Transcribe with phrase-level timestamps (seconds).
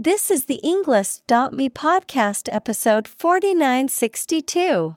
[0.00, 4.96] This is the Englist.me podcast episode 4962.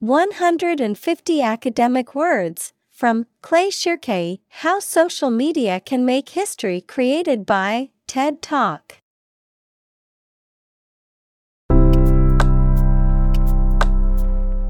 [0.00, 8.42] 150 academic words from Clay Shirky How Social Media Can Make History created by TED
[8.42, 8.98] Talk.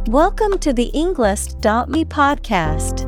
[0.07, 3.08] Welcome to the Englist.me podcast.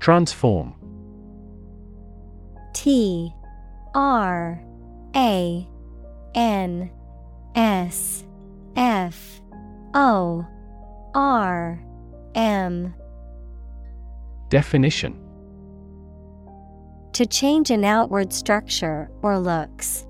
[0.00, 0.74] Transform.
[2.72, 3.34] T
[3.94, 4.62] R
[5.14, 5.68] A
[6.34, 6.90] N
[7.54, 8.24] S
[8.76, 9.42] F
[9.92, 10.46] O
[11.14, 11.84] R
[12.34, 12.94] M.
[14.48, 15.20] Definition.
[17.12, 20.06] To change an outward structure or looks.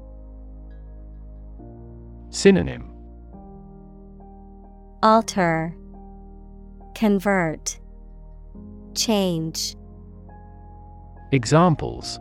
[2.28, 2.92] Synonym.
[5.02, 5.74] Alter.
[6.94, 7.80] Convert.
[8.94, 9.74] Change
[11.32, 12.18] Examples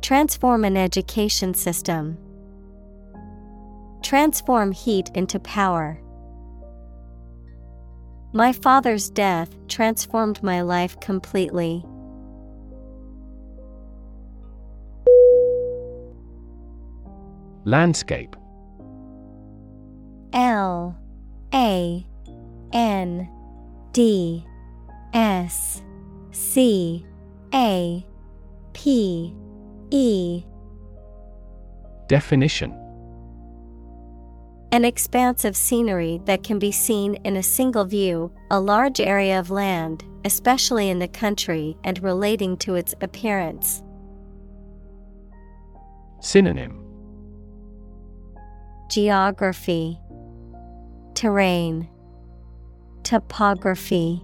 [0.00, 2.16] Transform an education system.
[4.02, 6.00] Transform heat into power.
[8.32, 11.84] My father's death transformed my life completely.
[17.66, 18.34] Landscape
[20.32, 20.96] L
[21.52, 22.06] A
[22.72, 23.28] N
[23.92, 24.46] D
[25.12, 25.82] S
[26.30, 27.04] C
[27.54, 28.06] A
[28.72, 29.34] P
[29.90, 30.44] E.
[32.06, 32.76] Definition.
[34.72, 39.38] An expanse of scenery that can be seen in a single view, a large area
[39.38, 43.82] of land, especially in the country and relating to its appearance.
[46.20, 46.84] Synonym.
[48.90, 49.98] Geography.
[51.14, 51.88] Terrain.
[53.02, 54.22] Topography.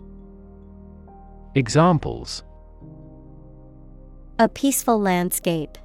[1.56, 2.44] Examples
[4.38, 5.78] A peaceful landscape.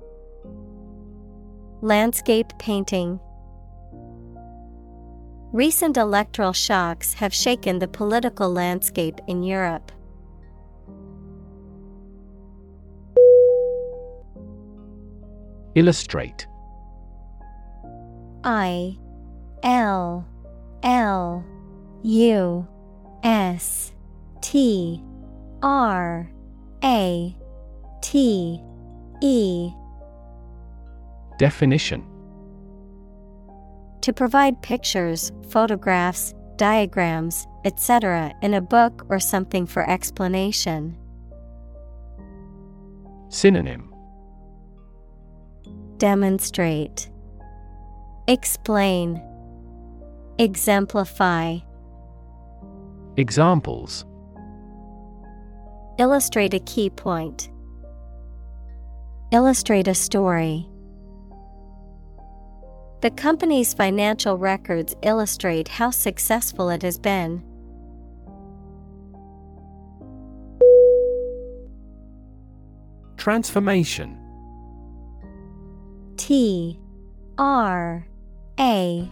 [1.79, 3.17] Landscape painting.
[5.53, 9.89] Recent electoral shocks have shaken the political landscape in Europe.
[15.75, 16.45] Illustrate
[18.43, 18.97] I
[19.63, 20.27] L
[20.83, 21.45] L
[22.03, 22.67] U
[23.23, 23.93] S
[24.41, 25.01] T
[25.63, 26.29] R
[26.83, 27.35] A
[28.01, 28.61] T
[29.21, 29.71] E
[31.37, 32.05] Definition
[34.01, 38.33] To provide pictures, photographs, diagrams, etc.
[38.41, 40.97] in a book or something for explanation.
[43.29, 43.93] Synonym
[45.97, 47.09] Demonstrate
[48.27, 49.21] Explain
[50.39, 51.59] Exemplify
[53.17, 54.05] Examples
[55.99, 57.50] Illustrate a key point.
[59.31, 60.67] Illustrate a story.
[63.01, 67.41] The company's financial records illustrate how successful it has been.
[73.15, 74.17] Transformation
[76.17, 76.77] T
[77.37, 78.05] R
[78.59, 79.09] A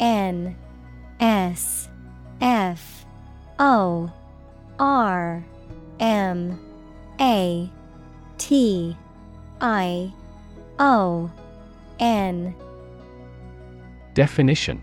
[0.00, 0.56] N
[1.20, 1.90] S
[2.40, 3.04] F
[3.58, 4.10] O
[4.78, 5.44] R
[6.00, 6.58] M
[7.20, 7.70] A
[8.38, 8.96] T
[9.62, 10.12] I
[10.80, 11.30] O
[12.00, 12.52] N.
[14.12, 14.82] Definition.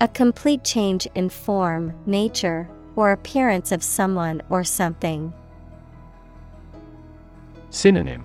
[0.00, 5.32] A complete change in form, nature, or appearance of someone or something.
[7.70, 8.24] Synonym.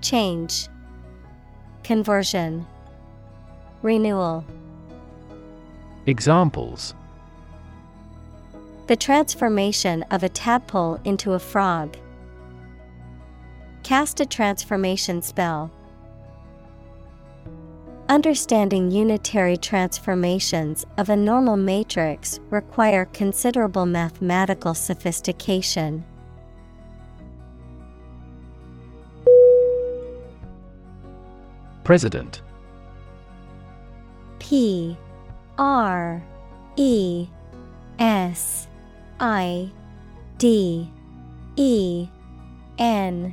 [0.00, 0.68] Change.
[1.82, 2.64] Conversion.
[3.82, 4.44] Renewal.
[6.06, 6.94] Examples.
[8.86, 11.96] The transformation of a tadpole into a frog.
[13.86, 15.70] Cast a transformation spell.
[18.08, 26.04] Understanding unitary transformations of a normal matrix require considerable mathematical sophistication.
[31.84, 32.42] President
[34.40, 34.96] P
[35.58, 36.20] R
[36.74, 37.28] E
[38.00, 38.66] S
[39.20, 39.70] I
[40.38, 40.90] D
[41.54, 42.08] E
[42.80, 43.32] N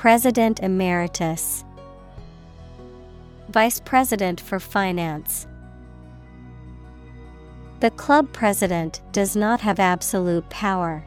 [0.00, 1.62] President Emeritus.
[3.50, 5.46] Vice President for Finance.
[7.80, 11.04] The club president does not have absolute power.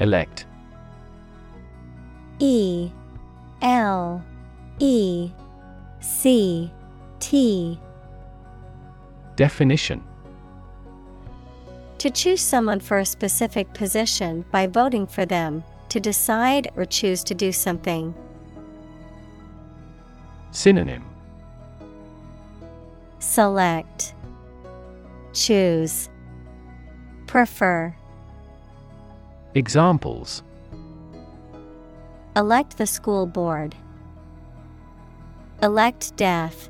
[0.00, 0.46] Elect.
[2.40, 2.90] E
[3.62, 4.24] L
[4.80, 5.30] E
[6.00, 6.68] C
[7.20, 7.78] T.
[9.36, 10.02] Definition
[12.04, 17.24] To choose someone for a specific position by voting for them, to decide or choose
[17.24, 18.14] to do something.
[20.50, 21.02] Synonym
[23.20, 24.14] Select
[25.32, 26.10] Choose
[27.26, 27.96] Prefer
[29.54, 30.42] Examples
[32.36, 33.74] Elect the school board.
[35.62, 36.68] Elect death.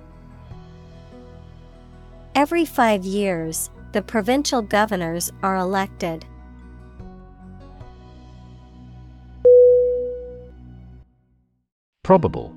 [2.37, 6.27] Every five years, the provincial governors are elected.
[12.03, 12.53] Probable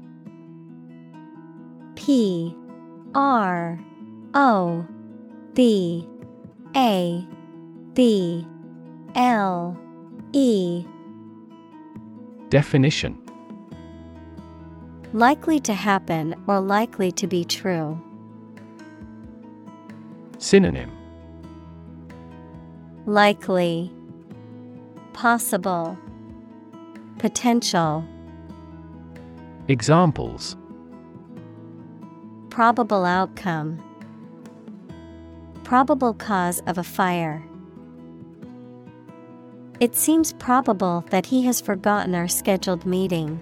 [1.95, 2.55] P
[3.13, 3.79] R
[4.33, 4.85] O
[5.53, 6.09] B
[6.75, 7.23] A
[7.93, 8.47] B
[9.13, 9.79] L
[10.33, 10.85] E
[12.49, 13.15] Definition
[15.13, 18.01] Likely to happen or likely to be true.
[20.39, 20.96] Synonym
[23.07, 23.89] Likely
[25.13, 25.97] Possible
[27.19, 28.03] Potential.
[29.69, 30.57] Examples.
[32.49, 33.81] Probable outcome.
[35.63, 37.41] Probable cause of a fire.
[39.79, 43.41] It seems probable that he has forgotten our scheduled meeting.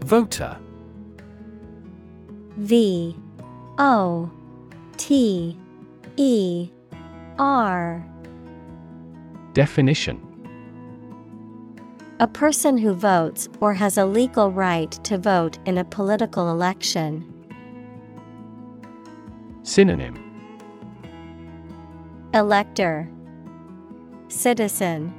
[0.00, 0.56] Voter.
[2.56, 3.21] V
[3.78, 4.30] O
[4.96, 5.56] T
[6.16, 6.70] E
[7.38, 8.04] R
[9.54, 10.28] Definition.
[12.20, 17.28] A person who votes or has a legal right to vote in a political election.
[19.62, 20.16] Synonym.
[22.32, 23.10] Elector.
[24.28, 25.12] Citizen.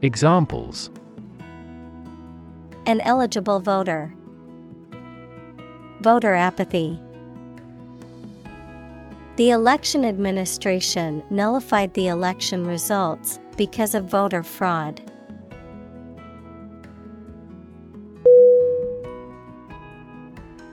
[0.00, 0.90] Examples.
[2.86, 4.14] An eligible voter.
[6.02, 6.98] Voter apathy.
[9.36, 15.00] The election administration nullified the election results because of voter fraud.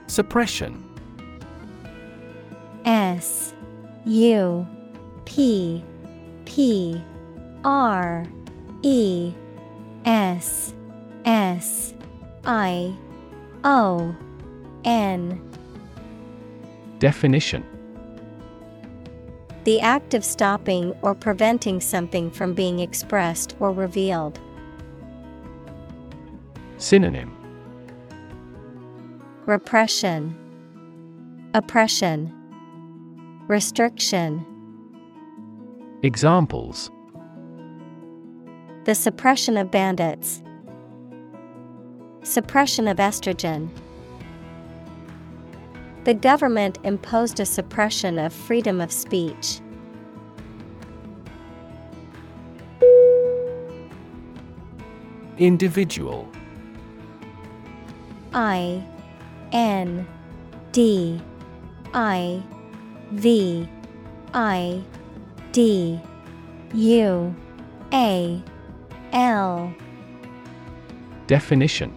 [0.08, 0.84] Suppression
[2.84, 3.54] S
[4.06, 4.66] U
[5.26, 5.84] P
[6.44, 7.00] P
[7.62, 8.26] R
[8.82, 9.32] E
[10.04, 10.74] S
[11.24, 11.94] S
[12.44, 12.92] I
[13.62, 14.16] O
[14.84, 15.40] N
[16.98, 17.64] Definition
[19.64, 24.38] The act of stopping or preventing something from being expressed or revealed.
[26.76, 27.36] Synonym
[29.46, 30.36] Repression,
[31.54, 32.32] Oppression,
[33.48, 34.46] Restriction.
[36.02, 36.90] Examples
[38.84, 40.42] The suppression of bandits.
[42.22, 43.70] Suppression of estrogen.
[46.04, 49.60] The government imposed a suppression of freedom of speech.
[55.36, 56.28] Individual.
[58.32, 58.82] I
[59.52, 60.06] N
[60.72, 61.20] D
[61.92, 62.42] I
[63.12, 63.68] V
[64.32, 64.82] I
[65.52, 66.00] D
[66.74, 67.34] U
[67.92, 68.42] A
[69.12, 69.74] L.
[71.26, 71.94] Definition.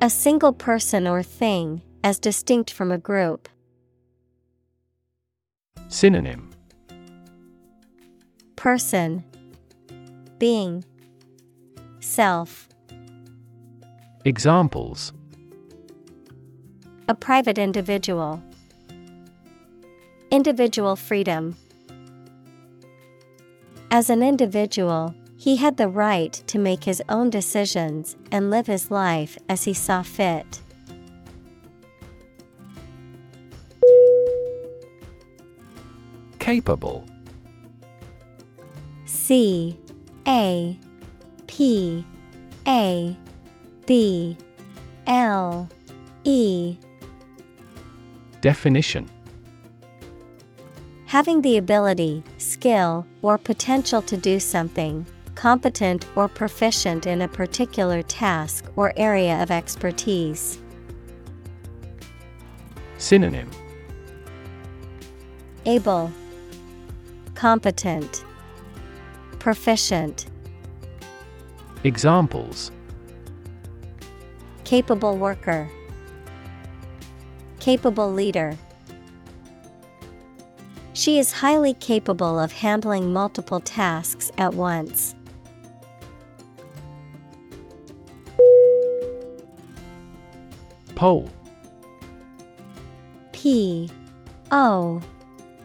[0.00, 3.48] A single person or thing, as distinct from a group.
[5.88, 6.50] Synonym
[8.56, 9.24] Person,
[10.38, 10.84] Being,
[12.00, 12.68] Self.
[14.24, 15.12] Examples
[17.08, 18.42] A private individual.
[20.30, 21.56] Individual freedom.
[23.90, 28.90] As an individual, he had the right to make his own decisions and live his
[28.90, 30.60] life as he saw fit.
[36.48, 37.04] Capable.
[39.04, 39.78] C
[40.26, 40.78] A
[41.46, 42.06] P
[42.66, 43.14] A
[43.84, 44.34] B
[45.06, 45.68] L
[46.24, 46.78] E.
[48.40, 49.10] Definition.
[51.04, 58.00] Having the ability, skill, or potential to do something, competent or proficient in a particular
[58.00, 60.58] task or area of expertise.
[62.96, 63.50] Synonym.
[65.66, 66.10] Able,
[67.38, 68.24] Competent,
[69.38, 70.26] Proficient,
[71.84, 72.72] Examples
[74.64, 75.70] Capable worker,
[77.60, 78.58] Capable leader.
[80.94, 85.14] She is highly capable of handling multiple tasks at once.
[90.96, 91.30] Poll
[93.30, 93.88] P
[94.50, 95.00] O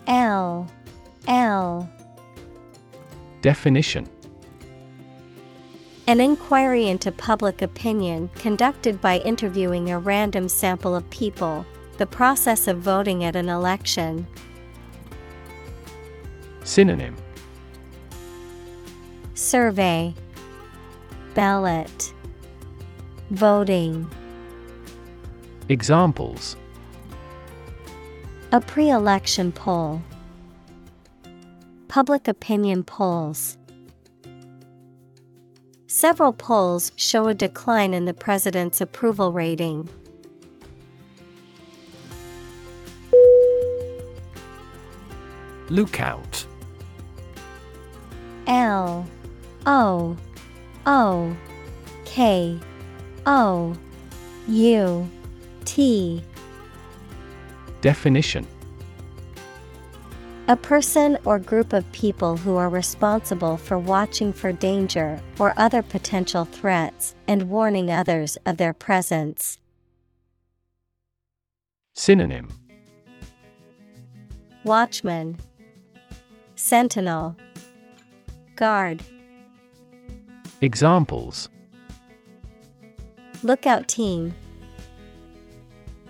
[0.06, 0.68] L
[1.28, 1.90] L.
[3.42, 4.10] Definition.
[6.06, 11.66] An inquiry into public opinion conducted by interviewing a random sample of people,
[11.98, 14.28] the process of voting at an election.
[16.66, 17.16] Synonym.
[19.34, 20.14] Survey.
[21.34, 22.14] Ballot.
[23.30, 24.10] Voting.
[25.70, 26.58] Examples.
[28.52, 30.02] A pre election poll
[31.94, 33.56] Public opinion polls.
[35.86, 39.88] Several polls show a decline in the president's approval rating.
[45.70, 46.48] Lookout
[48.48, 49.06] L
[49.68, 50.18] O
[50.88, 51.38] O
[52.06, 52.60] K
[53.28, 53.76] O
[54.48, 55.10] U
[55.66, 56.24] T.
[57.82, 58.48] Definition
[60.50, 65.82] A person or group of people who are responsible for watching for danger or other
[65.82, 69.58] potential threats and warning others of their presence.
[71.94, 72.50] Synonym.
[74.66, 75.38] Watchman.
[76.56, 77.38] Sentinel.
[78.58, 79.02] Guard.
[80.60, 81.48] Examples.
[83.44, 84.34] Lookout team.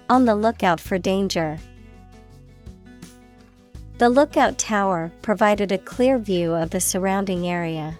[0.09, 1.59] On the lookout for danger.
[4.03, 7.97] The lookout tower provided a clear view of the surrounding area.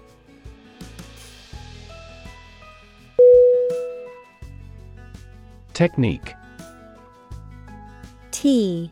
[5.73, 6.33] Technique.
[8.31, 8.91] T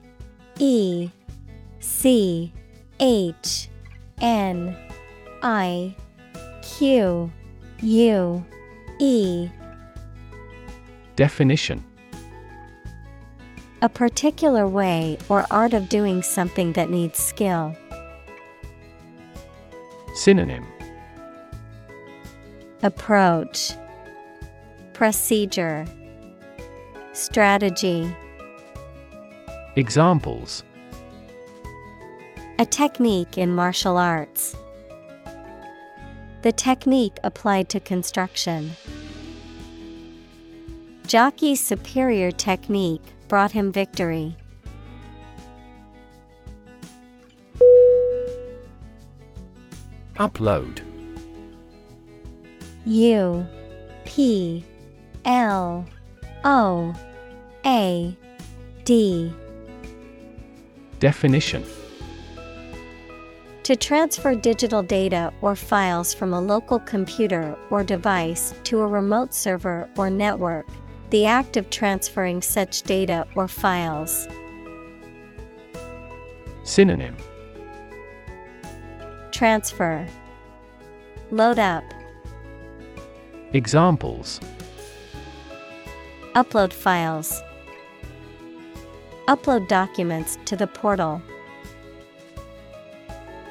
[0.58, 1.10] E
[1.82, 2.54] C
[3.02, 3.68] H
[4.22, 4.74] N
[5.44, 5.94] I
[6.62, 7.30] Q
[7.82, 8.46] U
[9.00, 9.50] E.
[11.18, 11.84] Definition
[13.84, 17.76] A particular way or art of doing something that needs skill.
[20.14, 20.68] Synonym
[22.84, 23.72] Approach
[24.94, 25.88] Procedure
[27.14, 28.16] Strategy
[29.76, 30.64] Examples
[32.60, 34.56] A technique in martial arts.
[36.44, 38.74] The technique applied to construction.
[41.08, 44.36] Jockey's superior technique brought him victory.
[50.18, 50.82] Upload.
[52.86, 53.48] U
[54.04, 54.66] P
[55.24, 55.86] L
[56.44, 56.94] O
[57.66, 58.18] A
[58.84, 59.34] D.
[61.00, 61.64] Definition.
[63.64, 69.34] To transfer digital data or files from a local computer or device to a remote
[69.34, 70.68] server or network,
[71.12, 74.28] the act of transferring such data or files.
[76.64, 77.16] Synonym
[79.32, 80.08] Transfer
[81.30, 81.84] Load up,
[83.54, 84.40] Examples
[86.34, 87.42] upload files,
[89.28, 91.22] upload documents to the portal.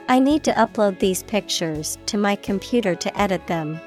[0.08, 3.78] I need to upload these pictures to my computer to edit them.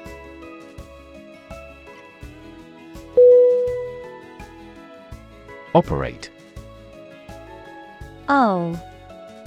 [5.74, 6.30] Operate.
[8.28, 8.80] O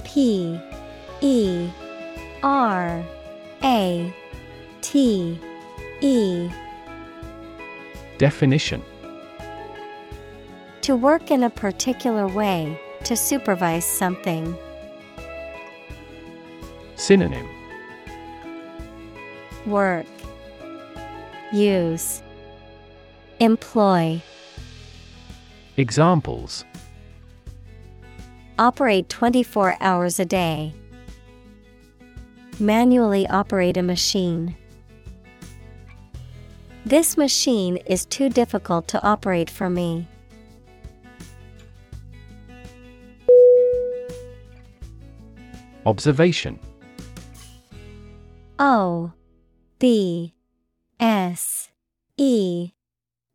[0.04, 0.60] P
[1.20, 1.70] E
[2.42, 3.04] R
[3.62, 4.14] A
[4.82, 5.38] T
[6.00, 6.50] E.
[8.18, 8.82] Definition.
[10.82, 14.56] To work in a particular way, to supervise something.
[16.96, 17.46] Synonym.
[19.66, 20.06] Work.
[21.52, 22.22] Use.
[23.40, 24.20] Employ
[25.78, 26.64] Examples
[28.58, 30.74] Operate 24 hours a day.
[32.58, 34.56] Manually operate a machine.
[36.84, 40.08] This machine is too difficult to operate for me.
[45.86, 46.58] Observation
[48.58, 49.12] O
[49.78, 50.34] B
[50.98, 51.68] S
[52.16, 52.72] E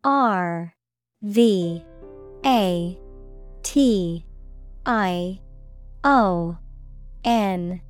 [0.04, 0.76] R
[1.22, 1.86] V
[2.46, 2.98] A
[3.64, 4.26] T
[4.86, 5.40] I
[6.04, 6.58] O
[7.24, 7.82] N.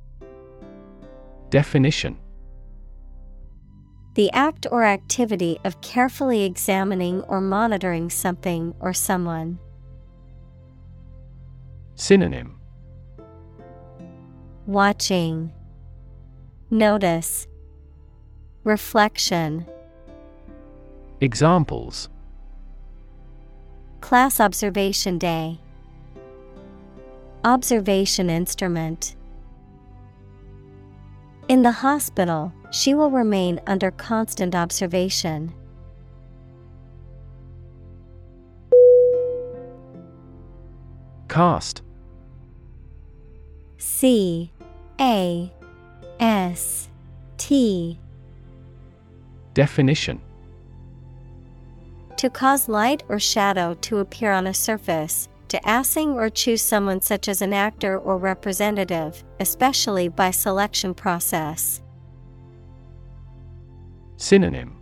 [1.50, 2.18] Definition.
[4.14, 9.58] The act or activity of carefully examining or monitoring something or someone.
[11.96, 12.60] Synonym.
[14.66, 15.52] Watching.
[16.70, 17.48] Notice.
[18.62, 19.66] Reflection.
[21.20, 22.08] Examples
[24.04, 25.58] Class Observation Day.
[27.42, 29.16] Observation Instrument.
[31.48, 35.54] In the hospital, she will remain under constant observation.
[41.28, 41.80] Cost
[43.78, 44.52] C.
[45.00, 45.50] A.
[46.20, 46.90] S.
[47.38, 47.98] T.
[49.54, 50.20] Definition
[52.18, 57.00] To cause light or shadow to appear on a surface, to assing or choose someone
[57.00, 61.82] such as an actor or representative, especially by selection process.
[64.16, 64.76] Synonym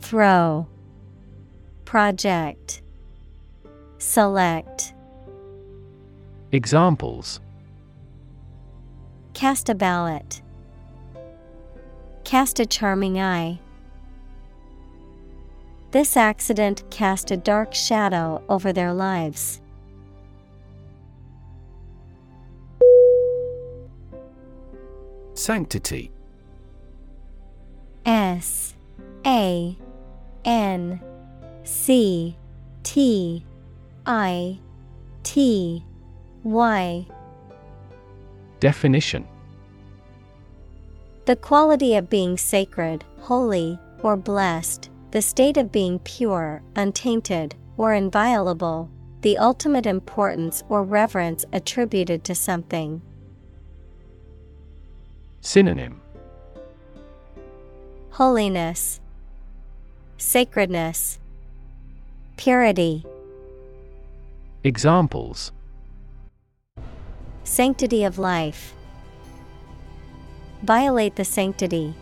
[0.00, 0.68] Throw
[1.84, 2.82] Project
[3.98, 4.94] Select
[6.52, 7.40] Examples
[9.32, 10.42] Cast a ballot.
[12.22, 13.58] Cast a charming eye.
[15.94, 19.60] This accident cast a dark shadow over their lives.
[25.34, 26.10] Sanctity.
[28.04, 28.74] S
[29.24, 29.78] A
[30.44, 31.00] N
[31.62, 32.36] C
[32.82, 33.44] T
[34.04, 34.58] I
[35.22, 35.84] T
[36.42, 37.06] Y.
[38.58, 39.28] Definition.
[41.26, 47.94] The quality of being sacred, holy, or blessed, the state of being pure, untainted, or
[47.94, 53.00] inviolable, the ultimate importance or reverence attributed to something.
[55.40, 56.00] Synonym
[58.10, 59.00] Holiness,
[60.18, 61.20] Sacredness,
[62.36, 63.06] Purity,
[64.64, 65.52] Examples
[67.44, 68.74] Sanctity of life.
[70.64, 71.94] Violate the sanctity.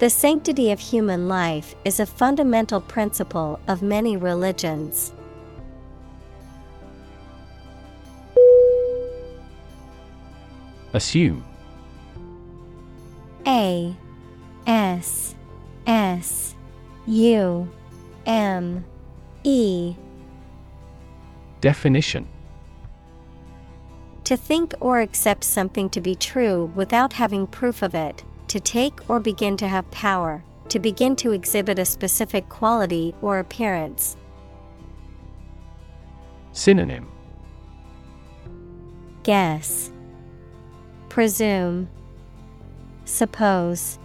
[0.00, 5.12] The sanctity of human life is a fundamental principle of many religions.
[10.94, 11.44] Assume.
[13.46, 13.94] A
[14.66, 15.34] S
[15.86, 16.54] S
[17.06, 17.70] U
[18.24, 18.82] M
[19.44, 19.94] E.
[21.60, 22.26] Definition.
[24.24, 29.08] To think or accept something to be true without having proof of it, to take
[29.08, 34.16] or begin to have power, to begin to exhibit a specific quality or appearance.
[36.50, 37.08] Synonym
[39.22, 39.92] Guess,
[41.08, 41.88] Presume,
[43.04, 44.00] Suppose.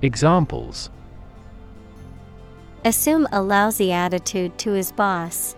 [0.00, 0.88] Examples
[2.82, 5.54] Assume a lousy attitude to his boss.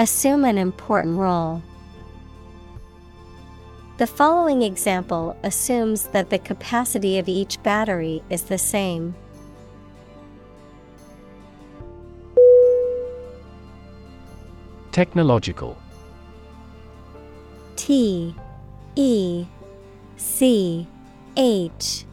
[0.00, 1.62] Assume an important role.
[3.96, 9.14] The following example assumes that the capacity of each battery is the same.
[14.90, 15.76] Technological
[17.76, 18.34] T
[18.96, 19.46] E
[20.16, 20.88] C
[21.36, 22.04] H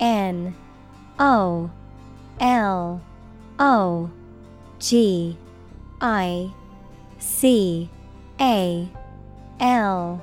[0.00, 0.54] N
[1.18, 1.70] O
[2.40, 3.02] L
[3.58, 4.10] O
[4.78, 5.36] G
[6.00, 6.50] I
[7.18, 7.90] C
[8.40, 8.88] A
[9.60, 10.22] L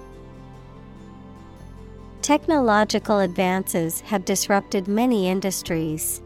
[2.21, 6.21] Technological advances have disrupted many industries.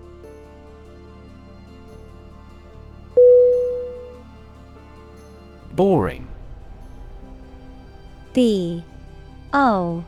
[5.71, 6.27] Boring
[8.33, 8.83] B
[9.53, 10.03] O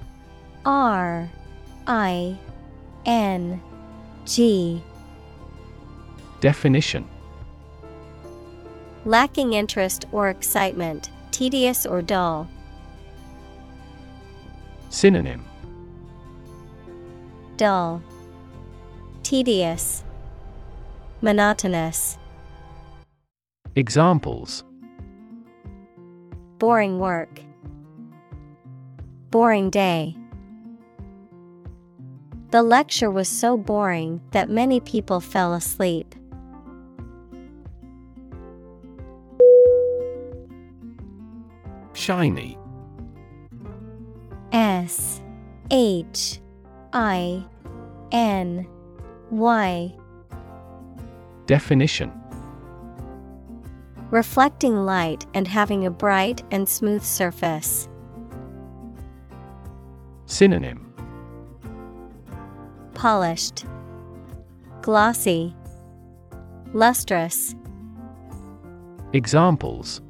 [0.65, 1.29] R
[1.87, 2.37] I
[3.05, 3.61] N
[4.25, 4.83] G
[6.41, 7.07] Definition
[9.05, 12.49] Lacking interest or excitement, tedious or dull.
[14.89, 15.46] Synonym
[17.57, 18.03] Dull,
[19.23, 20.03] Tedious,
[21.21, 22.19] Monotonous.
[23.75, 24.63] Examples
[26.59, 27.41] Boring work.
[29.31, 30.15] Boring day.
[32.51, 36.13] The lecture was so boring that many people fell asleep.
[41.93, 42.57] Shiny
[44.51, 45.21] S
[45.71, 46.39] H
[46.93, 47.43] I
[48.11, 48.67] N
[49.31, 49.93] Y
[51.45, 52.11] Definition
[54.09, 57.89] Reflecting light and having a bright and smooth surface.
[60.25, 60.93] Synonym
[62.93, 63.65] Polished,
[64.81, 65.55] Glossy,
[66.73, 67.53] Lustrous.
[69.13, 70.01] Examples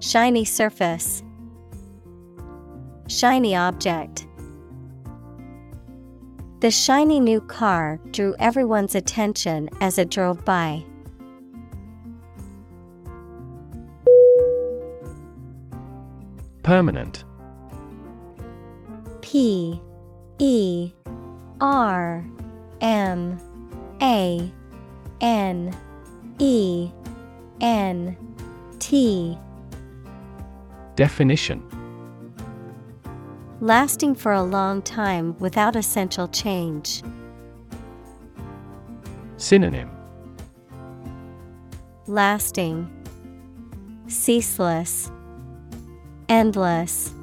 [0.00, 1.22] Shiny surface.
[3.08, 4.26] Shiny object.
[6.64, 10.82] The shiny new car drew everyone's attention as it drove by.
[16.62, 17.24] Permanent.
[19.20, 19.78] P
[20.38, 20.90] E
[21.60, 22.24] R
[22.80, 23.38] M
[24.00, 24.50] A
[25.20, 25.76] N
[26.38, 26.90] E
[27.60, 28.16] N
[28.78, 29.38] T.
[30.96, 31.83] Definition
[33.64, 37.02] Lasting for a long time without essential change.
[39.38, 39.90] Synonym
[42.06, 42.86] Lasting,
[44.06, 45.10] Ceaseless,
[46.28, 47.14] Endless.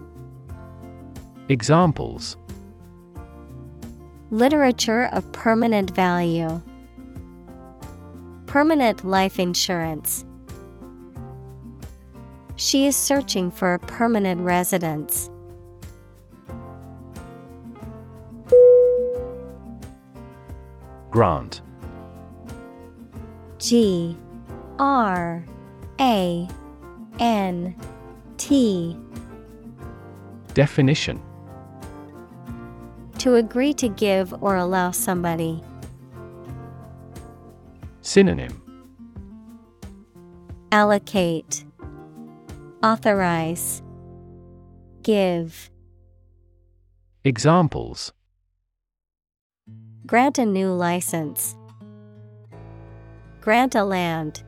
[1.47, 2.37] Examples
[4.31, 6.59] Literature of permanent value.
[8.47, 10.25] Permanent life insurance.
[12.55, 15.29] She is searching for a permanent residence.
[21.11, 21.61] Grant.
[23.59, 24.17] G
[24.79, 25.45] R
[25.99, 26.47] A
[27.19, 27.75] N
[28.37, 28.97] T.
[30.53, 31.21] Definition.
[33.19, 35.61] To agree to give or allow somebody.
[38.01, 38.63] Synonym.
[40.71, 41.65] Allocate,
[42.81, 43.83] Authorize,
[45.03, 45.69] Give.
[47.25, 48.13] Examples
[50.07, 51.55] Grant a new license.
[53.39, 54.43] Grant a land.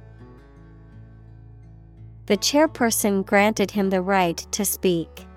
[2.26, 5.28] The chairperson granted him the right to speak.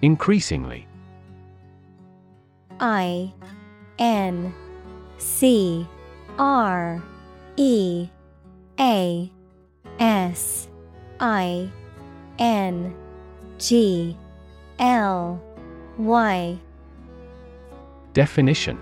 [0.00, 0.86] Increasingly
[2.80, 3.32] I
[3.98, 4.54] N
[5.18, 5.86] C
[6.38, 7.02] R
[7.56, 8.08] E
[8.78, 9.32] A
[9.98, 10.68] S
[11.18, 11.68] I
[12.38, 12.94] N
[13.58, 14.16] G
[14.78, 15.42] L
[15.98, 16.58] Y
[18.12, 18.78] Definition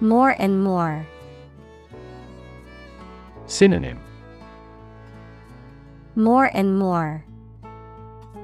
[0.00, 1.06] More and more.
[3.46, 4.00] Synonym
[6.16, 7.24] More and more.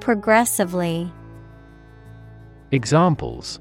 [0.01, 1.11] Progressively.
[2.71, 3.61] Examples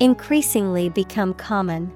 [0.00, 1.92] Increasingly become common.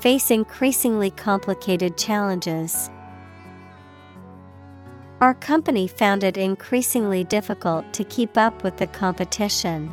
[0.00, 2.90] Face increasingly complicated challenges.
[5.24, 9.90] Our company found it increasingly difficult to keep up with the competition.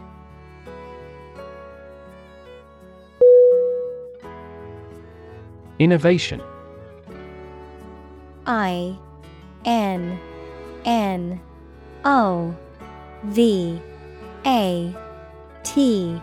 [5.79, 6.41] Innovation.
[8.45, 8.99] I
[9.63, 10.19] N
[10.83, 11.39] N
[12.03, 12.53] O
[13.23, 13.81] V
[14.45, 14.93] A
[15.63, 16.21] T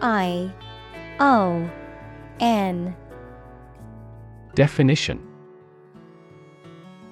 [0.00, 0.52] I
[1.18, 1.68] O
[2.38, 2.96] N.
[4.54, 5.35] Definition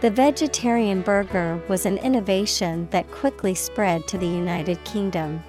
[0.00, 5.44] The vegetarian burger was an innovation that quickly spread to the United Kingdom.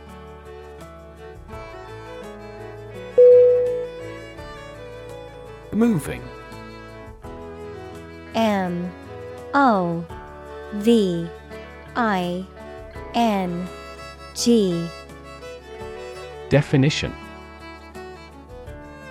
[5.71, 6.21] Moving
[8.35, 8.91] M
[9.53, 10.05] O
[10.73, 11.29] V
[11.95, 12.45] I
[13.13, 13.65] N
[14.35, 14.85] G
[16.49, 17.13] Definition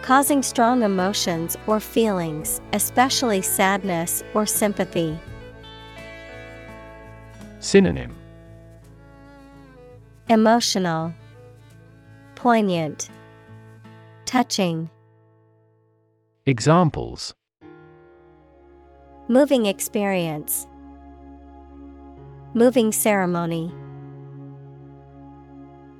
[0.02, 5.18] Causing strong emotions or feelings, especially sadness or sympathy.
[7.60, 8.16] Synonym
[10.30, 11.12] Emotional,
[12.34, 13.10] Poignant,
[14.24, 14.88] Touching.
[16.46, 17.34] Examples
[19.28, 20.66] Moving experience,
[22.54, 23.70] Moving ceremony.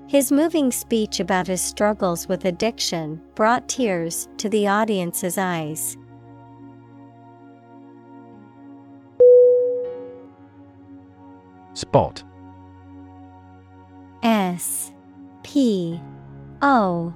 [0.07, 5.99] His moving speech about his struggles with addiction brought tears to the audience's eyes.
[11.81, 12.23] Spot.
[14.23, 14.93] S
[15.43, 15.99] P
[16.61, 17.15] O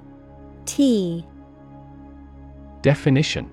[0.65, 1.23] T.
[2.81, 3.51] Definition.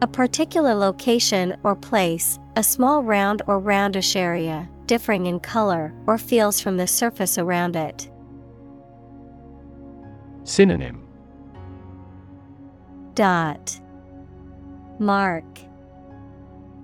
[0.00, 6.16] A particular location or place, a small round or roundish area, differing in color or
[6.16, 8.10] feels from the surface around it.
[10.44, 11.06] Synonym.
[13.12, 13.78] Dot.
[14.98, 15.44] Mark.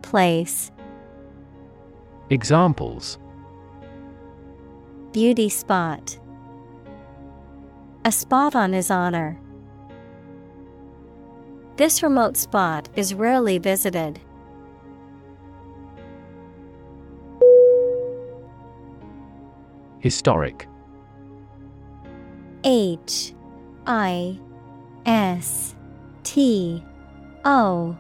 [0.02, 0.70] Place
[2.28, 3.18] Examples
[5.12, 6.18] Beauty spot
[8.04, 9.38] A spot on his honor.
[11.76, 14.18] This remote spot is rarely visited.
[20.00, 20.66] Historic
[22.64, 23.34] H
[23.86, 24.40] I
[25.04, 25.76] S
[26.24, 26.82] T
[27.44, 27.96] O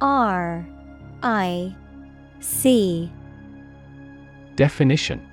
[0.00, 0.66] R
[1.22, 1.76] I
[2.40, 3.12] C
[4.56, 5.26] Definition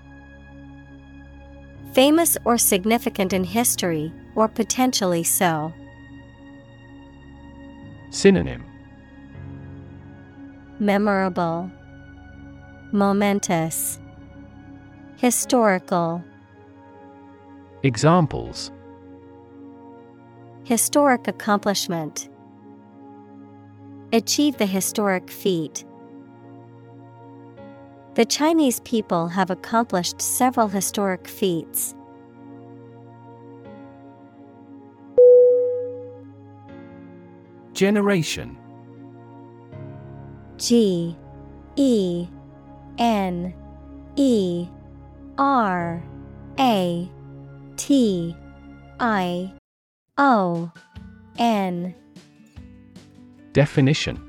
[1.93, 5.73] Famous or significant in history, or potentially so.
[8.11, 8.63] Synonym
[10.79, 11.69] Memorable,
[12.91, 13.99] Momentous,
[15.17, 16.23] Historical.
[17.83, 18.71] Examples
[20.63, 22.29] Historic accomplishment.
[24.13, 25.83] Achieve the historic feat.
[28.19, 31.95] The Chinese people have accomplished several historic feats.
[37.71, 38.57] Generation.
[40.57, 41.15] G
[41.77, 42.27] E
[42.97, 43.53] N
[44.17, 44.67] E
[45.37, 46.03] R
[46.59, 47.09] A
[47.77, 48.35] T
[48.99, 49.53] I
[50.17, 50.69] O
[51.37, 51.95] N.
[53.53, 54.28] Definition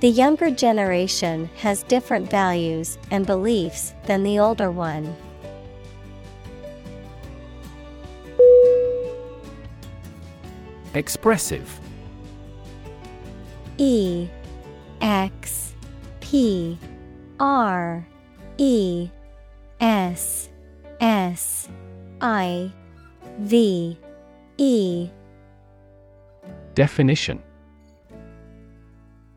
[0.00, 5.16] The younger generation has different values and beliefs than the older one.
[10.94, 11.80] Expressive.
[13.76, 14.28] E
[15.00, 15.74] X
[16.20, 16.78] P
[17.40, 18.06] R
[18.56, 19.10] E
[19.80, 20.48] S
[21.00, 21.68] S
[22.20, 22.72] I
[23.40, 23.98] V
[24.58, 25.10] E.
[26.74, 27.42] Definition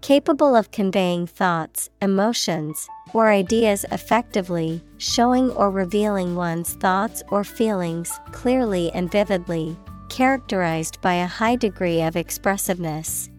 [0.01, 8.19] Capable of conveying thoughts, emotions, or ideas effectively, showing or revealing one's thoughts or feelings
[8.31, 9.77] clearly and vividly,
[10.09, 13.29] characterized by a high degree of expressiveness.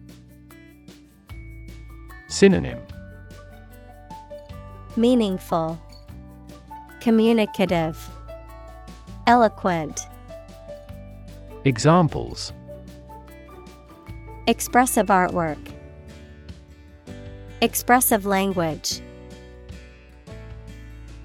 [2.29, 2.79] Synonym.
[4.95, 5.77] Meaningful,
[7.01, 8.09] Communicative,
[9.27, 10.07] Eloquent,
[11.65, 12.53] Examples.
[14.47, 15.72] Expressive artwork,
[17.63, 18.99] Expressive language.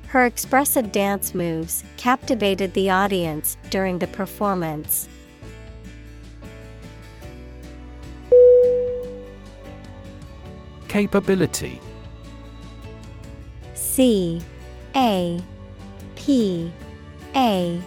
[0.06, 5.08] Her expressive dance moves captivated the audience during the performance.
[10.86, 11.80] Capability
[13.74, 14.40] C
[14.94, 15.42] A
[16.14, 16.72] P
[17.34, 17.82] A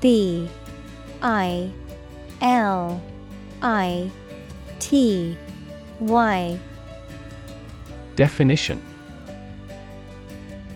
[0.00, 0.48] B
[1.20, 1.70] I
[2.40, 3.02] L
[3.60, 4.10] I
[4.78, 5.36] T
[6.00, 6.58] Y
[8.16, 8.80] Definition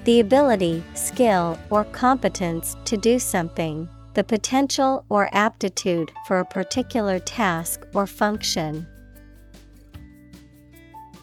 [0.05, 7.21] The ability, skill, or competence to do something, the potential or aptitude for a particular
[7.21, 8.87] task or function.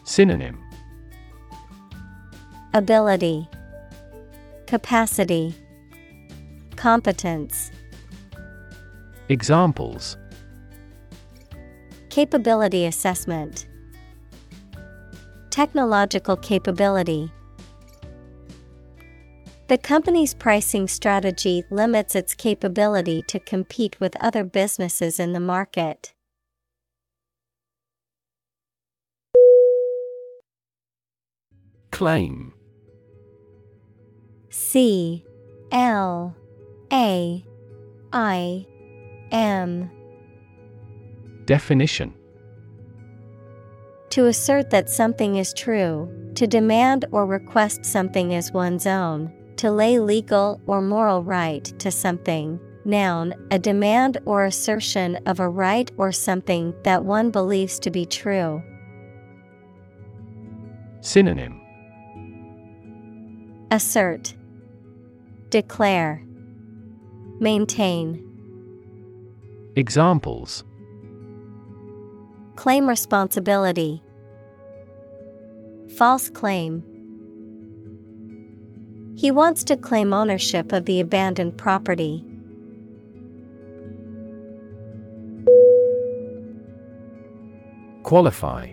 [0.04, 0.62] Synonym
[2.72, 3.48] Ability,
[4.66, 5.54] Capacity,
[6.76, 7.70] Competence.
[9.28, 10.16] Examples
[12.08, 13.66] Capability assessment,
[15.56, 17.32] Technological capability.
[19.68, 26.12] The company's pricing strategy limits its capability to compete with other businesses in the market.
[31.90, 32.52] Claim.
[34.50, 35.24] C.
[35.72, 36.36] L.
[36.92, 37.46] A.
[38.12, 38.66] I.
[39.32, 39.90] M.
[41.46, 42.12] Definition
[44.16, 49.70] To assert that something is true, to demand or request something as one's own, to
[49.70, 52.58] lay legal or moral right to something.
[52.86, 58.06] Noun, a demand or assertion of a right or something that one believes to be
[58.06, 58.62] true.
[61.02, 61.60] Synonym
[63.70, 64.34] Assert,
[65.50, 66.24] Declare,
[67.38, 68.22] Maintain.
[69.76, 70.64] Examples
[72.56, 74.02] Claim responsibility.
[75.94, 76.82] False claim.
[79.16, 82.24] He wants to claim ownership of the abandoned property.
[88.02, 88.72] Qualify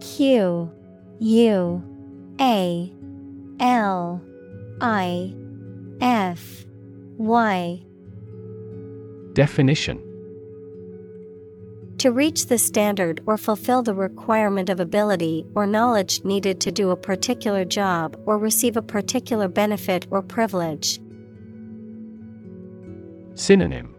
[0.00, 0.70] Q
[1.20, 1.82] U
[2.40, 2.92] A
[3.60, 4.20] L
[4.80, 5.34] I
[6.00, 6.64] F
[7.16, 7.82] Y
[9.34, 10.11] Definition
[12.02, 16.90] To reach the standard or fulfill the requirement of ability or knowledge needed to do
[16.90, 20.98] a particular job or receive a particular benefit or privilege.
[23.36, 23.94] Synonym.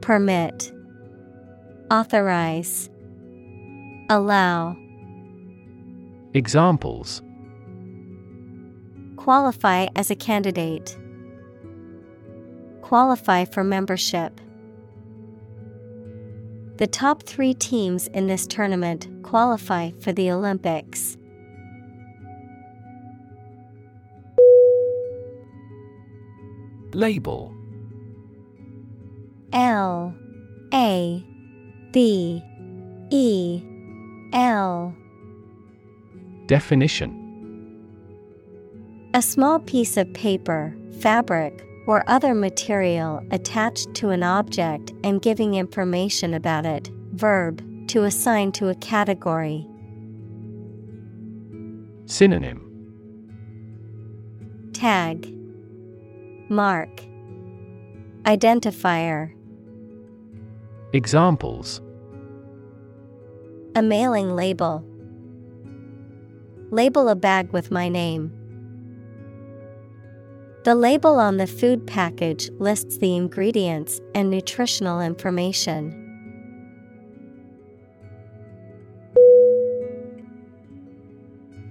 [0.00, 0.72] Permit,
[1.90, 2.88] Authorize,
[4.08, 4.78] Allow,
[6.32, 7.20] Examples.
[9.16, 10.96] Qualify as a candidate,
[12.80, 14.40] Qualify for membership.
[16.80, 21.18] The top three teams in this tournament qualify for the Olympics.
[26.94, 27.54] Label.
[29.52, 30.14] L.
[30.72, 31.22] A.
[31.92, 32.42] B.
[33.10, 33.62] E.
[34.32, 34.94] L.
[36.46, 37.12] Definition.
[39.12, 45.56] A small piece of paper, fabric, or other material attached to an object and giving
[45.56, 46.88] information about it.
[47.14, 49.66] Verb, to assign to a category.
[52.06, 52.60] Synonym
[54.72, 55.34] Tag,
[56.48, 57.02] Mark,
[58.22, 59.34] Identifier.
[60.92, 61.80] Examples
[63.74, 64.84] A mailing label.
[66.70, 68.39] Label a bag with my name.
[70.62, 75.96] The label on the food package lists the ingredients and nutritional information.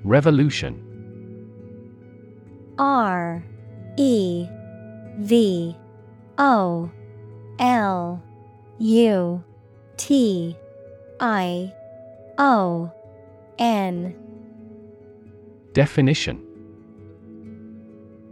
[0.04, 0.84] Revolution.
[2.80, 3.44] R
[3.98, 4.48] E
[5.20, 5.76] V
[6.40, 6.90] O
[7.60, 8.24] L
[8.80, 9.44] U
[9.98, 10.56] T
[11.20, 11.74] I
[12.40, 12.92] O
[13.60, 14.16] N.
[15.74, 16.49] Definition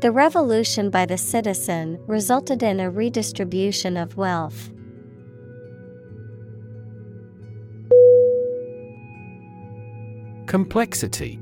[0.00, 4.70] The revolution by the citizen resulted in a redistribution of wealth.
[10.46, 11.40] Complexity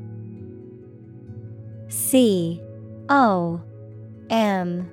[1.88, 2.62] C
[3.08, 3.60] O
[4.30, 4.90] M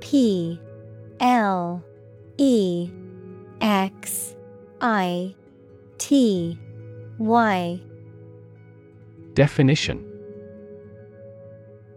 [0.00, 0.58] P
[1.20, 1.84] L
[2.38, 2.90] E
[3.60, 4.34] X
[4.80, 5.34] I
[5.98, 6.58] T
[7.18, 7.80] Why?
[9.34, 10.13] Definition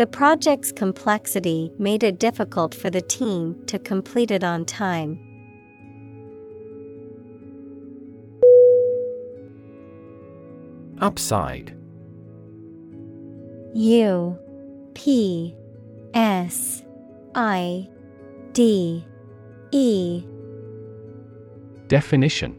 [0.00, 5.20] The project's complexity made it difficult for the team to complete it on time.
[11.02, 11.76] Upside
[13.74, 14.38] U
[14.94, 15.54] P
[16.14, 16.82] S
[17.34, 17.86] I
[18.54, 19.04] D
[19.70, 20.24] E
[21.88, 22.58] Definition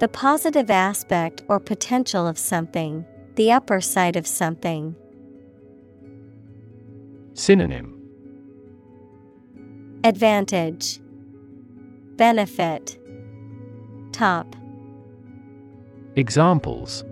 [0.00, 4.96] The positive aspect or potential of something, the upper side of something.
[7.38, 7.92] Synonym
[10.04, 11.00] Advantage
[12.16, 12.98] Benefit
[14.10, 14.56] Top
[16.16, 17.04] Examples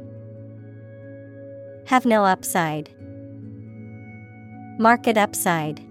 [1.88, 2.88] Have no upside.
[4.78, 5.82] Market upside.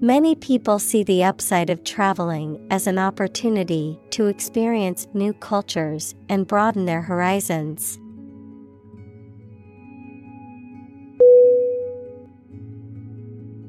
[0.00, 6.46] Many people see the upside of traveling as an opportunity to experience new cultures and
[6.46, 7.98] broaden their horizons.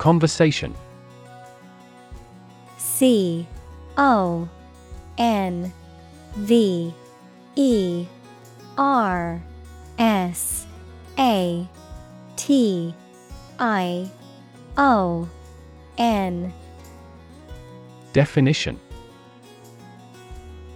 [0.00, 0.74] Conversation.
[2.78, 3.46] C
[3.98, 4.48] O
[5.18, 5.70] N
[6.36, 6.94] V
[7.54, 8.06] E
[8.78, 9.42] R
[9.98, 10.66] S
[11.18, 11.68] A
[12.36, 12.94] T
[13.58, 14.10] I
[14.78, 15.28] O
[15.98, 16.50] N.
[18.14, 18.80] Definition.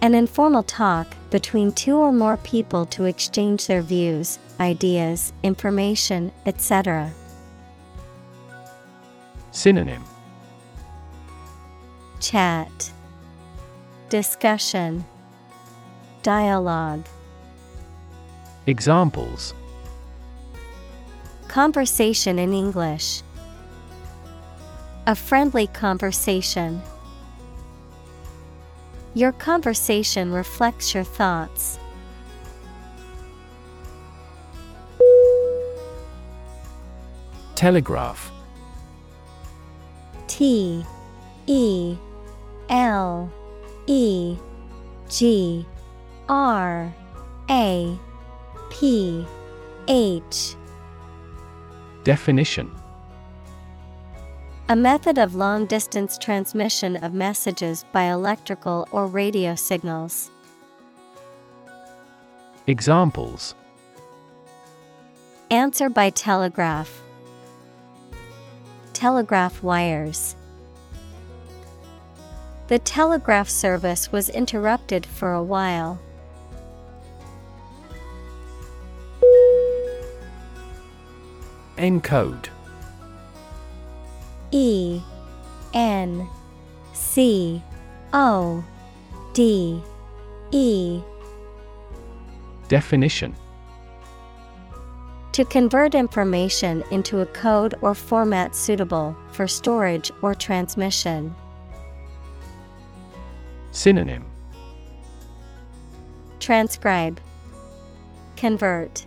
[0.03, 7.11] An informal talk between two or more people to exchange their views, ideas, information, etc.
[9.55, 10.03] Synonym.
[12.19, 12.91] Chat.
[14.09, 15.05] Discussion.
[16.23, 17.05] Dialogue.
[18.67, 19.53] Examples.
[21.47, 23.21] Conversation in English.
[25.07, 26.81] A friendly conversation.
[29.13, 31.79] Your conversation reflects your thoughts.
[37.55, 38.34] Telegraph
[40.35, 40.85] T
[41.47, 41.95] E
[42.67, 43.31] L
[43.87, 44.35] E
[45.07, 45.65] G
[46.27, 46.93] R
[47.49, 47.97] A
[48.69, 49.25] P
[49.87, 50.55] H
[52.03, 52.69] Definition
[54.67, 60.31] A method of long distance transmission of messages by electrical or radio signals.
[62.67, 63.55] Examples
[65.49, 67.04] Answer by telegraph.
[68.95, 70.37] Telegraph wires.
[72.69, 75.99] The telegraph service was interrupted for a while.
[81.77, 82.47] Encode
[84.51, 85.01] E
[85.73, 86.25] N
[86.93, 87.61] C
[88.13, 88.63] O
[89.33, 89.81] D
[90.51, 91.01] E
[92.69, 93.35] Definition
[95.35, 101.35] To convert information into a code or format suitable for storage or transmission.
[103.71, 104.23] Synonym
[106.39, 107.19] Transcribe
[108.37, 109.05] Convert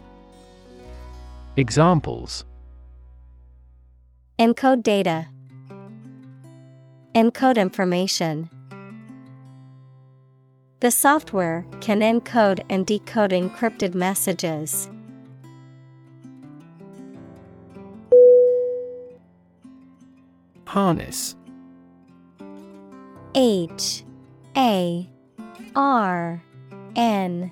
[1.56, 2.44] Examples
[4.38, 5.28] Encode data.
[7.14, 8.50] Encode information.
[10.80, 14.90] The software can encode and decode encrypted messages.
[20.68, 21.34] Harness.
[23.34, 24.04] H
[24.54, 25.08] A
[25.74, 26.44] R
[26.94, 27.50] N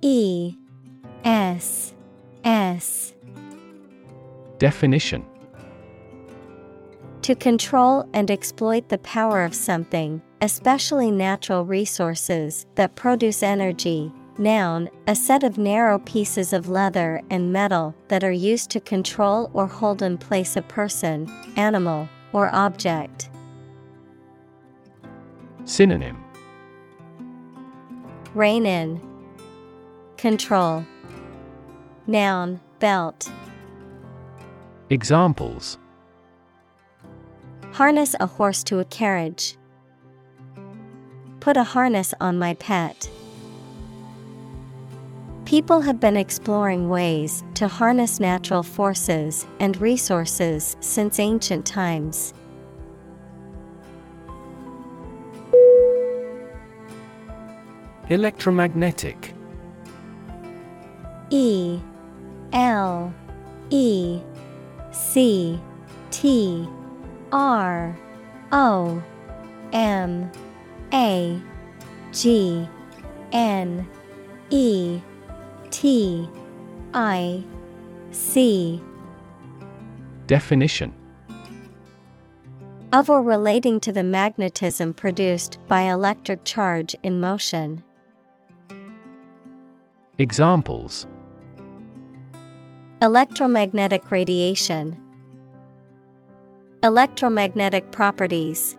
[0.00, 0.54] E
[1.22, 1.92] S
[2.44, 3.12] S.
[4.56, 5.22] Definition.
[7.20, 14.10] To control and exploit the power of something, especially natural resources that produce energy.
[14.38, 19.50] Noun, a set of narrow pieces of leather and metal that are used to control
[19.52, 23.30] or hold in place a person, animal, or object.
[25.64, 26.22] Synonym
[28.34, 29.00] Rein in.
[30.18, 30.84] Control.
[32.06, 33.32] Noun, belt.
[34.90, 35.78] Examples
[37.72, 39.56] Harness a horse to a carriage.
[41.40, 43.08] Put a harness on my pet.
[45.46, 52.34] People have been exploring ways to harness natural forces and resources since ancient times.
[58.08, 59.34] Electromagnetic
[61.30, 61.78] E
[62.52, 63.14] L
[63.70, 64.20] E
[64.90, 65.60] C
[66.10, 66.68] T
[67.30, 67.96] R
[68.50, 69.00] O
[69.72, 70.28] M
[70.92, 71.40] A
[72.10, 72.68] G
[73.30, 73.86] N
[74.50, 75.00] E
[75.70, 76.28] T
[76.94, 77.42] I
[78.10, 78.80] C
[80.26, 80.92] Definition
[82.92, 87.82] of or relating to the magnetism produced by electric charge in motion.
[90.18, 91.06] Examples
[93.02, 94.98] Electromagnetic radiation,
[96.82, 98.78] Electromagnetic properties.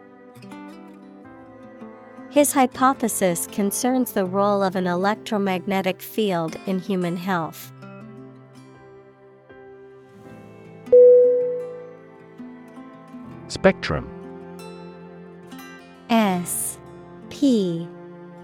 [2.30, 7.72] His hypothesis concerns the role of an electromagnetic field in human health.
[13.48, 14.08] Spectrum.
[16.10, 16.78] S
[17.30, 17.88] P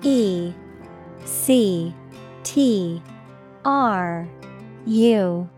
[0.02, 0.54] E
[1.26, 1.94] C
[2.44, 3.02] T
[3.66, 4.28] R
[4.86, 5.50] U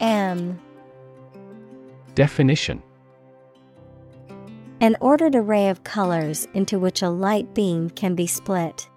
[0.00, 0.60] M.
[2.14, 2.82] Definition
[4.80, 8.88] An ordered array of colors into which a light beam can be split.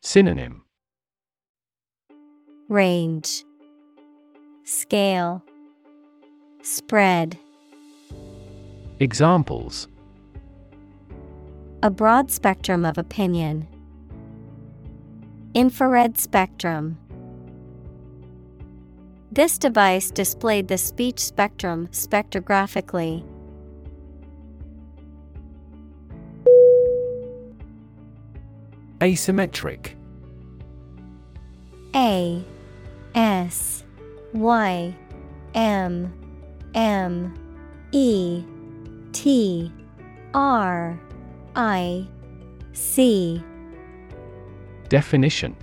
[0.00, 0.62] Synonym
[2.68, 3.44] Range
[4.62, 5.42] Scale
[6.62, 7.36] Spread
[9.00, 9.88] Examples
[11.82, 13.66] A broad spectrum of opinion.
[15.54, 16.96] Infrared spectrum.
[19.32, 23.24] This device displayed the speech spectrum spectrographically.
[29.00, 29.94] Asymmetric.
[31.94, 32.44] A
[33.14, 33.84] S
[34.32, 34.94] Y
[35.54, 36.12] M
[36.74, 37.34] M
[37.92, 38.42] E
[39.12, 39.72] T
[40.34, 41.00] R
[41.54, 42.08] I
[42.72, 43.42] C.
[44.88, 45.56] Definition.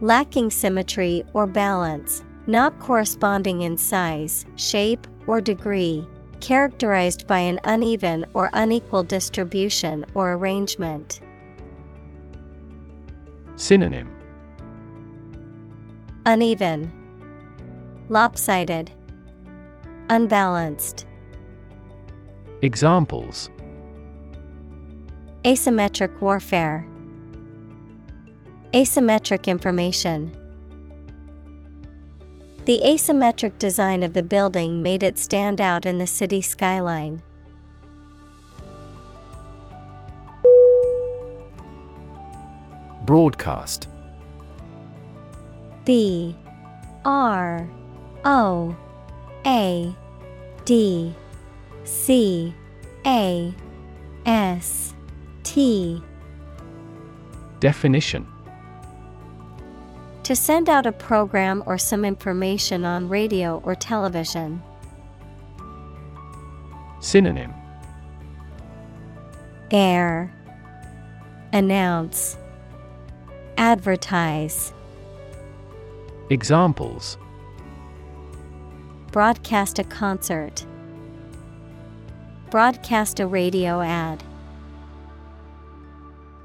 [0.00, 6.06] Lacking symmetry or balance, not corresponding in size, shape, or degree,
[6.40, 11.20] characterized by an uneven or unequal distribution or arrangement.
[13.56, 14.14] Synonym
[16.26, 16.92] Uneven,
[18.08, 18.90] Lopsided,
[20.10, 21.06] Unbalanced.
[22.62, 23.48] Examples
[25.44, 26.86] Asymmetric warfare.
[28.72, 30.36] Asymmetric information.
[32.66, 37.22] The asymmetric design of the building made it stand out in the city skyline.
[43.06, 43.86] Broadcast.
[45.84, 46.34] B
[47.04, 47.68] R
[48.24, 48.76] O
[49.46, 49.94] A
[50.64, 51.14] D
[51.84, 52.52] C
[53.06, 53.54] A
[54.26, 54.92] S
[55.44, 56.02] T.
[57.60, 58.26] Definition.
[60.24, 64.60] To send out a program or some information on radio or television.
[66.98, 67.54] Synonym.
[69.70, 70.34] Air.
[71.52, 72.36] Announce
[73.58, 74.74] Advertise
[76.28, 77.16] Examples
[79.12, 80.66] Broadcast a concert.
[82.50, 84.22] Broadcast a radio ad.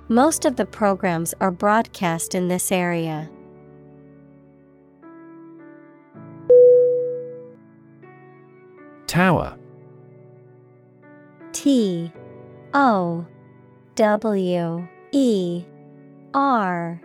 [0.07, 3.29] Most of the programs are broadcast in this area.
[9.07, 9.57] Tower
[11.51, 12.09] T
[12.73, 13.25] O
[13.95, 15.65] W E
[16.33, 17.01] R.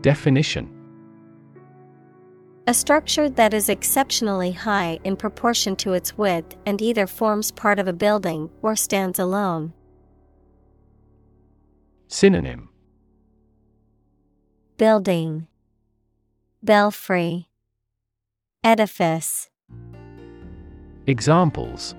[0.00, 0.70] Definition
[2.66, 7.78] A structure that is exceptionally high in proportion to its width and either forms part
[7.78, 9.74] of a building or stands alone.
[12.08, 12.70] Synonym
[14.78, 15.46] Building,
[16.62, 17.48] Belfry,
[18.62, 19.50] Edifice.
[21.06, 21.94] Examples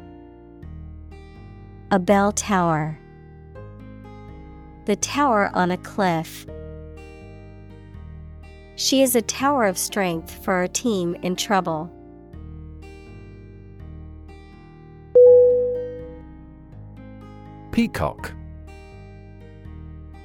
[1.92, 3.00] A bell tower.
[4.86, 6.46] The tower on a cliff.
[8.76, 11.92] She is a tower of strength for our team in trouble.
[17.72, 18.32] Peacock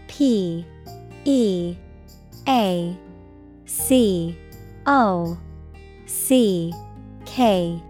[0.09, 0.67] P
[1.25, 1.77] E
[2.47, 2.99] A
[3.65, 4.39] C
[4.87, 5.39] O
[6.05, 6.73] C
[7.25, 7.83] K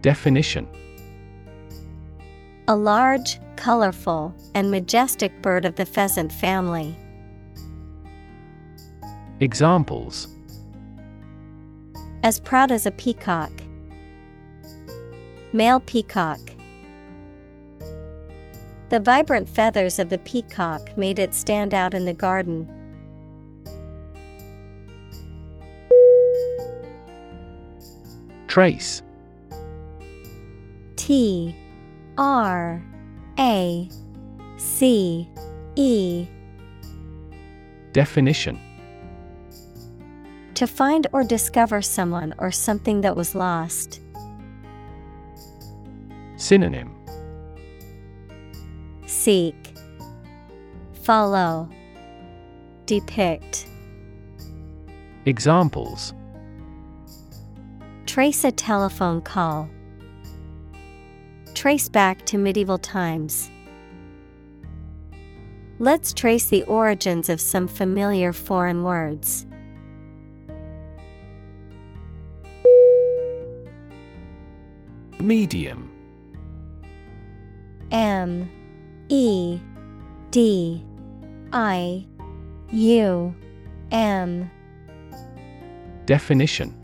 [0.00, 0.66] Definition
[2.68, 6.96] A large, colorful, and majestic bird of the pheasant family.
[9.40, 10.28] Examples
[12.22, 13.52] As proud as a peacock.
[15.52, 16.40] Male peacock.
[18.88, 22.68] The vibrant feathers of the peacock made it stand out in the garden.
[28.48, 29.02] Trace
[30.96, 31.54] T
[32.18, 32.82] R
[33.40, 33.88] A
[34.58, 35.26] C
[35.74, 36.26] E
[37.92, 38.60] Definition
[40.54, 44.00] To find or discover someone or something that was lost.
[46.36, 46.94] Synonym
[49.06, 49.74] Seek,
[51.02, 51.68] Follow,
[52.84, 53.66] Depict.
[55.24, 56.12] Examples
[58.04, 59.70] Trace a telephone call.
[61.60, 63.50] Trace back to medieval times.
[65.78, 69.44] Let's trace the origins of some familiar foreign words.
[75.18, 75.90] Medium.
[77.90, 78.50] M.
[79.10, 79.60] E.
[80.30, 80.82] D.
[81.52, 82.06] I.
[82.70, 83.34] U.
[83.92, 84.50] M.
[86.06, 86.74] Definition.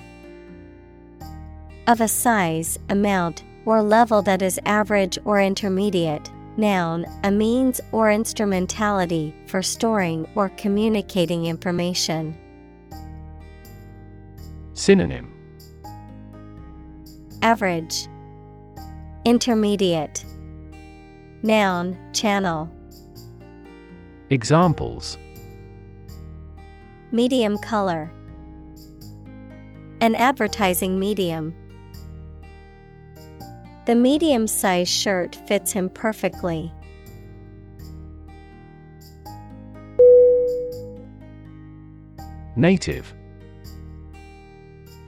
[1.87, 6.31] Of a size, amount, or level that is average or intermediate.
[6.57, 12.35] Noun, a means or instrumentality for storing or communicating information.
[14.73, 15.35] Synonym
[17.43, 18.09] Average,
[19.27, 20.25] Intermediate,
[21.43, 22.71] Noun, channel,
[24.31, 25.19] Examples
[27.12, 28.11] medium color.
[30.01, 31.55] An advertising medium.
[33.87, 36.72] The medium sized shirt fits him perfectly.
[42.57, 43.14] Native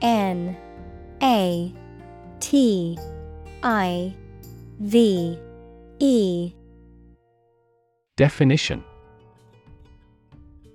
[0.01, 0.55] N
[1.21, 1.73] A
[2.39, 2.97] T
[3.63, 4.15] I
[4.79, 5.37] V
[5.99, 6.53] E
[8.15, 8.81] Definition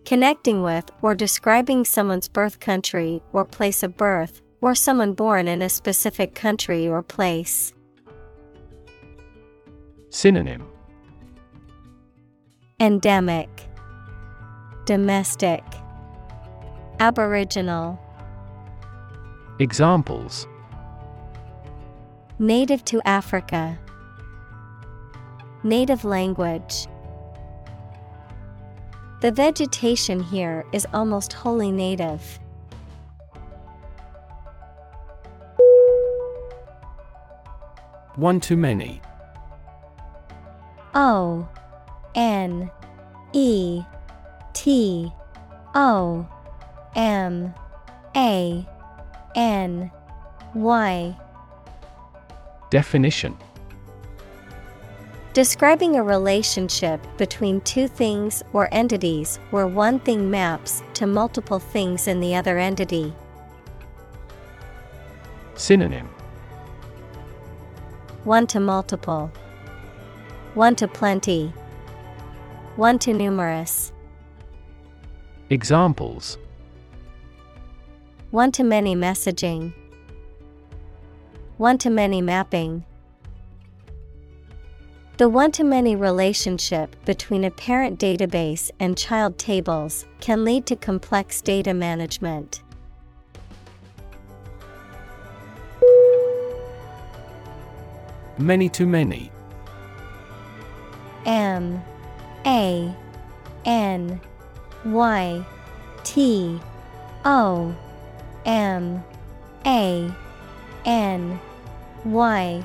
[0.04, 5.62] Connecting with or describing someone's birth country or place of birth, or someone born in
[5.62, 7.72] a specific country or place.
[10.14, 10.64] Synonym.
[12.78, 13.48] Endemic,
[14.86, 15.64] Domestic,
[17.00, 17.98] Aboriginal,
[19.58, 20.46] Examples.
[22.38, 23.76] Native to Africa,
[25.64, 26.86] Native language.
[29.20, 32.38] The vegetation here is almost wholly native.
[38.14, 39.00] One to many
[40.94, 41.48] O
[42.14, 42.70] N
[43.32, 43.82] E
[44.52, 45.12] T
[45.74, 46.26] O
[46.94, 47.54] M
[48.16, 48.66] A
[49.34, 49.90] N
[50.54, 51.16] Y.
[52.70, 53.36] Definition.
[55.32, 62.06] Describing a relationship between two things or entities where one thing maps to multiple things
[62.06, 63.12] in the other entity.
[65.56, 66.08] Synonym.
[68.22, 69.32] One to multiple,
[70.54, 71.52] one to plenty,
[72.76, 73.92] one to numerous,
[75.50, 76.38] Examples
[78.30, 79.72] one to many messaging,
[81.58, 82.84] one to many mapping.
[85.18, 90.74] The one to many relationship between a parent database and child tables can lead to
[90.74, 92.62] complex data management.
[98.38, 99.30] Many to many
[101.26, 101.82] M
[102.46, 102.94] A
[103.64, 104.20] N
[104.84, 105.46] Y
[106.04, 106.60] T
[107.24, 107.74] O
[108.44, 109.02] M
[109.66, 110.14] A
[110.84, 111.40] N
[112.04, 112.64] Y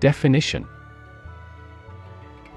[0.00, 0.66] Definition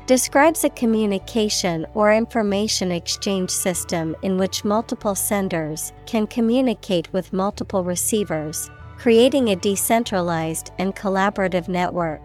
[0.07, 7.83] Describes a communication or information exchange system in which multiple senders can communicate with multiple
[7.83, 12.21] receivers, creating a decentralized and collaborative network.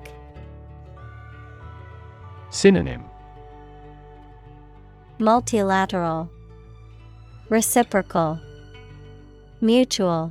[2.52, 3.02] Synonym
[5.18, 6.30] Multilateral,
[7.48, 8.38] Reciprocal,
[9.62, 10.30] Mutual.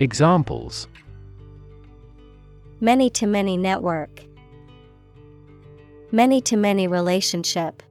[0.00, 0.86] Examples
[2.78, 4.22] Many to many network.
[6.12, 7.82] Many to many relationship.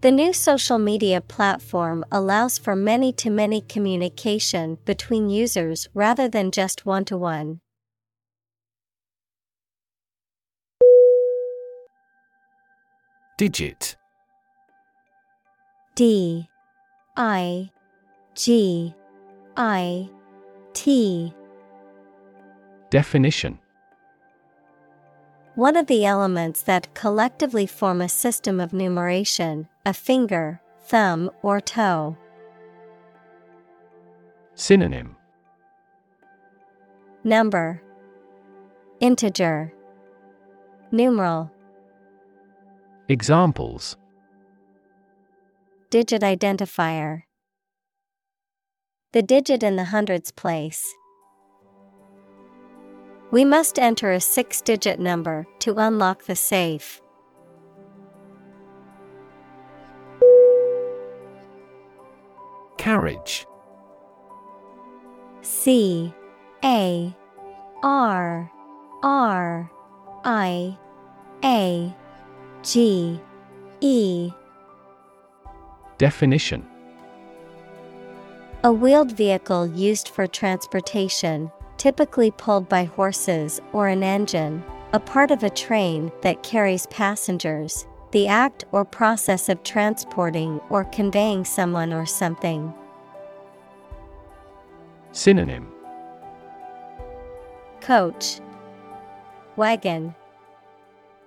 [0.00, 6.50] The new social media platform allows for many to many communication between users rather than
[6.50, 7.60] just one to one.
[13.42, 13.96] Digit.
[15.96, 16.46] D
[17.16, 17.72] I
[18.36, 18.94] G
[19.56, 20.08] I
[20.74, 21.34] T.
[22.90, 23.58] Definition.
[25.56, 31.60] One of the elements that collectively form a system of numeration, a finger, thumb, or
[31.60, 32.16] toe.
[34.54, 35.16] Synonym.
[37.24, 37.82] Number.
[39.00, 39.72] Integer.
[40.92, 41.51] Numeral
[43.12, 43.98] Examples
[45.90, 47.24] Digit identifier
[49.12, 50.82] The digit in the hundreds place.
[53.30, 57.02] We must enter a six digit number to unlock the safe.
[62.78, 63.44] Carriage
[65.42, 66.14] C
[66.64, 67.14] A
[67.82, 68.50] R
[69.02, 69.70] R
[70.24, 70.78] I
[71.44, 71.94] A
[72.62, 73.20] G
[73.80, 74.30] E.
[75.98, 76.64] Definition.
[78.62, 85.32] A wheeled vehicle used for transportation, typically pulled by horses or an engine, a part
[85.32, 91.92] of a train that carries passengers, the act or process of transporting or conveying someone
[91.92, 92.72] or something.
[95.10, 95.72] Synonym.
[97.80, 98.38] Coach,
[99.56, 100.14] Wagon,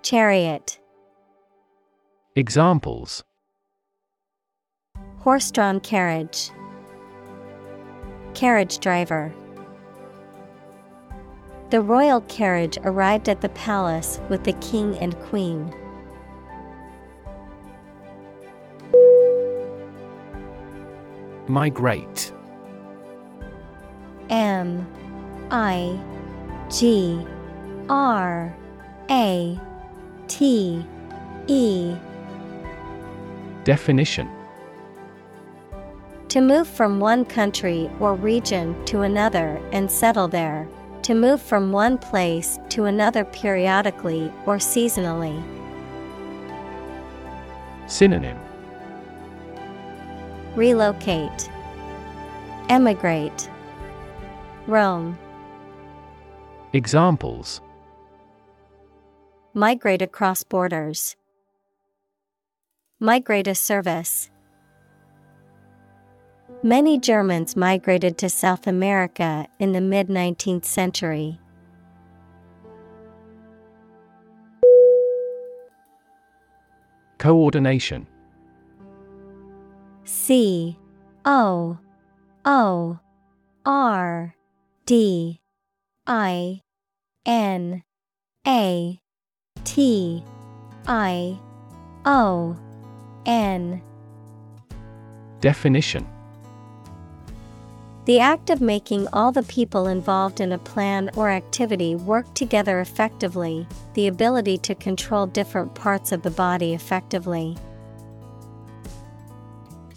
[0.01, 0.79] Chariot,
[2.38, 3.23] Examples
[5.19, 6.51] Horse drawn carriage,
[8.33, 9.33] Carriage driver.
[11.69, 15.73] The royal carriage arrived at the palace with the king and queen.
[21.47, 22.33] Migrate
[24.29, 24.86] M
[25.51, 25.97] I
[26.69, 27.25] G
[27.88, 28.53] R
[29.09, 29.57] A
[30.27, 30.86] T
[31.47, 31.95] E
[33.66, 34.30] Definition
[36.30, 40.68] To move from one country or region to another and settle there.
[41.01, 45.41] To move from one place to another periodically or seasonally.
[47.88, 48.38] Synonym
[50.55, 51.49] Relocate,
[52.70, 53.49] Emigrate,
[54.68, 55.18] Roam,
[56.74, 57.61] Examples
[59.55, 61.16] Migrate across borders.
[63.00, 64.30] Migrate a service.
[66.64, 71.38] Many Germans migrated to South America in the mid 19th century.
[77.18, 78.08] Coordination
[80.06, 80.78] C
[81.26, 81.78] O
[82.46, 83.00] O
[83.66, 84.36] R
[84.86, 85.41] D
[86.08, 86.62] I
[87.26, 87.84] N
[88.48, 89.00] A
[89.66, 90.24] T
[90.88, 91.39] I
[92.06, 92.58] O
[93.26, 93.82] N.
[95.41, 96.07] Definition.
[98.05, 102.80] The act of making all the people involved in a plan or activity work together
[102.80, 107.57] effectively, the ability to control different parts of the body effectively.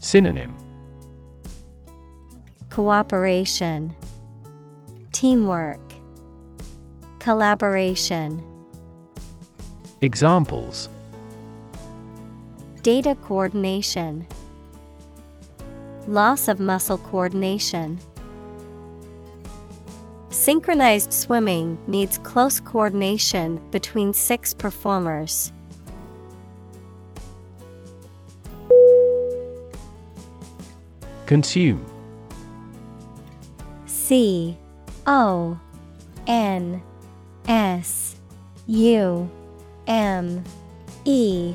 [0.00, 0.56] Synonym.
[2.70, 3.94] Cooperation,
[5.12, 5.80] Teamwork,
[7.18, 8.42] Collaboration.
[10.00, 10.88] Examples
[12.82, 14.26] Data coordination,
[16.08, 17.98] Loss of muscle coordination.
[20.30, 25.52] Synchronized swimming needs close coordination between six performers.
[31.26, 31.84] Consume
[33.84, 34.56] C
[35.06, 35.60] O
[36.26, 36.82] N
[37.46, 38.16] S
[38.66, 39.30] U
[39.86, 40.42] M
[41.04, 41.54] E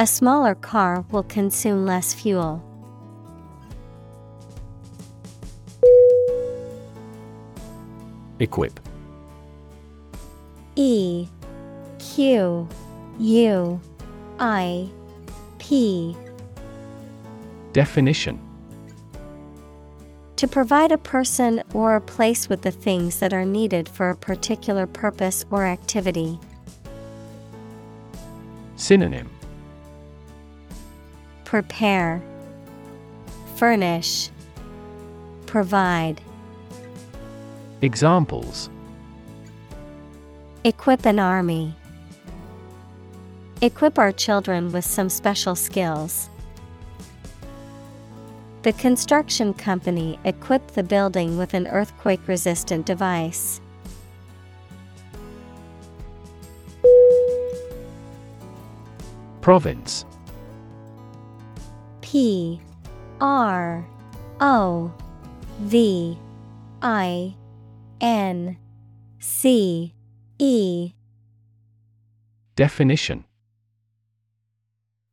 [0.00, 2.62] A smaller car will consume less fuel.
[8.38, 8.78] Equip
[10.76, 11.26] E
[11.98, 12.68] Q
[13.18, 13.80] U
[14.38, 14.88] I
[15.58, 16.16] P
[17.72, 18.38] Definition
[20.36, 24.16] To provide a person or a place with the things that are needed for a
[24.16, 26.38] particular purpose or activity.
[28.76, 29.28] Synonym
[31.48, 32.20] Prepare,
[33.56, 34.28] Furnish,
[35.46, 36.20] Provide.
[37.80, 38.68] Examples
[40.64, 41.74] Equip an army.
[43.62, 46.28] Equip our children with some special skills.
[48.62, 53.62] The construction company equipped the building with an earthquake resistant device.
[59.40, 60.04] Province
[62.10, 62.58] P
[63.20, 63.86] R
[64.40, 64.90] O
[65.60, 66.18] V
[66.80, 67.36] I
[68.00, 68.56] N
[69.18, 69.92] C
[70.38, 70.92] E.
[72.56, 73.24] Definition.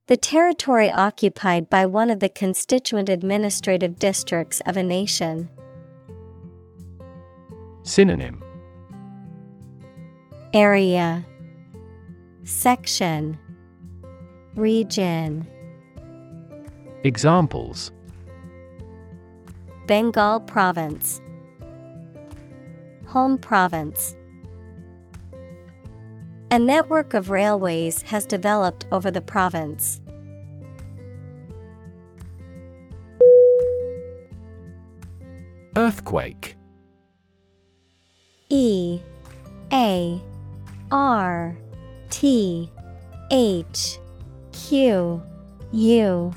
[0.07, 5.49] The territory occupied by one of the constituent administrative districts of a nation.
[7.83, 8.41] Synonym.
[10.53, 11.25] Area.
[12.45, 13.37] Section.
[14.55, 15.45] Region
[17.05, 17.91] Examples.
[19.85, 21.21] Bengal Province.
[23.05, 24.15] Home Province.
[26.49, 30.01] A network of railways has developed over the province.
[35.75, 36.57] Earthquake.
[38.49, 38.99] E
[39.71, 40.19] A
[40.89, 41.55] R
[42.09, 42.71] T
[43.29, 43.99] H
[44.51, 45.21] Q
[45.71, 46.33] U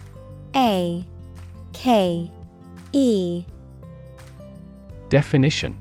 [0.59, 1.07] A
[1.73, 2.29] K
[2.93, 3.45] E.
[5.09, 5.79] Definition.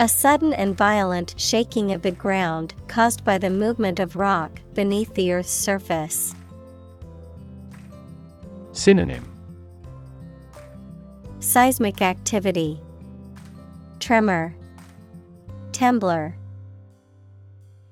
[0.00, 5.14] A sudden and violent shaking of the ground caused by the movement of rock beneath
[5.14, 6.34] the earth's surface.
[8.72, 9.30] Synonym.
[11.38, 12.80] Seismic activity,
[14.00, 14.56] Tremor,
[15.70, 16.34] Trembler,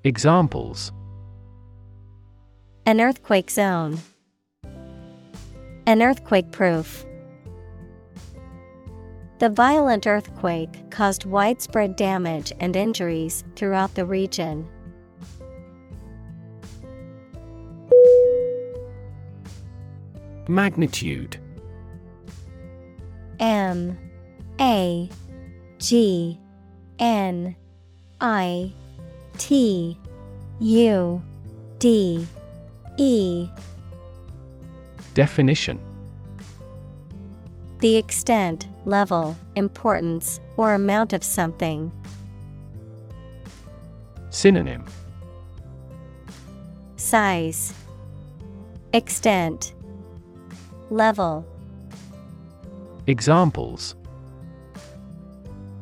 [0.03, 0.91] Examples.
[2.85, 3.99] An earthquake zone,
[5.85, 7.05] an earthquake proof.
[9.39, 14.67] The violent earthquake caused widespread damage and injuries throughout the region.
[20.47, 21.37] Magnitude.
[23.39, 23.97] M.
[24.59, 25.09] A.
[25.79, 26.39] G.
[26.99, 27.55] N.
[28.19, 28.71] I.
[29.39, 29.97] T.
[30.59, 31.23] U.
[31.79, 32.27] D.
[32.97, 33.49] E
[35.13, 35.77] Definition
[37.79, 41.91] The extent, level, importance, or amount of something.
[44.29, 44.85] Synonym
[46.95, 47.73] Size,
[48.93, 49.73] Extent,
[50.89, 51.45] Level.
[53.07, 53.95] Examples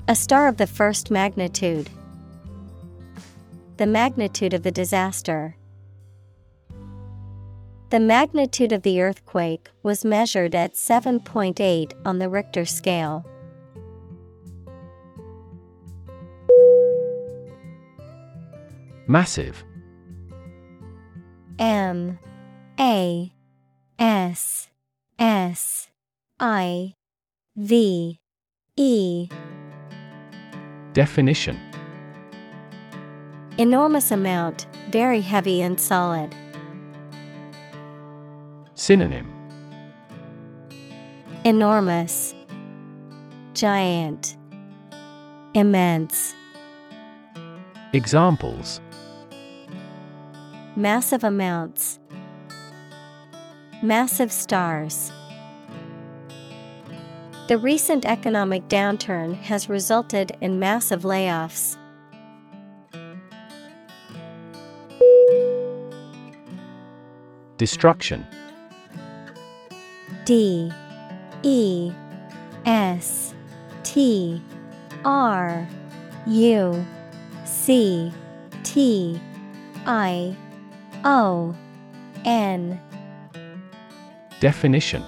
[0.08, 1.92] A star of the first magnitude.
[3.78, 5.56] The magnitude of the disaster.
[7.90, 13.26] The magnitude of the earthquake was measured at 7.8 on the Richter scale.
[19.08, 19.64] Massive
[21.58, 22.20] M
[22.80, 23.34] A
[23.98, 24.68] S
[25.18, 25.88] S
[26.40, 26.94] I
[27.56, 28.20] V
[28.78, 29.30] E
[30.94, 31.60] Definition
[33.58, 36.36] Enormous amount, very heavy and solid.
[38.80, 39.30] Synonym.
[41.44, 42.34] Enormous.
[43.54, 44.38] Giant.
[45.54, 46.34] Immense.
[47.92, 48.80] Examples.
[50.78, 52.00] Massive amounts.
[53.84, 55.12] Massive stars.
[57.50, 61.76] The recent economic downturn has resulted in massive layoffs.
[67.58, 68.26] Destruction.
[70.30, 70.72] D
[71.42, 71.92] E
[72.64, 73.34] S
[73.82, 74.40] T
[75.04, 75.68] R
[76.28, 76.86] U
[77.46, 78.14] C
[78.62, 79.20] T
[79.88, 80.38] I
[81.04, 81.56] O
[82.26, 82.80] N.
[84.40, 85.04] Definition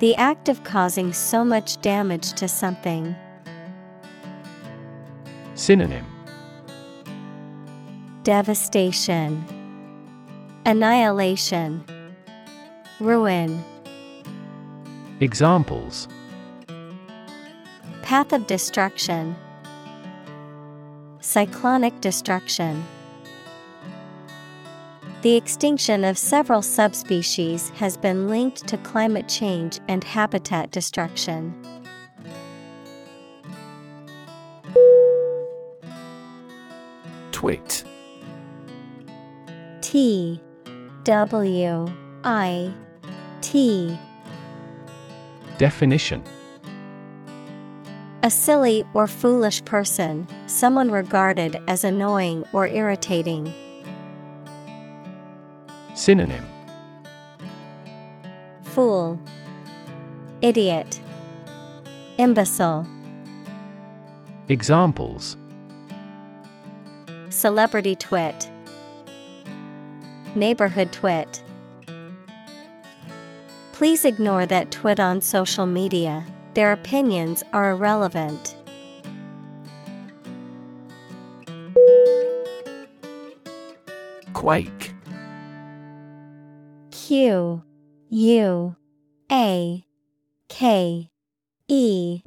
[0.00, 3.16] The act of causing so much damage to something.
[5.54, 6.04] Synonym
[8.22, 9.42] Devastation,
[10.66, 11.86] Annihilation,
[13.04, 13.62] Ruin.
[15.20, 16.08] Examples
[18.00, 19.36] Path of destruction,
[21.20, 22.82] Cyclonic destruction.
[25.20, 31.54] The extinction of several subspecies has been linked to climate change and habitat destruction.
[37.32, 37.84] Twit
[39.82, 40.40] T
[41.04, 41.86] W
[42.24, 42.72] I
[43.44, 43.98] T.
[45.58, 46.24] Definition.
[48.22, 53.52] A silly or foolish person, someone regarded as annoying or irritating.
[55.94, 56.46] Synonym.
[58.62, 59.20] Fool,
[60.40, 60.98] Idiot,
[62.16, 62.86] Imbecile.
[64.48, 65.36] Examples.
[67.28, 68.50] Celebrity twit,
[70.34, 71.43] Neighborhood twit.
[73.84, 76.24] Please ignore that twit on social media.
[76.54, 78.56] Their opinions are irrelevant.
[84.32, 84.94] Quake
[86.92, 87.62] Q
[88.08, 88.76] U
[89.30, 89.84] A
[90.48, 91.10] K
[91.68, 92.22] E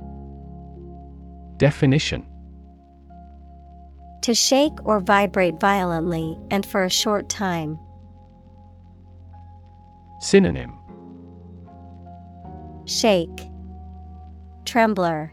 [1.57, 2.23] Definition
[4.21, 7.79] To shake or vibrate violently and for a short time.
[10.19, 10.77] Synonym
[12.87, 13.49] Shake,
[14.63, 15.31] Trembler,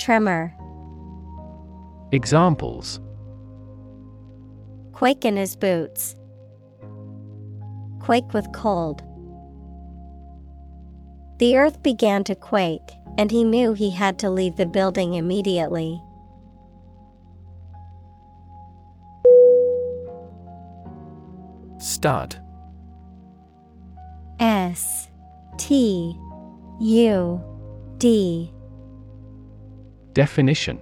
[0.00, 0.52] Tremor.
[2.10, 2.98] Examples
[4.92, 6.16] Quake in his boots.
[8.00, 9.02] Quake with cold.
[11.38, 16.02] The earth began to quake, and he knew he had to leave the building immediately.
[21.78, 22.40] Stud
[24.40, 25.08] S
[25.56, 26.18] T
[26.80, 27.40] U
[27.98, 28.52] D
[30.12, 30.80] Definition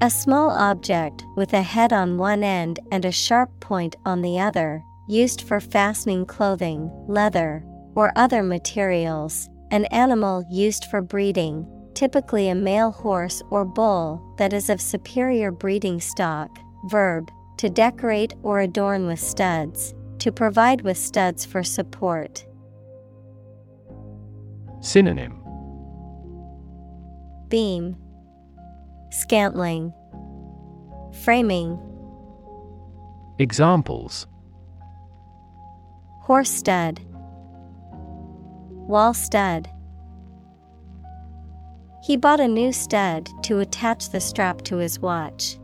[0.00, 4.38] A small object with a head on one end and a sharp point on the
[4.38, 7.64] other, used for fastening clothing, leather,
[7.94, 9.48] or other materials.
[9.70, 15.50] An animal used for breeding, typically a male horse or bull that is of superior
[15.50, 16.58] breeding stock.
[16.86, 22.44] Verb, to decorate or adorn with studs, to provide with studs for support.
[24.84, 25.42] Synonym.
[27.48, 27.96] Beam,
[29.10, 29.94] Scantling,
[31.22, 31.78] Framing,
[33.38, 34.26] Examples.
[36.20, 37.00] Horse stud,
[38.86, 39.70] Wall stud.
[42.02, 45.56] He bought a new stud to attach the strap to his watch.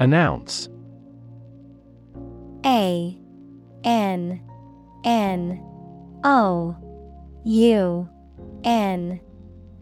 [0.00, 0.68] Announce.
[2.66, 3.18] A
[3.84, 4.40] N
[5.04, 5.62] N
[6.24, 6.76] O
[7.44, 8.08] U
[8.64, 9.20] N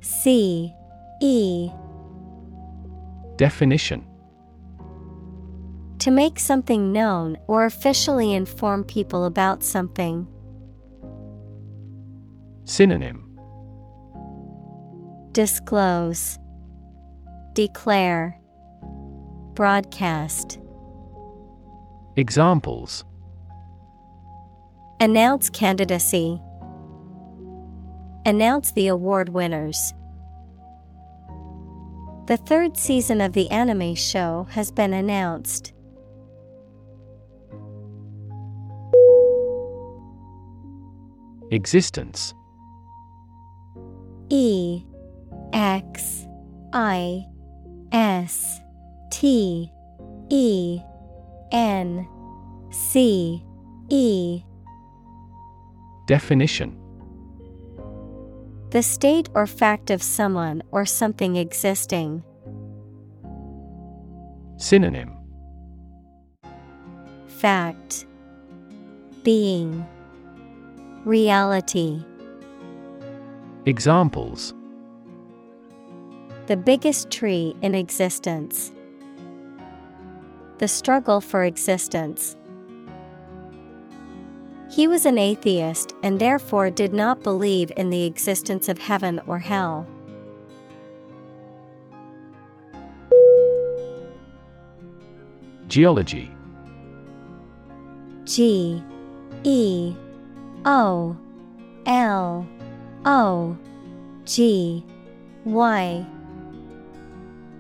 [0.01, 0.73] C
[1.21, 1.71] E.
[3.37, 4.07] Definition.
[6.01, 10.29] To make something known or officially inform people about something.
[12.65, 13.23] Synonym.
[15.33, 16.39] Disclose,
[17.55, 18.41] Declare,
[19.55, 20.59] Broadcast.
[22.17, 23.05] Examples
[24.99, 26.41] Announce candidacy.
[28.25, 29.93] Announce the award winners.
[32.27, 35.75] The third season of the anime show has been announced.
[41.51, 42.33] Existence
[44.31, 44.83] E
[45.53, 46.27] X
[46.73, 47.23] I
[47.93, 48.61] S
[49.11, 49.71] T
[50.31, 50.81] E
[51.53, 52.09] N
[52.71, 53.45] C
[53.91, 54.43] E
[56.07, 56.79] Definition
[58.71, 62.23] The state or fact of someone or something existing.
[64.57, 65.13] Synonym
[67.27, 68.07] Fact
[69.25, 69.85] Being
[71.05, 72.05] Reality
[73.67, 74.55] Examples
[76.47, 78.71] The biggest tree in existence.
[80.59, 82.37] The struggle for existence.
[84.71, 89.39] He was an atheist and therefore did not believe in the existence of heaven or
[89.39, 89.87] hell.
[95.69, 96.31] Geology.
[98.25, 98.83] G
[99.45, 99.95] E
[100.65, 101.17] O
[101.87, 102.47] L
[103.05, 103.57] O
[104.25, 104.85] G
[105.45, 106.07] Y.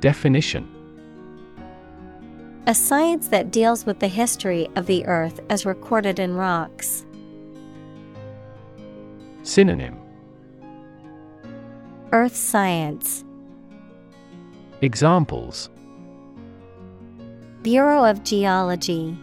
[0.00, 0.75] Definition
[2.68, 7.06] A science that deals with the history of the earth as recorded in rocks.
[9.44, 9.96] Synonym
[12.10, 13.24] Earth science.
[14.82, 15.70] Examples
[17.62, 19.16] Bureau of Geology.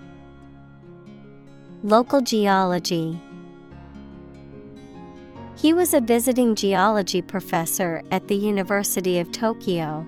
[1.84, 3.20] Local geology.
[5.58, 10.08] He was a visiting geology professor at the University of Tokyo.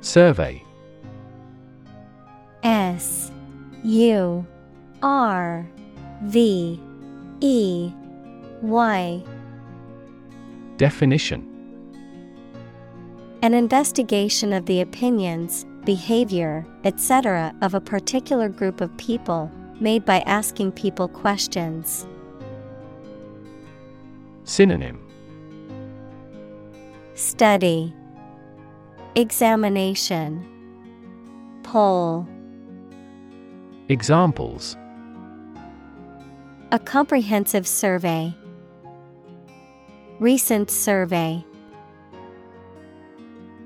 [0.00, 0.64] Survey
[2.62, 3.30] S
[3.84, 4.46] U
[5.02, 5.68] R
[6.24, 6.80] V
[7.40, 7.92] E
[8.62, 9.22] Y
[10.78, 11.46] Definition
[13.42, 17.54] An investigation of the opinions, behavior, etc.
[17.60, 22.06] of a particular group of people, made by asking people questions.
[24.44, 25.06] Synonym
[27.14, 27.94] Study
[29.16, 30.46] Examination
[31.64, 32.28] Poll
[33.88, 34.76] Examples
[36.70, 38.32] A comprehensive survey.
[40.20, 41.44] Recent survey.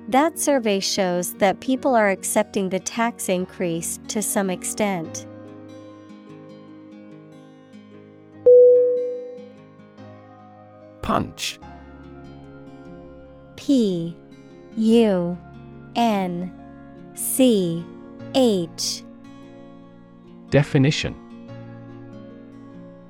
[0.09, 5.27] That survey shows that people are accepting the tax increase to some extent.
[11.03, 11.61] Punch
[13.57, 14.17] P
[14.77, 15.39] U
[15.95, 16.53] N
[17.15, 17.85] C
[18.35, 19.05] H
[20.51, 21.15] Definition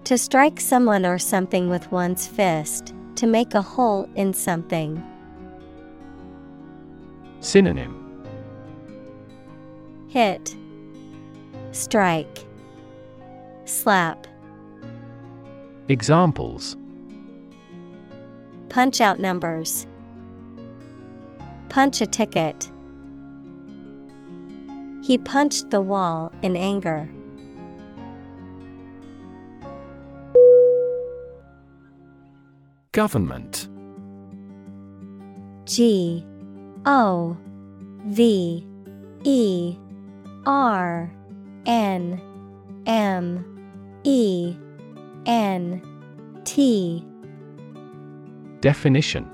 [0.04, 5.02] To strike someone or something with one's fist, to make a hole in something.
[7.40, 8.00] Synonym
[10.08, 10.54] Hit,
[11.72, 12.44] Strike,
[13.64, 14.26] Slap.
[15.88, 16.76] Examples
[18.68, 19.86] Punch out numbers.
[21.68, 22.70] Punch a ticket.
[25.02, 27.08] He punched the wall in anger.
[32.92, 33.68] Government
[35.64, 36.24] G
[36.86, 37.36] O
[38.06, 38.66] V
[39.24, 39.76] E
[40.46, 41.12] R
[41.66, 42.20] N
[42.86, 44.56] M E
[45.26, 45.82] N
[46.44, 47.04] T
[48.60, 49.33] Definition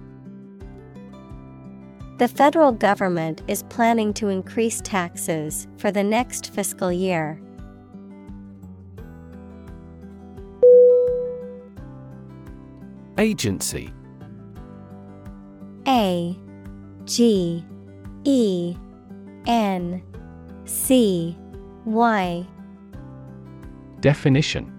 [2.21, 7.41] The federal government is planning to increase taxes for the next fiscal year.
[13.17, 13.91] Agency.
[15.87, 16.37] A
[17.05, 17.65] G
[18.23, 18.75] E
[19.47, 20.03] N
[20.65, 21.35] C
[21.85, 22.45] Y.
[23.99, 24.71] Definition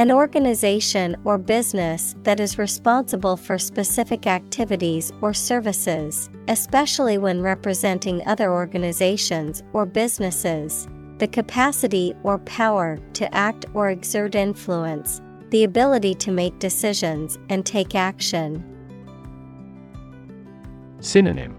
[0.00, 8.26] An organization or business that is responsible for specific activities or services, especially when representing
[8.26, 15.20] other organizations or businesses, the capacity or power to act or exert influence,
[15.50, 18.64] the ability to make decisions and take action.
[21.00, 21.54] Synonym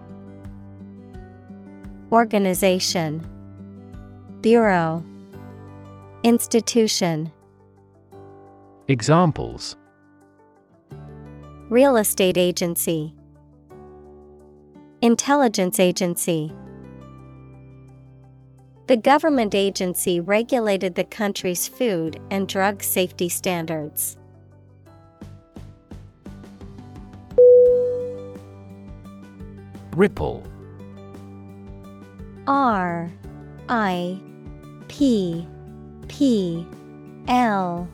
[2.11, 3.23] Organization
[4.41, 5.05] Bureau
[6.23, 7.31] Institution
[8.91, 9.77] Examples.
[11.69, 13.15] Real estate agency.
[15.01, 16.51] Intelligence agency.
[18.87, 24.17] The government agency regulated the country's food and drug safety standards.
[29.95, 30.43] Ripple.
[32.45, 33.09] R
[33.69, 34.19] I
[34.89, 35.47] P
[36.09, 36.67] P
[37.29, 37.87] L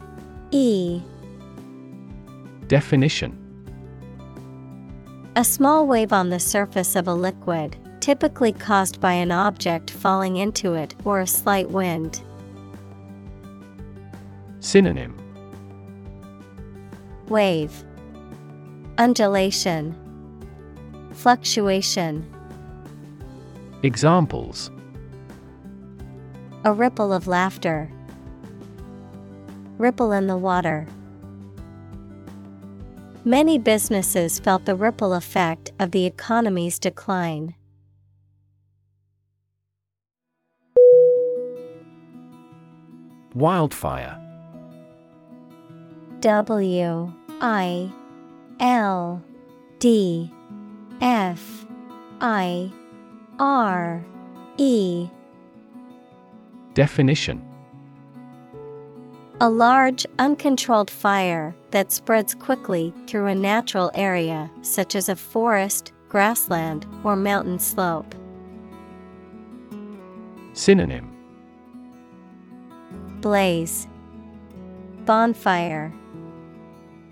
[0.51, 1.01] E.
[2.67, 3.37] Definition.
[5.35, 10.37] A small wave on the surface of a liquid, typically caused by an object falling
[10.37, 12.21] into it or a slight wind.
[14.61, 15.15] Synonym.
[17.27, 17.83] Wave.
[18.97, 19.95] Undulation.
[21.11, 22.25] Fluctuation.
[23.83, 24.71] Examples.
[26.63, 27.91] A ripple of laughter.
[29.77, 30.87] Ripple in the water.
[33.23, 37.53] Many businesses felt the ripple effect of the economy's decline.
[43.35, 44.19] Wildfire
[46.21, 47.91] W I
[48.59, 49.21] L
[49.77, 50.31] D
[51.01, 51.67] F
[52.19, 52.71] I
[53.37, 54.03] R
[54.57, 55.07] E
[56.73, 57.46] Definition
[59.39, 65.91] A large, uncontrolled fire that spreads quickly through a natural area such as a forest,
[66.09, 68.15] grassland, or mountain slope.
[70.53, 71.15] Synonym
[73.22, 73.88] Blaze
[75.05, 75.93] Bonfire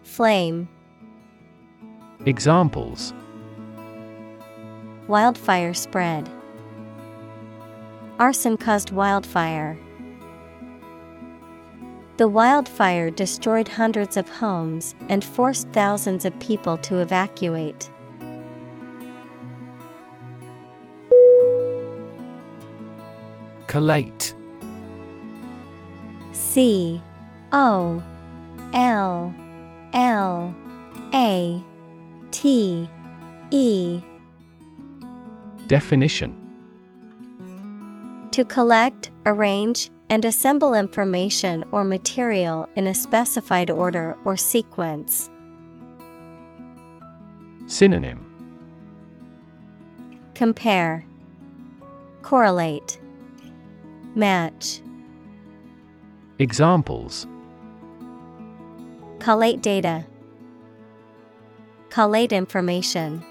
[0.02, 0.68] Flame
[2.26, 3.14] Examples
[5.07, 6.27] Wildfire spread.
[8.18, 9.77] Arson caused wildfire.
[12.17, 17.89] The wildfire destroyed hundreds of homes and forced thousands of people to evacuate.
[23.67, 24.33] Collate.
[26.31, 27.01] C.
[27.51, 28.01] O.
[28.73, 29.35] L.
[29.91, 30.55] L.
[31.13, 31.61] A.
[32.31, 32.89] T.
[33.51, 34.01] E.
[35.67, 36.33] Definition.
[38.31, 45.30] To collect, arrange, and assemble information or material in a specified order or sequence.
[47.68, 48.22] Synonym
[50.36, 51.06] Compare,
[52.22, 52.99] Correlate,
[54.14, 54.82] Match.
[56.38, 57.26] Examples
[59.19, 60.06] Collate data.
[61.90, 63.23] Collate information.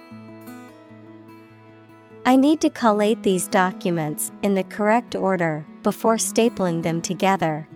[2.27, 7.69] I need to collate these documents in the correct order before stapling them together.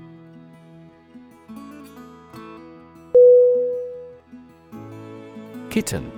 [5.71, 6.11] Kitten.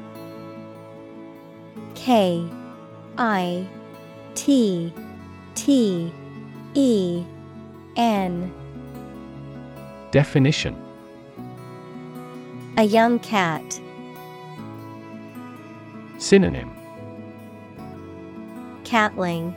[1.94, 2.48] K
[3.18, 3.68] I
[4.34, 4.94] T
[5.54, 6.10] T
[6.74, 7.24] E
[7.96, 8.54] N.
[10.12, 10.74] Definition.
[12.78, 13.80] A young cat.
[16.18, 16.70] Synonym.
[18.84, 19.54] Catling,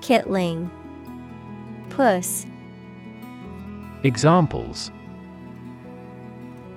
[0.00, 0.70] Kitling,
[1.98, 2.46] Puss,
[4.04, 4.92] Examples.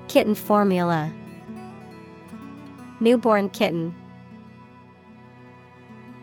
[0.07, 1.13] Kitten formula,
[2.99, 3.93] Newborn kitten.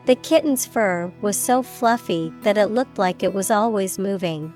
[0.06, 4.52] The kitten's fur was so fluffy that it looked like it was always moving.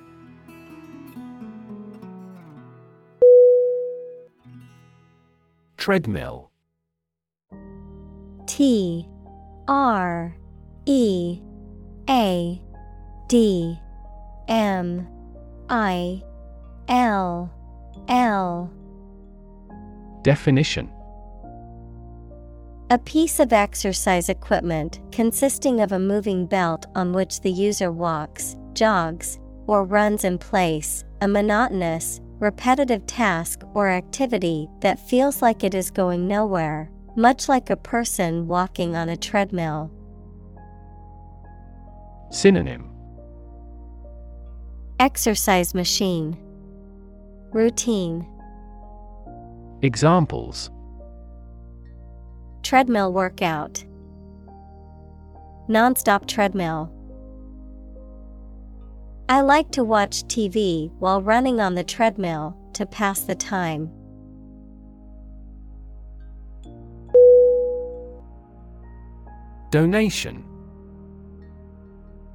[5.77, 6.51] Treadmill.
[8.49, 9.09] T
[9.69, 10.37] R
[10.87, 11.41] E
[12.11, 12.61] A
[13.29, 13.79] D
[14.53, 15.09] M
[15.71, 16.23] I
[16.87, 17.51] L
[18.07, 18.71] L.
[20.21, 20.93] Definition.
[22.91, 28.59] A piece of exercise equipment consisting of a moving belt on which the user walks,
[28.75, 35.75] jogs, or runs in place, a monotonous, repetitive task or activity that feels like it
[35.75, 39.91] is going nowhere, much like a person walking on a treadmill.
[42.31, 42.92] Synonym
[45.03, 46.37] Exercise machine,
[47.51, 48.25] Routine,
[49.83, 50.71] Examples.
[52.63, 53.85] Treadmill workout,
[55.69, 56.89] Nonstop treadmill.
[59.29, 63.91] I like to watch TV while running on the treadmill to pass the time.
[69.73, 70.45] Donation.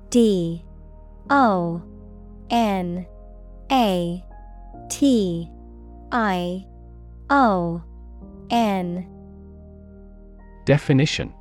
[0.09, 0.65] D
[1.29, 1.81] O
[2.49, 3.05] N
[3.71, 4.23] A
[4.89, 5.49] T
[6.11, 6.65] I
[7.29, 7.83] O
[8.49, 9.07] N.
[10.65, 11.33] Definition.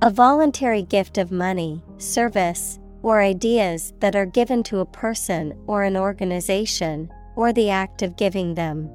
[0.00, 5.82] A voluntary gift of money, service, or ideas that are given to a person or
[5.82, 8.90] an organization, or the act of giving them.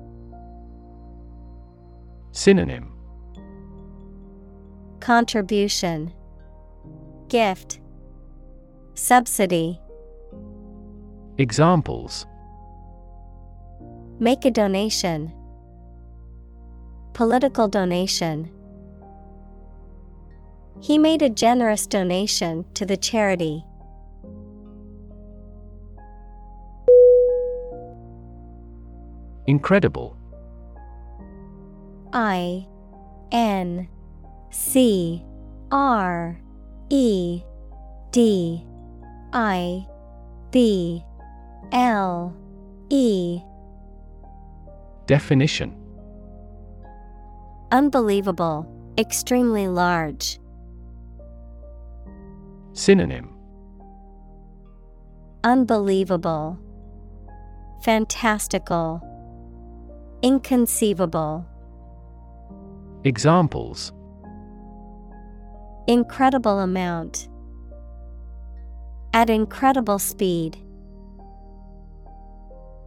[2.31, 2.93] Synonym.
[4.99, 6.13] Contribution.
[7.27, 7.81] Gift.
[8.95, 9.79] Subsidy
[11.37, 12.25] Examples
[14.19, 15.33] Make a donation.
[17.13, 18.49] political donation.
[20.81, 23.63] He made a generous donation to the charity.
[29.47, 30.17] Incredible.
[32.11, 32.67] I
[33.31, 33.87] N
[34.51, 35.23] C
[35.71, 36.39] R
[36.89, 37.41] E
[38.11, 38.65] D
[39.33, 39.85] I
[40.51, 41.03] B
[41.73, 42.33] L
[42.89, 43.41] E
[45.07, 45.75] Definition
[47.71, 48.67] Unbelievable,
[48.99, 50.39] extremely large.
[52.73, 53.35] Synonym
[55.43, 56.59] Unbelievable,
[57.83, 59.01] Fantastical,
[60.21, 61.45] Inconceivable.
[63.03, 63.91] Examples
[65.87, 67.27] Incredible amount.
[69.13, 70.62] At incredible speed.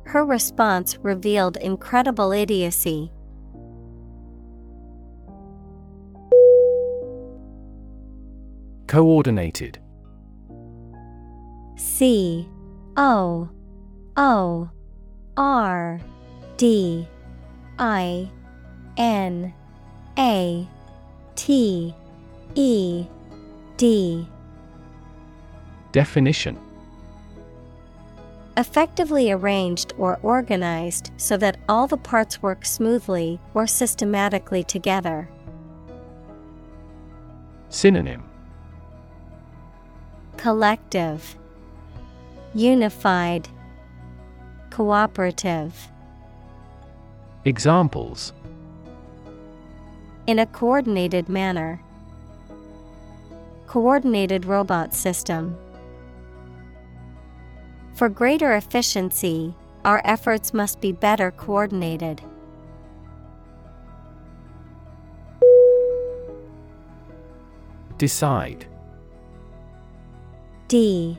[0.07, 3.11] Her response revealed incredible idiocy.
[8.87, 9.81] Coordinated.
[11.75, 12.49] C
[12.97, 13.51] O
[14.17, 14.71] O
[15.37, 16.01] R
[16.57, 17.09] D
[17.79, 18.31] I
[18.97, 19.53] N
[20.17, 20.69] A
[21.35, 21.95] T
[22.55, 23.07] E
[23.77, 24.29] D.
[25.91, 26.66] Definition
[28.59, 35.29] Effectively arranged or organized so that all the parts work smoothly or systematically together.
[37.69, 38.25] Synonym
[40.39, 41.37] Collective,
[42.55, 43.49] Unified,
[44.71, 45.89] Cooperative.
[47.45, 48.33] Examples
[50.27, 51.83] In a coordinated manner.
[53.67, 55.59] Coordinated robot system.
[57.97, 62.21] For greater efficiency, our efforts must be better coordinated.
[67.97, 68.67] Decide.
[70.69, 71.17] D.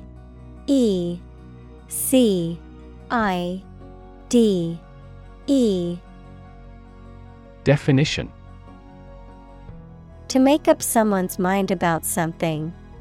[0.68, 1.20] E.
[1.88, 2.60] C.
[3.10, 3.64] I.
[4.30, 4.80] D.
[5.48, 5.98] E.
[7.64, 8.32] Definition.
[10.28, 12.72] To make up someone's mind about something,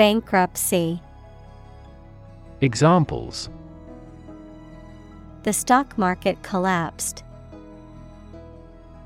[0.00, 1.02] Bankruptcy.
[2.62, 3.50] Examples
[5.42, 7.22] The stock market collapsed.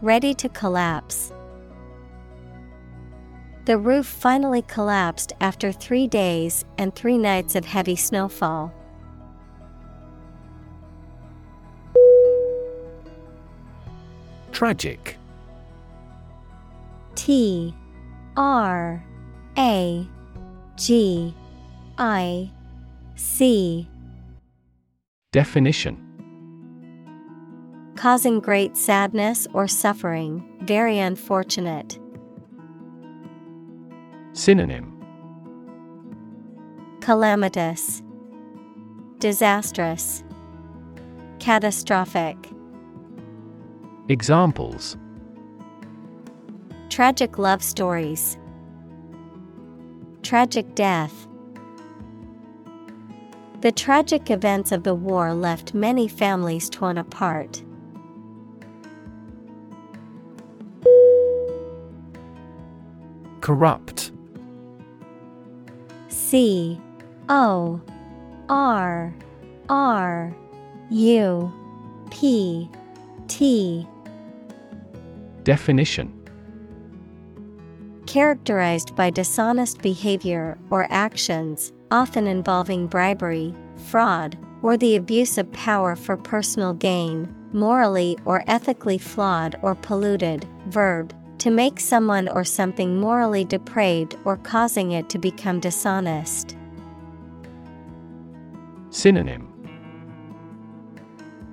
[0.03, 1.33] Ready to collapse.
[3.65, 8.73] The roof finally collapsed after three days and three nights of heavy snowfall.
[14.53, 15.17] Tragic
[17.17, 17.75] T
[18.37, 19.05] R
[19.59, 20.09] A
[20.77, 21.35] G
[21.99, 22.51] I
[23.15, 23.89] C.
[25.33, 26.01] Definition.
[27.95, 31.99] Causing great sadness or suffering, very unfortunate.
[34.33, 34.91] Synonym.
[37.01, 38.03] Calamitous,
[39.19, 40.25] Disastrous,
[41.39, 42.37] Catastrophic.
[44.09, 44.97] Examples.
[46.89, 48.39] Tragic love stories,
[50.25, 51.29] Tragic death.
[53.61, 57.63] The tragic events of the war left many families torn apart.
[63.43, 64.13] Corrupt.
[66.09, 66.81] C.
[67.29, 67.83] O.
[68.49, 69.15] R.
[69.69, 70.35] R.
[70.91, 71.53] U.
[72.11, 72.71] P.
[73.29, 73.87] T.
[75.43, 76.24] Definition
[78.07, 83.55] Characterized by dishonest behavior or actions, often involving bribery,
[83.89, 90.47] fraud, or the abuse of power for personal gain, morally or ethically flawed or polluted.
[90.67, 96.57] Verb, to make someone or something morally depraved or causing it to become dishonest.
[98.91, 99.51] Synonym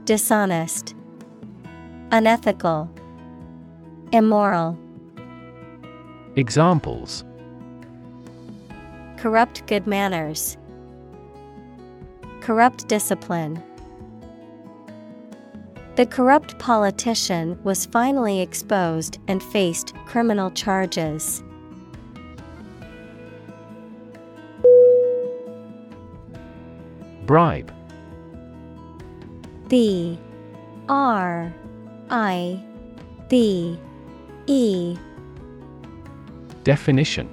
[0.05, 0.95] Dishonest,
[2.11, 2.89] Unethical,
[4.11, 4.77] Immoral.
[6.37, 7.25] Examples
[9.17, 10.57] Corrupt good manners.
[12.39, 13.61] Corrupt discipline.
[15.97, 21.43] The corrupt politician was finally exposed and faced criminal charges.
[27.25, 27.73] Bribe
[29.67, 30.17] B
[30.87, 31.53] R
[32.09, 32.63] I
[33.27, 33.77] B
[34.47, 34.97] E
[36.63, 37.29] Definition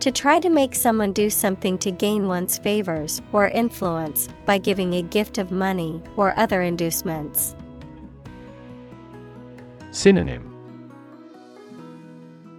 [0.00, 4.94] To try to make someone do something to gain one's favors or influence by giving
[4.94, 7.54] a gift of money or other inducements.
[9.90, 10.50] Synonym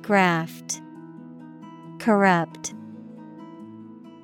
[0.02, 0.82] Graft
[2.00, 2.74] Corrupt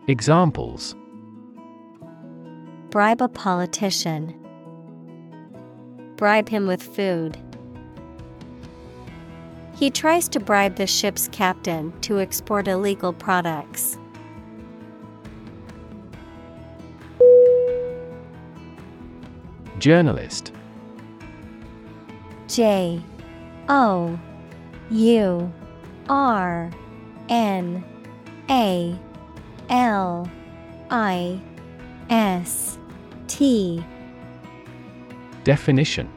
[0.07, 0.95] Examples
[2.91, 4.36] Bribe a politician.
[6.18, 7.38] Bribe him with food.
[9.82, 13.98] He tries to bribe the ship's captain to export illegal products.
[19.80, 20.52] Journalist.
[22.48, 23.02] J
[23.70, 24.20] O
[24.91, 25.53] U
[26.08, 26.70] R
[27.30, 27.84] N
[28.52, 28.95] A
[29.68, 30.30] L
[30.91, 31.41] I
[32.12, 32.78] S
[33.26, 33.84] T.
[35.44, 36.08] Definition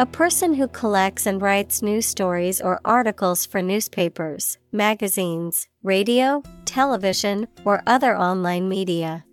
[0.00, 7.46] A person who collects and writes news stories or articles for newspapers, magazines, radio, television,
[7.66, 9.26] or other online media.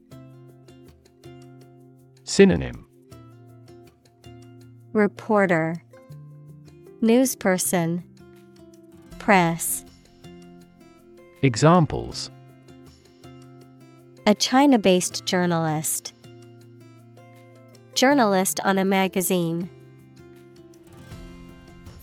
[2.25, 2.85] Synonym
[4.91, 5.81] Reporter
[7.01, 8.03] Newsperson
[9.19, 9.85] Press
[11.43, 12.29] Examples
[14.25, 16.11] A China based journalist.
[17.95, 19.69] Journalist on a magazine.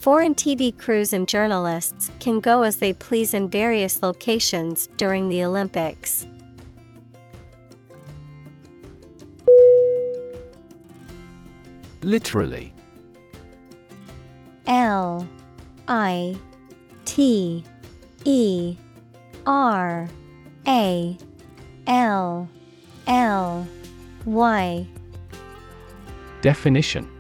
[0.05, 5.43] Foreign TV crews and journalists can go as they please in various locations during the
[5.43, 6.27] Olympics.
[12.03, 12.75] Literally.
[14.67, 15.27] L
[15.89, 16.37] I
[17.07, 17.65] T
[18.27, 18.77] E
[19.47, 20.07] R
[20.69, 21.17] A
[21.87, 22.47] L
[23.07, 23.67] L
[24.27, 24.87] Y.
[26.43, 27.14] Definition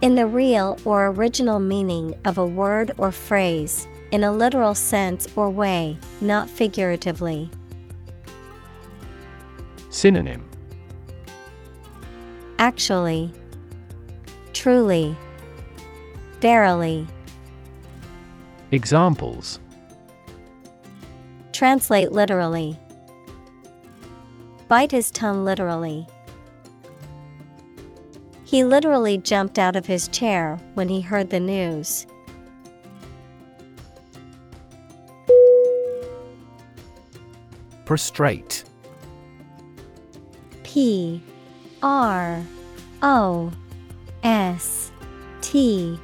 [0.00, 5.26] In the real or original meaning of a word or phrase, in a literal sense
[5.34, 7.50] or way, not figuratively.
[9.90, 10.48] Synonym
[12.60, 13.32] Actually,
[14.52, 15.16] truly,
[16.40, 17.04] verily.
[18.70, 19.58] Examples
[21.52, 22.78] Translate literally.
[24.68, 26.06] Bite his tongue literally.
[28.48, 32.06] He literally jumped out of his chair when he heard the news.
[37.84, 38.64] Prostrate.
[40.62, 41.22] P
[41.82, 42.42] R
[43.02, 43.52] O
[44.22, 44.92] S
[45.42, 46.00] T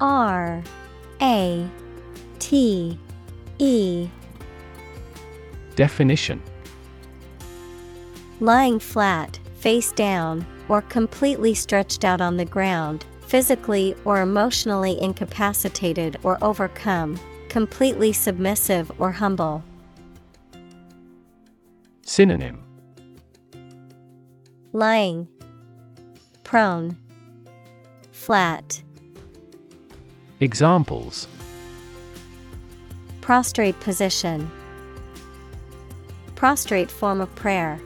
[0.00, 0.64] R
[1.22, 1.70] A
[2.40, 2.98] T
[3.58, 4.08] E.
[5.76, 6.42] Definition.
[8.40, 16.16] Lying flat, face down, or completely stretched out on the ground, physically or emotionally incapacitated
[16.22, 17.18] or overcome,
[17.48, 19.62] completely submissive or humble.
[22.02, 22.62] Synonym.
[24.72, 25.28] Lying,
[26.44, 26.96] prone,
[28.12, 28.82] flat,
[30.40, 31.26] Examples.
[33.22, 34.50] Prostrate position,
[36.34, 37.80] prostrate form of prayer.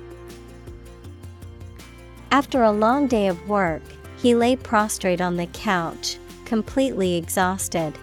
[2.33, 3.83] After a long day of work,
[4.19, 7.99] he lay prostrate on the couch, completely exhausted.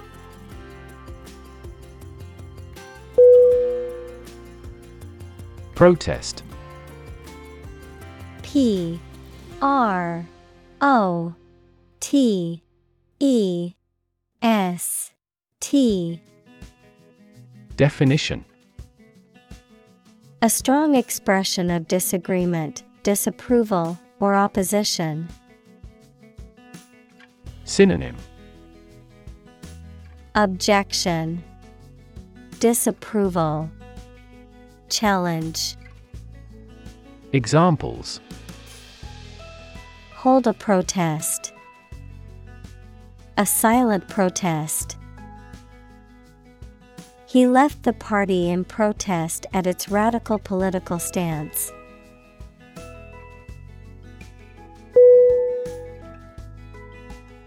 [5.75, 6.43] Protest.
[8.41, 8.99] P
[9.61, 10.25] R
[10.81, 11.35] O
[11.99, 12.63] T
[13.19, 13.73] E
[14.41, 15.11] S
[15.59, 16.21] T.
[17.75, 18.43] Definition.
[20.41, 25.27] A strong expression of disagreement, disapproval, or opposition.
[27.63, 28.15] Synonym
[30.35, 31.43] Objection,
[32.59, 33.69] Disapproval,
[34.89, 35.75] Challenge.
[37.33, 38.21] Examples
[40.13, 41.53] Hold a protest.
[43.37, 44.97] A silent protest.
[47.27, 51.71] He left the party in protest at its radical political stance.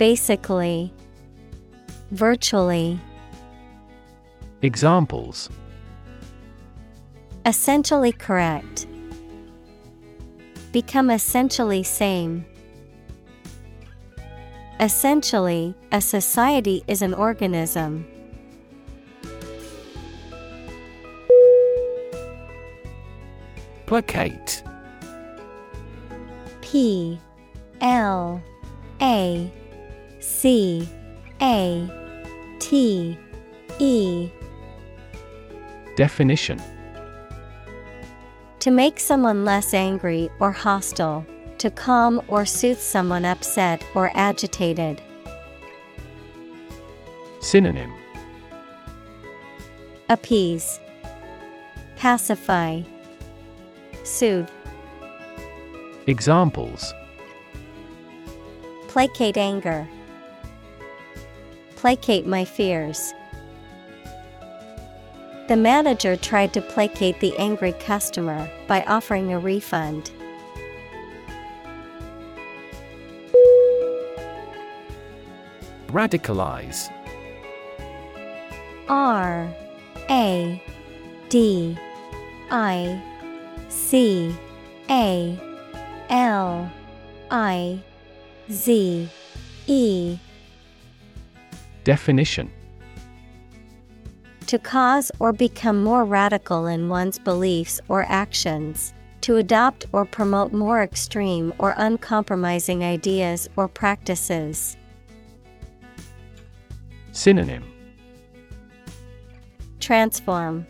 [0.00, 0.90] Basically,
[2.10, 2.98] Virtually.
[4.62, 5.50] Examples
[7.44, 8.86] Essentially correct.
[10.72, 12.46] Become essentially same.
[14.80, 18.06] Essentially, a society is an organism.
[23.84, 24.62] Placate
[26.62, 27.20] P
[27.82, 28.42] L
[29.02, 29.52] A
[30.20, 30.86] C
[31.40, 31.90] A
[32.58, 33.18] T
[33.78, 34.30] E.
[35.96, 36.60] Definition.
[38.60, 41.26] To make someone less angry or hostile,
[41.58, 45.00] to calm or soothe someone upset or agitated.
[47.40, 47.92] Synonym.
[50.10, 50.78] Appease,
[51.96, 52.82] Pacify,
[54.04, 54.50] Soothe,
[56.06, 56.92] Examples.
[58.88, 59.88] Placate anger.
[61.80, 63.14] Placate my fears.
[65.48, 70.10] The manager tried to placate the angry customer by offering a refund.
[75.86, 76.92] Radicalize
[78.90, 79.48] R
[80.10, 80.62] A
[81.30, 81.78] D
[82.50, 83.02] I
[83.70, 84.36] C
[84.90, 85.40] A
[86.10, 86.70] L
[87.30, 87.80] I
[88.50, 89.08] Z
[89.66, 90.18] E
[91.84, 92.50] Definition.
[94.46, 98.92] To cause or become more radical in one's beliefs or actions,
[99.22, 104.76] to adopt or promote more extreme or uncompromising ideas or practices.
[107.12, 107.64] Synonym.
[109.78, 110.66] Transform,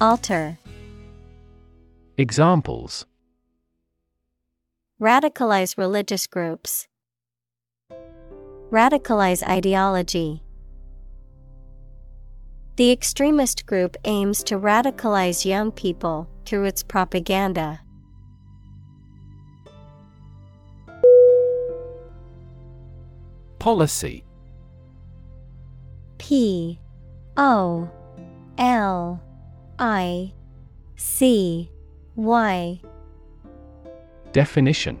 [0.00, 0.58] Alter,
[2.18, 3.04] Examples.
[4.98, 6.88] Radicalize religious groups.
[8.70, 10.42] Radicalize ideology.
[12.74, 17.80] The extremist group aims to radicalize young people through its propaganda.
[23.60, 24.24] Policy
[26.18, 26.80] P
[27.36, 27.88] O
[28.58, 29.22] L
[29.78, 30.32] I
[30.96, 31.70] C
[32.16, 32.80] Y
[34.32, 35.00] Definition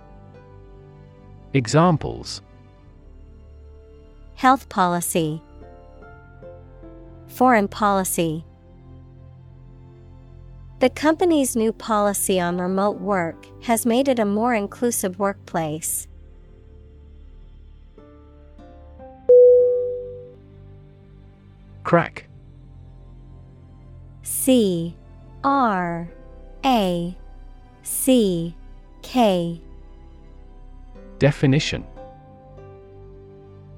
[1.53, 2.41] Examples.
[4.35, 5.41] Health policy.
[7.27, 8.45] Foreign policy.
[10.79, 16.07] The company's new policy on remote work has made it a more inclusive workplace.
[21.83, 22.29] Crack.
[24.23, 24.95] C.
[25.43, 26.09] R.
[26.63, 27.17] A.
[27.83, 28.55] C.
[29.01, 29.61] K
[31.21, 31.85] Definition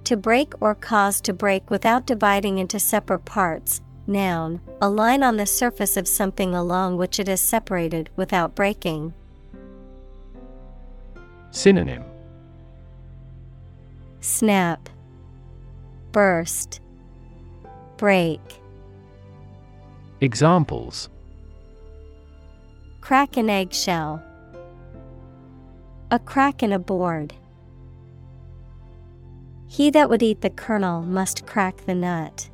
[0.06, 3.82] To break or cause to break without dividing into separate parts.
[4.08, 9.14] Noun, a line on the surface of something along which it is separated without breaking.
[11.52, 12.06] Synonym
[14.22, 14.88] Snap,
[16.14, 16.80] Burst,
[17.98, 18.40] Break.
[20.22, 21.10] Examples
[23.02, 24.24] Crack an eggshell.
[26.14, 27.34] A crack in a board.
[29.66, 32.52] He that would eat the kernel must crack the nut.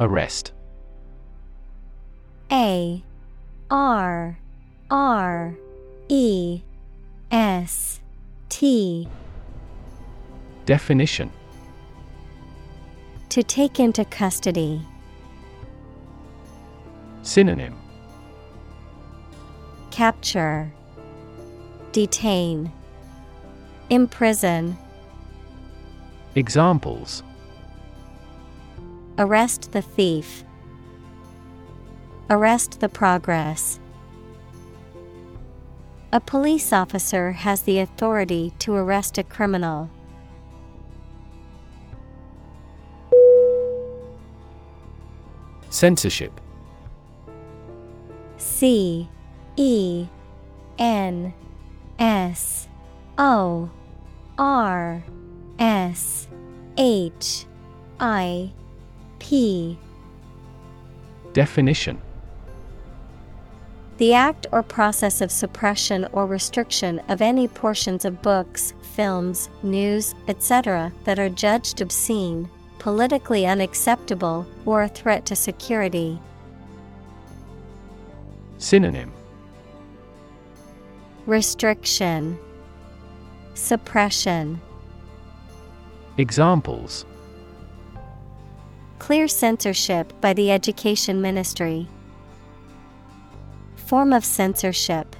[0.00, 0.50] Arrest.
[2.50, 3.04] A
[3.70, 4.36] R
[4.90, 5.54] R
[6.08, 6.62] E
[7.30, 8.00] S
[8.48, 9.06] T
[10.64, 11.30] Definition
[13.28, 14.84] To take into custody.
[17.26, 17.74] Synonym
[19.90, 20.72] Capture
[21.90, 22.70] Detain
[23.90, 24.78] Imprison
[26.36, 27.24] Examples
[29.18, 30.44] Arrest the thief.
[32.30, 33.80] Arrest the progress.
[36.12, 39.90] A police officer has the authority to arrest a criminal.
[45.70, 46.40] Censorship
[48.56, 49.06] C
[49.56, 50.06] E
[50.78, 51.34] N
[51.98, 52.68] S
[53.18, 53.68] O
[54.38, 55.04] R
[55.58, 56.26] S
[56.78, 57.44] H
[58.00, 58.50] I
[59.18, 59.78] P
[61.34, 62.00] Definition
[63.98, 70.14] The act or process of suppression or restriction of any portions of books, films, news,
[70.28, 76.18] etc., that are judged obscene, politically unacceptable, or a threat to security.
[78.58, 79.12] Synonym
[81.26, 82.38] Restriction,
[83.54, 84.60] Suppression,
[86.16, 87.04] Examples
[88.98, 91.86] Clear censorship by the Education Ministry.
[93.76, 95.14] Form of censorship.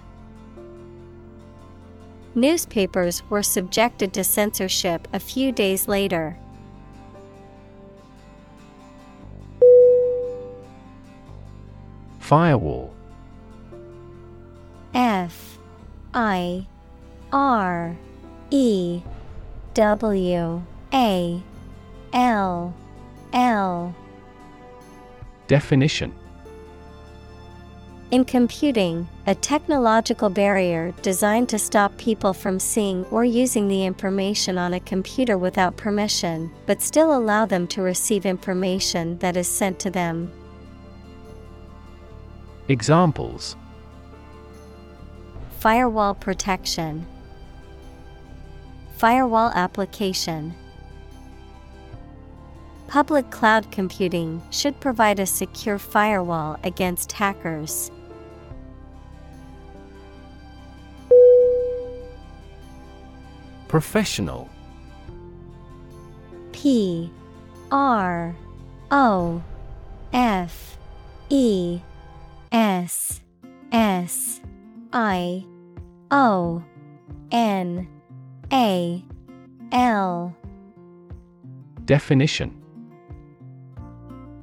[2.34, 6.36] Newspapers were subjected to censorship a few days later.
[12.18, 12.95] Firewall
[14.97, 15.59] F
[16.14, 16.66] I
[17.31, 17.94] R
[18.51, 19.02] E
[19.74, 20.62] W
[20.94, 21.43] A
[22.14, 22.74] L
[23.35, 23.94] L.
[25.48, 26.14] Definition.
[28.10, 34.56] In computing, a technological barrier designed to stop people from seeing or using the information
[34.56, 39.78] on a computer without permission, but still allow them to receive information that is sent
[39.81, 40.32] to them.
[42.68, 43.56] Examples
[45.58, 47.06] Firewall protection,
[48.96, 50.54] Firewall application.
[52.86, 57.90] Public cloud computing should provide a secure firewall against hackers.
[63.68, 64.48] Professional
[66.52, 67.10] P
[67.70, 68.34] R
[68.90, 69.42] O
[70.12, 70.78] F
[71.28, 71.80] E
[72.52, 73.20] S
[73.72, 74.40] S
[74.98, 75.44] I
[76.10, 76.64] O
[77.31, 77.86] N
[78.51, 79.05] A
[79.70, 80.35] L.
[81.85, 82.62] Definition.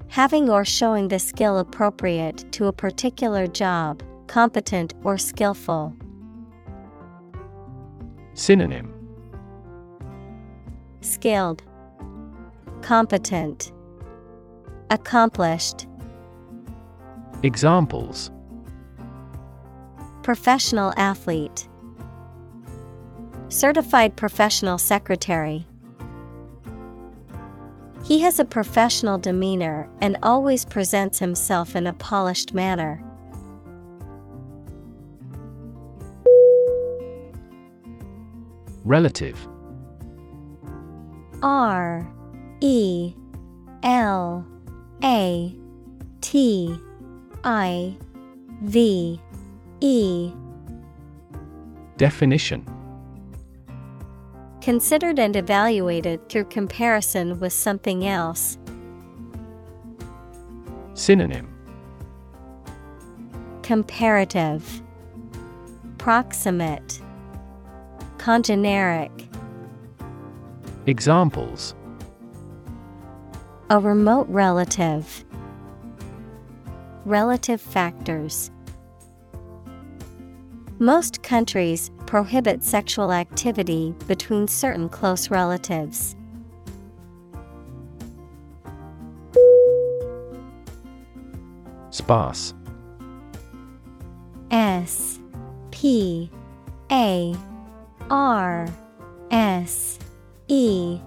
[0.09, 5.91] Having or showing the skill appropriate to a particular job, competent or skillful.
[8.35, 8.93] Synonym.
[11.01, 11.63] Skilled,
[12.83, 13.71] Competent,
[14.91, 15.87] Accomplished.
[17.41, 18.29] Examples
[20.23, 21.67] Professional athlete,
[23.49, 25.67] Certified professional secretary.
[28.03, 33.03] He has a professional demeanor and always presents himself in a polished manner.
[38.85, 39.37] Relative
[41.43, 42.11] R
[42.61, 43.13] E
[43.83, 44.47] L
[45.03, 45.55] A
[46.21, 46.79] T
[47.43, 47.97] I
[48.63, 49.21] V
[49.85, 50.31] E
[51.97, 52.65] Definition
[54.61, 58.57] Considered and evaluated through comparison with something else.
[60.93, 61.53] Synonym
[63.61, 64.81] Comparative,
[65.97, 67.01] Proximate,
[68.19, 69.27] Congeneric.
[70.87, 71.75] Examples
[73.69, 75.25] A remote relative.
[77.03, 78.49] Relative factors.
[80.83, 86.17] Most countries prohibit sexual activity between certain close relatives.
[91.89, 92.53] Sparse
[94.51, 95.21] S
[95.71, 96.29] P
[96.91, 97.33] A
[98.09, 98.67] R
[99.31, 99.99] S
[100.49, 100.99] E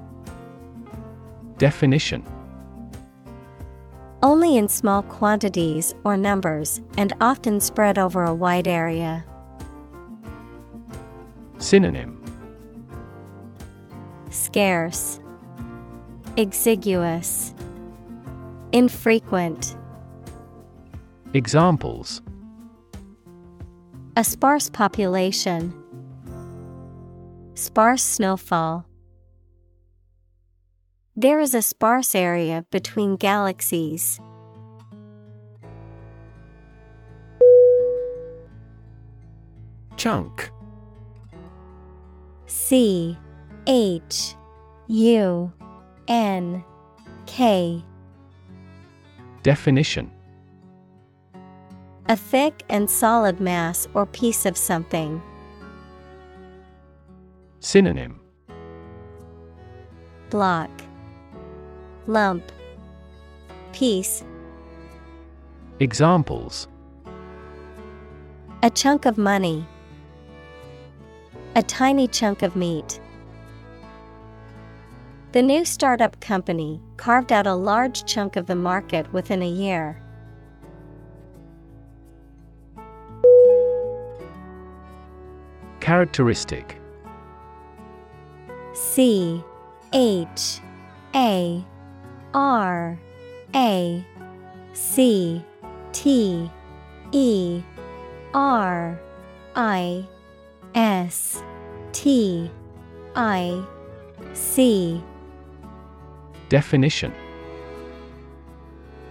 [1.59, 2.25] Definition
[4.23, 9.27] Only in small quantities or numbers and often spread over a wide area.
[11.59, 12.23] Synonym
[14.31, 15.21] Scarce,
[16.37, 17.55] Exiguous,
[18.73, 19.77] Infrequent.
[21.33, 22.21] Examples
[24.17, 25.73] A sparse population.
[27.55, 28.87] Sparse snowfall.
[31.17, 34.21] There is a sparse area between galaxies.
[39.97, 40.51] Chunk
[42.57, 43.17] C
[43.69, 44.35] H
[44.89, 45.53] U
[46.09, 46.65] N
[47.27, 47.85] K.
[49.43, 50.11] Definition.
[52.07, 55.23] A thick and solid mass or piece of something.
[57.61, 58.19] Synonym.
[60.31, 60.71] Block.
[62.07, 62.51] Lump.
[63.73, 64.25] Piece.
[65.79, 66.69] Examples.
[68.63, 69.67] A chunk of money.
[71.57, 73.01] A tiny chunk of meat.
[75.33, 79.99] The new startup company carved out a large chunk of the market within a year.
[85.81, 86.79] Characteristic
[88.75, 89.43] C
[89.95, 90.61] H
[91.15, 91.65] A
[92.35, 92.99] R
[93.55, 94.05] A
[94.75, 95.43] C
[95.93, 96.51] T
[97.13, 97.63] E
[98.35, 99.01] R
[99.55, 100.07] I
[100.77, 101.43] S
[101.93, 102.51] T
[103.15, 103.65] I
[104.35, 105.03] C.
[106.51, 107.13] Definition.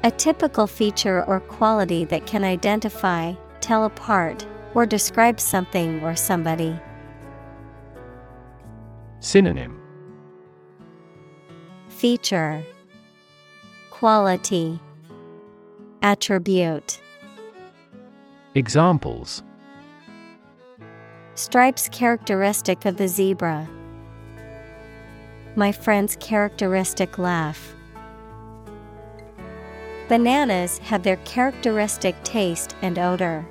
[0.04, 6.80] A typical feature or quality that can identify, tell apart, or describe something or somebody.
[9.20, 9.82] Synonym.
[11.90, 12.64] Feature.
[13.90, 14.80] Quality.
[16.04, 17.02] Attribute.
[18.54, 19.42] Examples
[21.38, 23.68] Stripes characteristic of the zebra.
[25.58, 27.74] My friend's characteristic laugh.
[30.08, 33.46] Bananas have their characteristic taste and odor.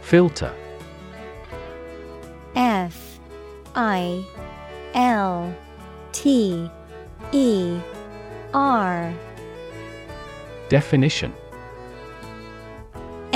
[0.00, 0.54] Filter
[2.54, 3.18] F
[3.74, 4.24] I
[4.94, 5.52] L
[6.12, 6.70] T
[7.32, 7.80] E
[8.54, 9.12] R
[10.68, 11.34] Definition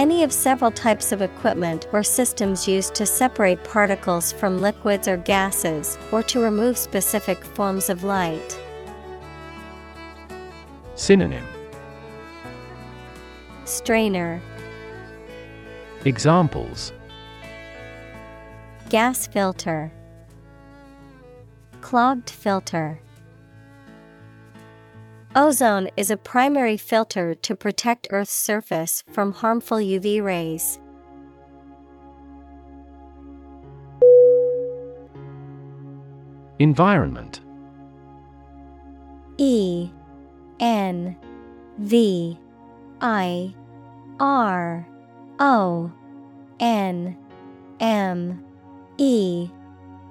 [0.01, 5.19] Any of several types of equipment or systems used to separate particles from liquids or
[5.19, 8.59] gases or to remove specific forms of light.
[10.95, 11.45] Synonym.
[13.67, 14.41] Strainer.
[16.07, 16.95] Examples.
[18.89, 19.93] Gas filter.
[21.83, 23.03] Clogged filter
[25.37, 30.81] Ozone is a primary filter to protect Earth's surface from harmful UV rays.
[36.59, 37.41] Environment.
[39.39, 39.89] E
[40.59, 41.17] N
[41.79, 42.37] V
[43.01, 43.55] I
[44.19, 44.89] R
[45.39, 45.93] O
[46.59, 47.17] N
[47.79, 48.45] M
[48.99, 49.49] E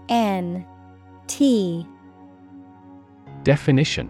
[0.08, 0.66] N
[1.28, 1.86] T.
[3.44, 4.10] Definition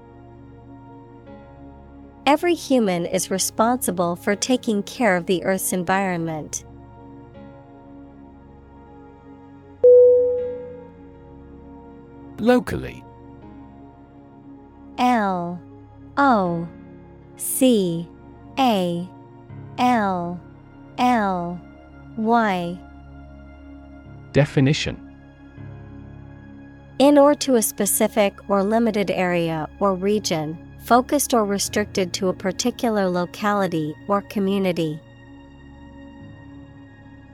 [2.31, 6.63] Every human is responsible for taking care of the Earth's environment.
[12.39, 13.03] Locally.
[14.97, 15.61] L
[16.15, 16.65] O
[17.35, 18.07] C
[18.57, 19.09] A
[19.77, 20.39] L
[20.97, 21.59] L
[22.15, 22.79] Y.
[24.31, 25.17] Definition.
[26.97, 32.33] In or to a specific or limited area or region, focused or restricted to a
[32.33, 34.99] particular locality or community.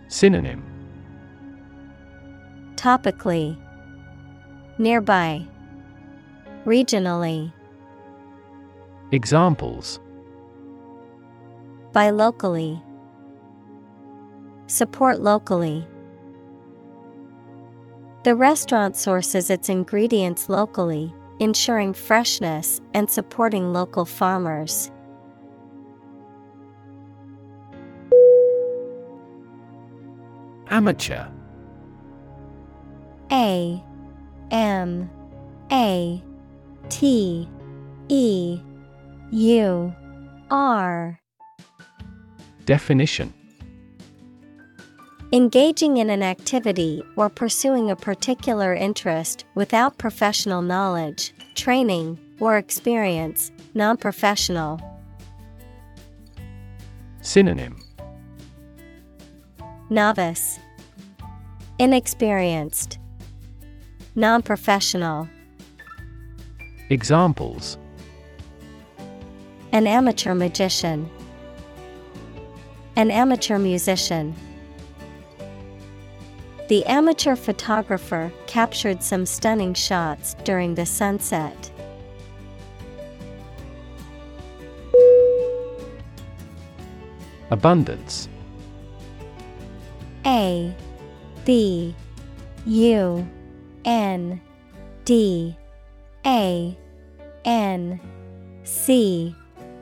[0.08, 0.64] Synonym.
[2.76, 3.58] Topically,
[4.78, 5.46] Nearby,
[6.66, 7.52] Regionally,
[9.12, 10.00] Examples.
[11.94, 12.82] Buy locally,
[14.68, 15.88] Support locally.
[18.24, 24.92] The restaurant sources its ingredients locally, ensuring freshness and supporting local farmers.
[30.70, 31.28] Amateur
[33.32, 33.84] A
[34.52, 35.10] M
[35.72, 36.24] A
[36.90, 37.48] T
[38.10, 38.60] E
[39.32, 39.94] U
[40.50, 41.20] R.
[42.66, 43.34] Definition
[45.34, 53.52] Engaging in an activity or pursuing a particular interest without professional knowledge, training, or experience,
[53.74, 54.80] non professional.
[57.20, 57.76] Synonym
[59.90, 60.60] Novice,
[61.78, 62.98] Inexperienced,
[64.16, 65.28] Non professional.
[66.90, 67.78] Examples
[69.74, 71.10] An amateur magician,
[72.96, 74.34] An amateur musician.
[76.68, 81.72] The amateur photographer captured some stunning shots during the sunset.
[87.50, 88.28] Abundance.
[90.26, 90.76] A
[91.46, 91.96] B
[92.66, 93.26] U
[93.86, 94.42] N
[95.06, 95.56] D
[96.26, 96.78] A
[97.46, 98.02] N
[98.66, 99.34] C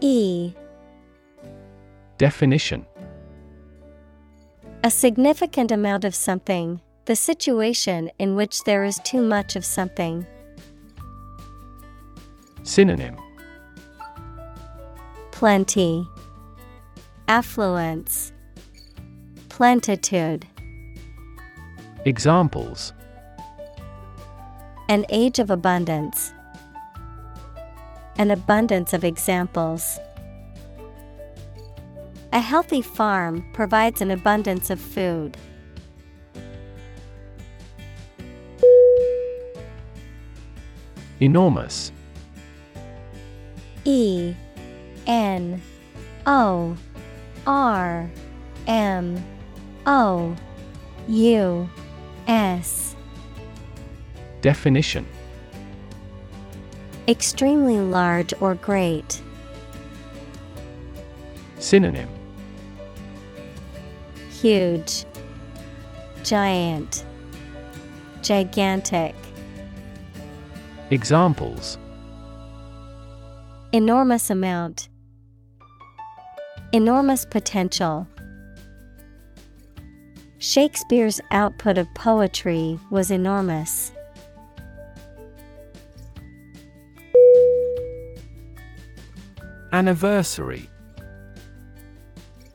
[0.01, 0.53] E.
[2.19, 2.85] Definition
[4.85, 10.27] A significant amount of something, the situation in which there is too much of something.
[12.61, 13.17] Synonym
[15.31, 16.07] Plenty,
[17.27, 18.31] Affluence,
[19.49, 20.45] Plentitude.
[22.05, 22.93] Examples
[24.87, 26.31] An age of abundance.
[28.19, 29.97] An abundance of examples.
[32.35, 35.37] A healthy farm provides an abundance of food.
[41.21, 41.93] Enormous
[43.85, 44.35] E
[45.07, 45.61] N
[46.25, 46.75] O
[47.47, 48.11] R
[48.67, 49.25] M
[49.85, 50.35] O
[51.07, 51.69] U
[52.27, 52.97] S.
[54.41, 55.07] Definition
[57.07, 59.21] Extremely large or great.
[61.59, 62.14] Synonym
[64.41, 65.05] Huge,
[66.23, 67.05] Giant,
[68.21, 69.15] Gigantic.
[70.91, 71.77] Examples
[73.71, 74.89] Enormous amount.
[76.71, 78.07] Enormous potential.
[80.37, 83.91] Shakespeare's output of poetry was enormous.
[89.71, 90.69] Anniversary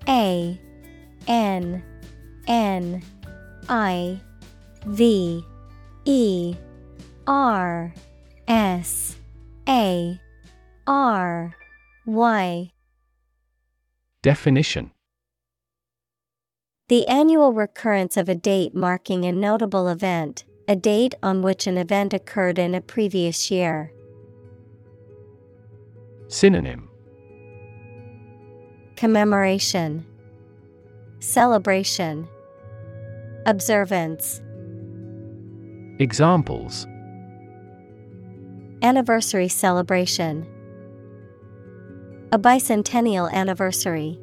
[0.09, 0.61] A
[1.31, 1.81] N
[2.49, 3.03] N
[3.69, 4.21] I
[4.85, 5.45] V
[6.05, 6.55] E
[7.29, 7.95] R
[8.49, 9.17] S
[9.69, 10.21] A
[10.89, 11.55] R
[12.05, 12.73] Y.
[14.23, 14.91] Definition.
[16.89, 21.79] The annual recurrence of a date marking a notable event, a date on which an
[21.79, 23.93] event occurred in a previous year.
[26.27, 26.89] Synonym.
[28.97, 30.05] Commemoration,
[31.23, 32.27] Celebration,
[33.45, 34.41] Observance.
[35.99, 36.87] Examples
[38.81, 40.47] Anniversary celebration.
[42.33, 44.19] A bicentennial anniversary.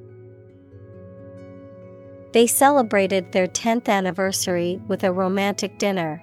[2.33, 6.19] They celebrated their 10th anniversary with a romantic dinner.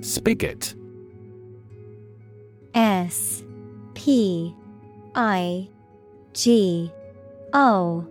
[0.00, 0.74] Spigot
[2.74, 3.44] S
[3.94, 4.56] P
[5.14, 5.68] I
[6.32, 6.92] G
[7.52, 8.06] O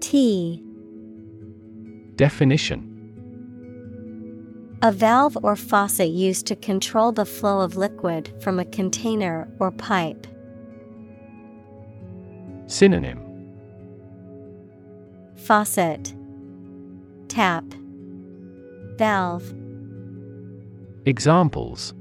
[0.00, 0.62] T
[2.16, 2.92] Definition.
[4.82, 9.70] A valve or faucet used to control the flow of liquid from a container or
[9.70, 10.26] pipe.
[12.66, 13.22] Synonym.
[15.36, 16.14] Faucet.
[17.28, 17.64] Tap.
[18.96, 19.54] Valve.
[21.04, 21.94] Examples.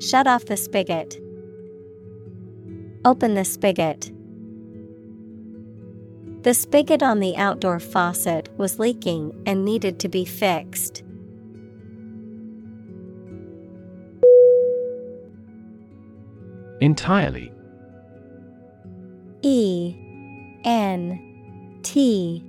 [0.00, 1.20] Shut off the spigot.
[3.04, 4.10] Open the spigot.
[6.42, 11.02] The spigot on the outdoor faucet was leaking and needed to be fixed.
[16.80, 17.52] Entirely
[19.42, 19.94] E
[20.64, 22.44] N T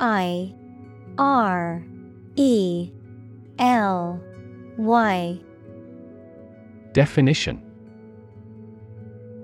[0.00, 0.52] I
[1.18, 1.84] R
[2.34, 2.90] E
[3.60, 4.20] L
[4.76, 5.40] Y
[6.92, 7.62] Definition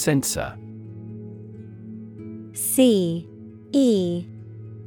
[0.00, 0.56] Censor
[2.54, 3.28] C
[3.72, 4.24] E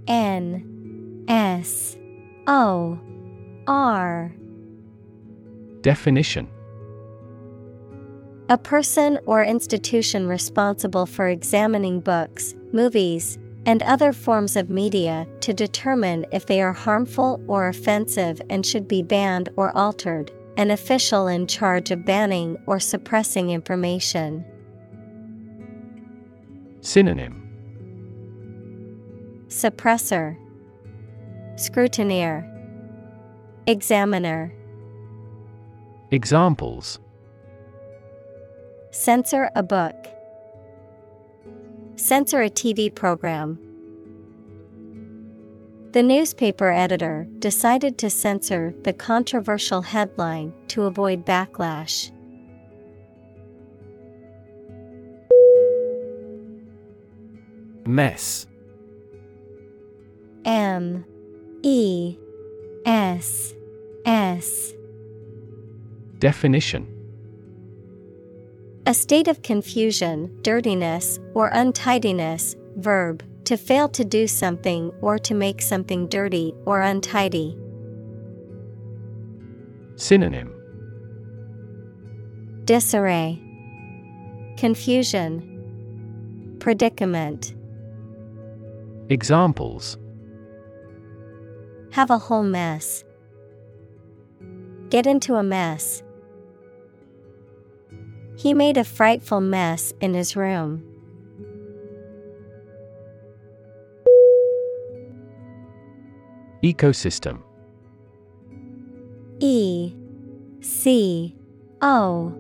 [0.07, 1.95] N S
[2.47, 2.99] O
[3.67, 4.35] R.
[5.81, 6.49] Definition.
[8.49, 13.37] A person or institution responsible for examining books, movies,
[13.67, 18.87] and other forms of media to determine if they are harmful or offensive and should
[18.87, 24.43] be banned or altered, an official in charge of banning or suppressing information.
[26.85, 27.39] Synonym
[29.47, 30.35] Suppressor,
[31.55, 32.43] Scrutineer,
[33.67, 34.53] Examiner.
[36.11, 36.99] Examples
[38.91, 39.95] Censor a book.
[41.95, 43.57] Censor a TV program.
[45.93, 52.11] The newspaper editor decided to censor the controversial headline to avoid backlash.
[57.85, 58.47] Mess
[60.45, 61.05] M
[61.61, 62.17] E
[62.85, 63.53] S
[64.05, 64.73] S
[66.19, 66.87] Definition
[68.85, 72.55] A state of confusion, dirtiness, or untidiness.
[72.77, 77.57] Verb to fail to do something or to make something dirty or untidy.
[79.95, 80.51] Synonym
[82.65, 83.41] Disarray,
[84.57, 85.49] Confusion,
[86.59, 87.53] Predicament.
[89.13, 89.99] Examples
[91.91, 93.03] Have a whole mess.
[94.89, 96.01] Get into a mess.
[98.35, 100.83] He made a frightful mess in his room.
[106.63, 107.43] Ecosystem
[109.39, 109.93] E
[110.59, 111.35] C
[111.83, 112.33] O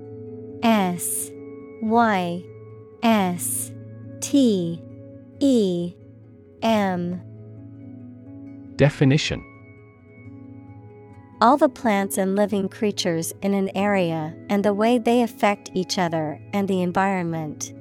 [0.63, 1.29] S
[1.83, 2.43] Y
[3.03, 3.71] S
[4.21, 4.81] T
[5.39, 5.93] E
[6.63, 7.21] M
[8.77, 9.43] Definition
[11.41, 15.99] All the plants and living creatures in an area and the way they affect each
[15.99, 17.73] other and the environment.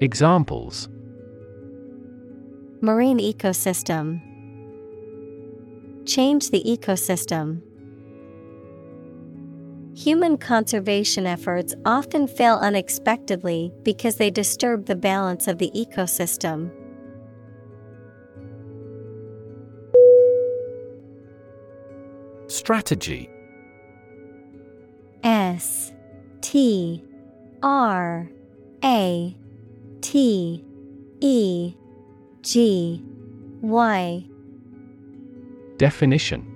[0.00, 0.88] Examples
[2.80, 4.22] Marine ecosystem.
[6.06, 7.60] Change the ecosystem.
[9.96, 16.70] Human conservation efforts often fail unexpectedly because they disturb the balance of the ecosystem.
[22.46, 23.30] Strategy.
[25.24, 25.92] S
[26.42, 27.02] T
[27.62, 28.28] R
[28.84, 29.34] A
[30.02, 30.64] T
[31.20, 31.74] E
[32.42, 33.02] G
[33.62, 34.24] Y.
[35.78, 36.55] Definition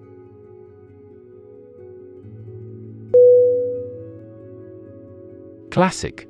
[5.81, 6.27] Classic.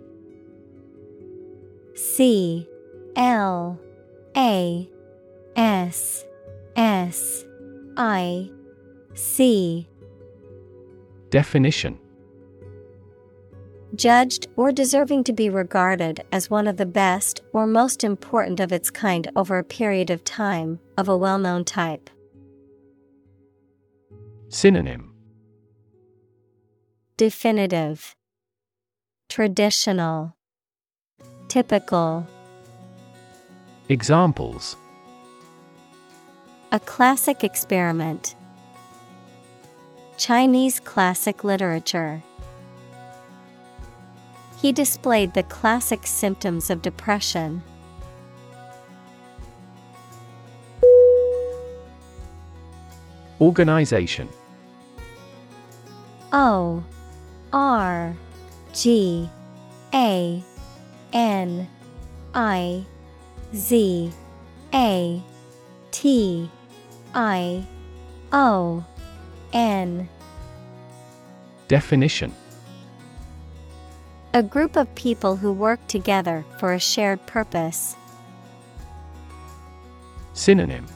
[1.94, 2.66] C
[3.18, 3.78] L
[4.38, 4.90] A
[5.58, 6.24] S
[6.78, 7.44] S
[7.98, 8.50] I
[9.14, 9.90] C.
[11.32, 12.00] Definition.
[13.94, 18.72] Judged or deserving to be regarded as one of the best or most important of
[18.72, 22.10] its kind over a period of time, of a well known type.
[24.48, 25.14] Synonym.
[27.18, 28.16] Definitive
[29.32, 30.36] Traditional
[31.48, 32.28] Typical
[33.88, 34.76] Examples
[36.74, 38.36] A classic experiment.
[40.18, 42.22] Chinese classic literature.
[44.62, 47.64] He displayed the classic symptoms of depression.
[53.40, 54.28] Organization
[56.34, 56.84] O
[57.54, 58.14] R
[58.74, 59.30] G
[59.94, 60.44] A
[61.14, 61.68] N
[62.34, 62.86] I
[63.54, 64.12] Z
[64.74, 65.24] A
[65.92, 66.50] T
[67.14, 67.66] I
[68.32, 68.86] O
[69.54, 70.10] N
[71.68, 72.34] Definition.
[74.34, 77.96] A group of people who work together for a shared purpose.
[80.34, 80.88] Synonym.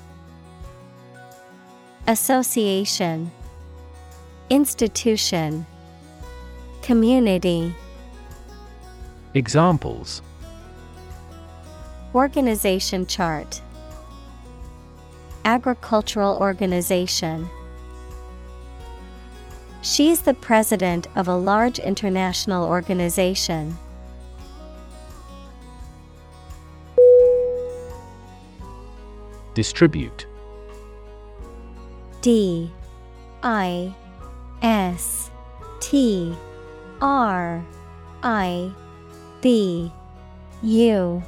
[2.08, 3.32] Association.
[4.50, 5.66] Institution
[6.86, 7.74] Community.
[9.34, 10.22] Examples.
[12.14, 13.60] Organization chart.
[15.46, 17.50] Agricultural organization.
[19.82, 23.76] She's the president of a large international organization.
[29.56, 30.28] Distribute.
[32.22, 32.70] D
[33.42, 33.92] I
[34.62, 35.32] S
[35.80, 36.38] T
[37.06, 37.64] R
[38.24, 38.72] I
[39.40, 39.92] B
[40.64, 41.24] U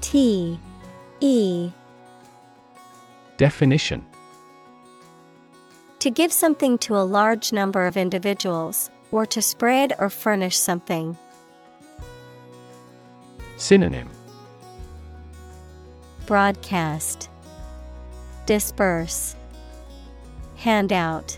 [0.00, 0.60] T
[1.18, 1.70] E.
[3.36, 4.06] Definition.
[5.98, 11.18] To give something to a large number of individuals, or to spread or furnish something.
[13.56, 14.08] Synonym.
[16.26, 17.30] Broadcast.
[18.46, 19.34] Disperse.
[20.54, 21.36] Handout.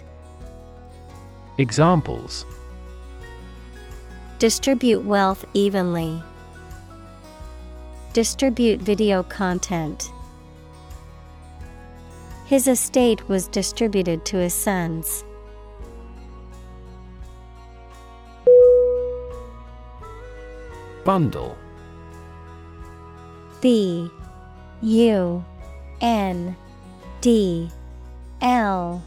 [1.56, 2.44] Examples
[4.38, 6.22] Distribute wealth evenly.
[8.12, 10.12] Distribute video content.
[12.46, 15.24] His estate was distributed to his sons.
[21.04, 21.58] Bundle
[23.60, 24.08] B
[24.82, 25.44] U
[26.00, 26.56] N
[27.20, 27.68] D
[28.40, 29.02] L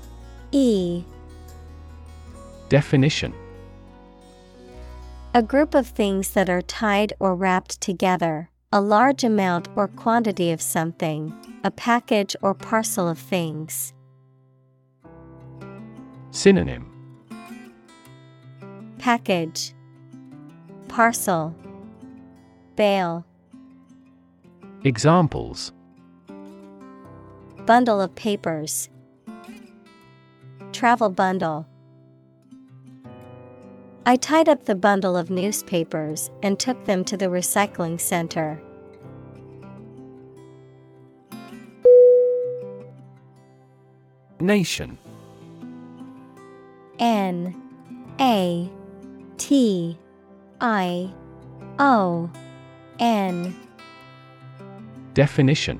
[0.51, 1.05] E
[2.67, 3.33] Definition
[5.33, 10.51] A group of things that are tied or wrapped together, a large amount or quantity
[10.51, 11.33] of something,
[11.63, 13.93] a package or parcel of things.
[16.31, 16.85] Synonym.
[18.99, 19.73] Package.
[20.89, 21.55] Parcel.
[22.75, 23.25] Bale.
[24.83, 25.71] Examples.
[27.65, 28.89] Bundle of papers.
[30.73, 31.67] Travel bundle
[34.03, 38.59] I tied up the bundle of newspapers and took them to the recycling center.
[44.39, 44.97] Nation.
[46.97, 47.55] N
[48.19, 48.69] A
[49.37, 49.97] T
[50.59, 51.13] I
[51.77, 52.29] O
[52.99, 53.55] N.
[55.13, 55.79] Definition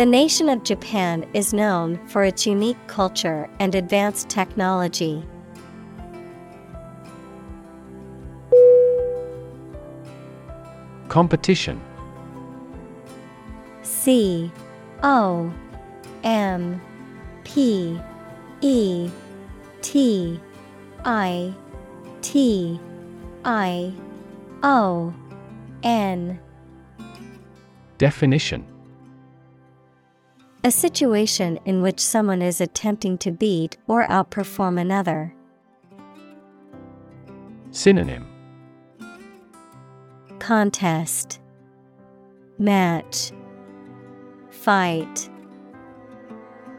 [0.00, 5.22] The nation of Japan is known for its unique culture and advanced technology.
[11.08, 11.82] Competition.
[13.82, 14.50] C
[15.02, 15.52] O
[16.24, 16.80] M
[17.44, 18.00] P
[18.62, 19.10] E
[19.82, 20.40] T
[21.04, 21.54] I
[22.22, 22.80] T
[23.44, 23.92] I
[24.62, 25.12] O
[25.82, 26.40] N.
[27.98, 28.79] Definition
[30.62, 35.34] A situation in which someone is attempting to beat or outperform another.
[37.70, 38.26] Synonym
[40.38, 41.40] Contest
[42.58, 43.32] Match
[44.50, 45.30] Fight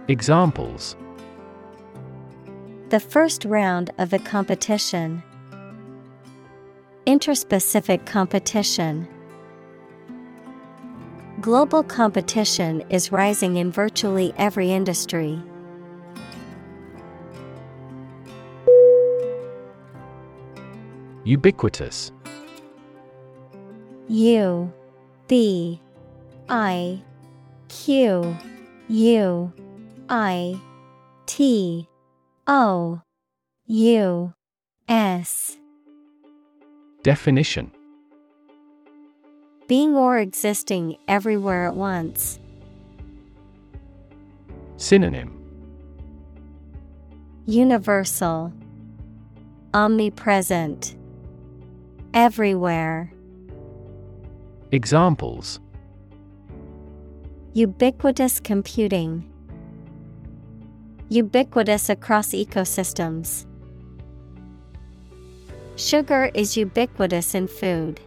[0.07, 0.95] Examples
[2.89, 5.23] The first round of the competition.
[7.07, 9.07] Interspecific competition.
[11.41, 15.41] Global competition is rising in virtually every industry.
[21.23, 22.11] Ubiquitous.
[24.07, 24.71] U
[25.27, 25.81] B
[26.47, 27.01] I
[27.69, 28.37] Q
[28.87, 29.53] U
[30.09, 30.61] I
[31.25, 31.87] T
[32.45, 33.01] O
[33.65, 34.33] U
[34.87, 35.57] S.
[37.01, 37.71] Definition
[39.71, 42.41] Being or existing everywhere at once.
[44.75, 45.31] Synonym
[47.45, 48.51] Universal
[49.73, 50.97] Omnipresent
[52.13, 53.13] Everywhere
[54.73, 55.61] Examples
[57.53, 59.23] Ubiquitous computing
[61.07, 63.45] Ubiquitous across ecosystems.
[65.77, 68.01] Sugar is ubiquitous in food.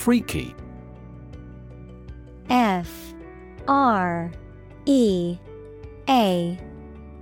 [0.00, 0.54] Freaky.
[2.48, 3.12] F
[3.68, 4.32] R
[4.86, 5.36] E
[6.08, 6.58] A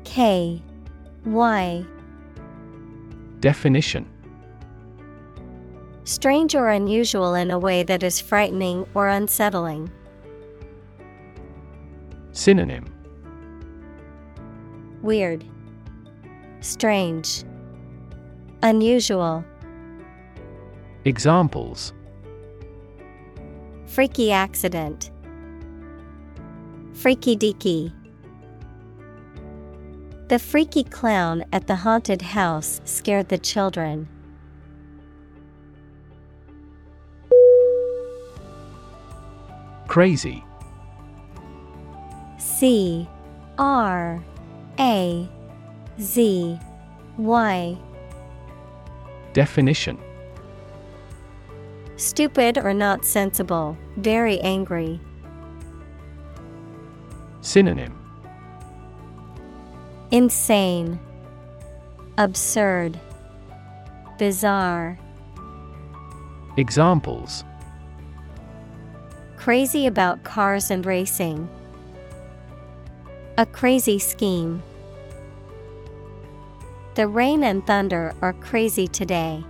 [0.05, 0.63] K
[1.25, 1.85] Y.
[3.41, 4.07] Definition
[6.05, 9.91] Strange or unusual in a way that is frightening or unsettling.
[12.31, 12.85] Synonym
[15.03, 15.45] Weird,
[16.61, 17.43] Strange,
[18.63, 19.45] Unusual.
[21.05, 21.93] Examples
[23.99, 25.11] Freaky accident.
[26.93, 27.93] Freaky deaky.
[30.29, 34.09] The freaky clown at the haunted house scared the children.
[39.89, 40.45] Crazy.
[42.39, 43.09] C
[43.59, 44.23] R
[44.79, 45.29] A
[46.01, 46.61] Z
[47.17, 47.77] Y.
[49.33, 49.99] Definition
[51.99, 55.01] Stupid or not sensible, very angry.
[57.41, 57.93] Synonym
[60.13, 61.01] Insane,
[62.17, 63.01] Absurd,
[64.17, 64.97] Bizarre.
[66.57, 67.43] Examples
[69.37, 71.49] Crazy about cars and racing.
[73.39, 74.63] A crazy scheme.
[76.95, 79.45] The rain and thunder are crazy today.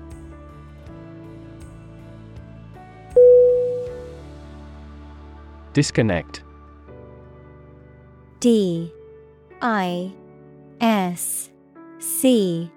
[5.72, 6.42] Disconnect.
[8.40, 8.92] D
[9.60, 10.12] I
[10.80, 11.50] S
[11.98, 12.70] C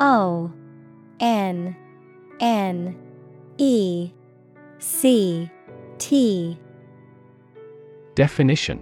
[0.00, 0.52] O
[1.20, 1.76] N
[2.40, 2.96] N
[3.58, 4.12] E
[4.78, 5.50] C
[5.98, 6.58] T.
[8.14, 8.80] Definition.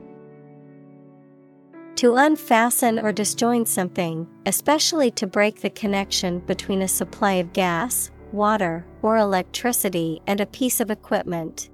[1.96, 8.10] To unfasten or disjoin something, especially to break the connection between a supply of gas,
[8.32, 11.70] water, or electricity and a piece of equipment.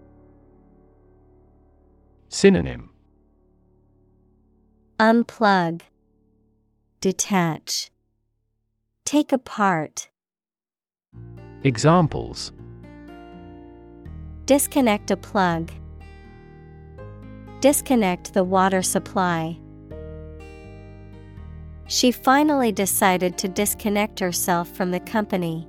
[2.32, 2.88] Synonym.
[4.98, 5.82] Unplug,
[7.02, 7.90] Detach,
[9.04, 10.08] Take apart,
[11.62, 12.52] Examples.
[14.46, 15.70] Disconnect a plug,
[17.60, 19.58] Disconnect the water supply.
[21.86, 25.68] She finally decided to disconnect herself from the company.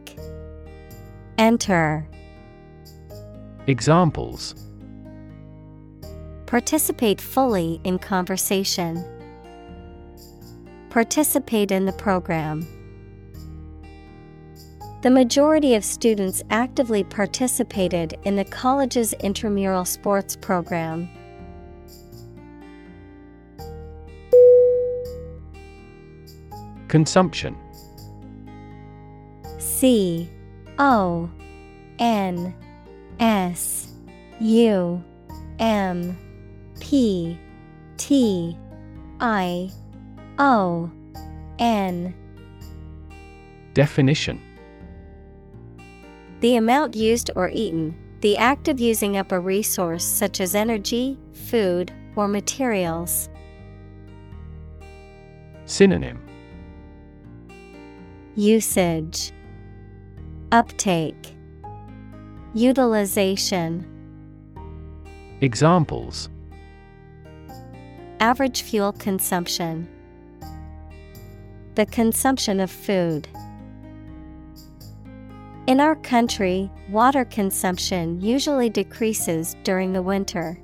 [1.41, 2.07] Enter.
[3.65, 4.53] Examples
[6.45, 9.03] Participate fully in conversation.
[10.91, 12.61] Participate in the program.
[15.01, 21.09] The majority of students actively participated in the college's intramural sports program.
[26.87, 27.57] Consumption
[29.57, 30.29] C
[30.81, 31.29] O
[31.99, 32.55] N
[33.19, 33.93] S
[34.39, 35.03] U
[35.59, 36.17] M
[36.79, 37.37] P
[37.97, 38.57] T
[39.19, 39.69] I
[40.39, 40.89] O
[41.59, 42.15] N
[43.75, 44.41] Definition.
[46.39, 51.19] The amount used or eaten, the act of using up a resource such as energy,
[51.31, 53.29] food, or materials.
[55.65, 56.19] Synonym.
[58.35, 59.31] Usage
[60.51, 61.33] Uptake.
[62.53, 63.85] Utilization.
[65.39, 66.29] Examples.
[68.19, 69.87] Average fuel consumption.
[71.75, 73.29] The consumption of food.
[75.67, 80.59] In our country, water consumption usually decreases during the winter.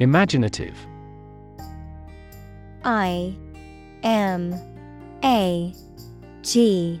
[0.00, 0.76] Imaginative.
[2.84, 3.34] I
[4.02, 4.54] M
[5.24, 5.72] A
[6.42, 7.00] G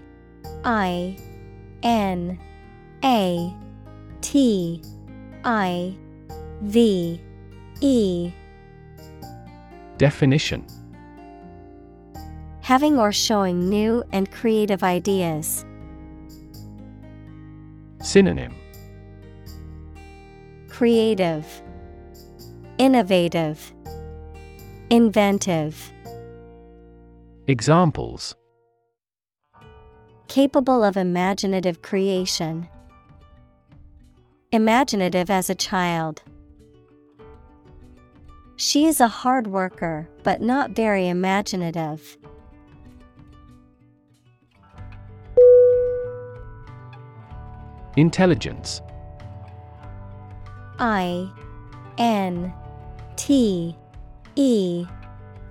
[0.64, 1.16] I
[1.82, 2.38] N
[3.04, 3.54] A
[4.20, 4.82] T
[5.44, 5.96] I
[6.62, 7.20] V
[7.80, 8.32] E.
[9.98, 10.64] Definition.
[12.60, 15.64] Having or showing new and creative ideas.
[18.00, 18.54] Synonym.
[20.68, 21.46] Creative,
[22.78, 23.72] Innovative,
[24.90, 25.92] Inventive,
[27.46, 28.34] Examples
[30.32, 32.66] capable of imaginative creation.
[34.50, 36.22] Imaginative as a child.
[38.56, 42.16] She is a hard worker, but not very imaginative.
[47.98, 48.80] Intelligence
[50.78, 51.30] I
[51.98, 52.54] N
[53.16, 53.76] T
[54.34, 54.86] E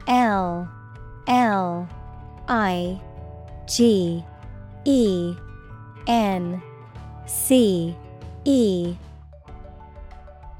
[0.07, 0.68] L
[1.31, 1.87] L
[2.49, 2.99] I
[3.65, 4.23] G
[4.83, 5.33] E
[6.05, 6.61] N
[7.25, 7.95] C
[8.43, 8.95] E.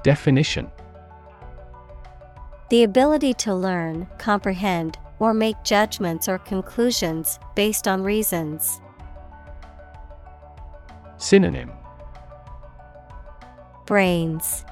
[0.02, 0.70] Definition.
[2.70, 8.80] The ability to learn, comprehend, or make judgments or conclusions based on reasons.
[11.18, 11.70] Synonym.
[13.84, 14.64] Brains,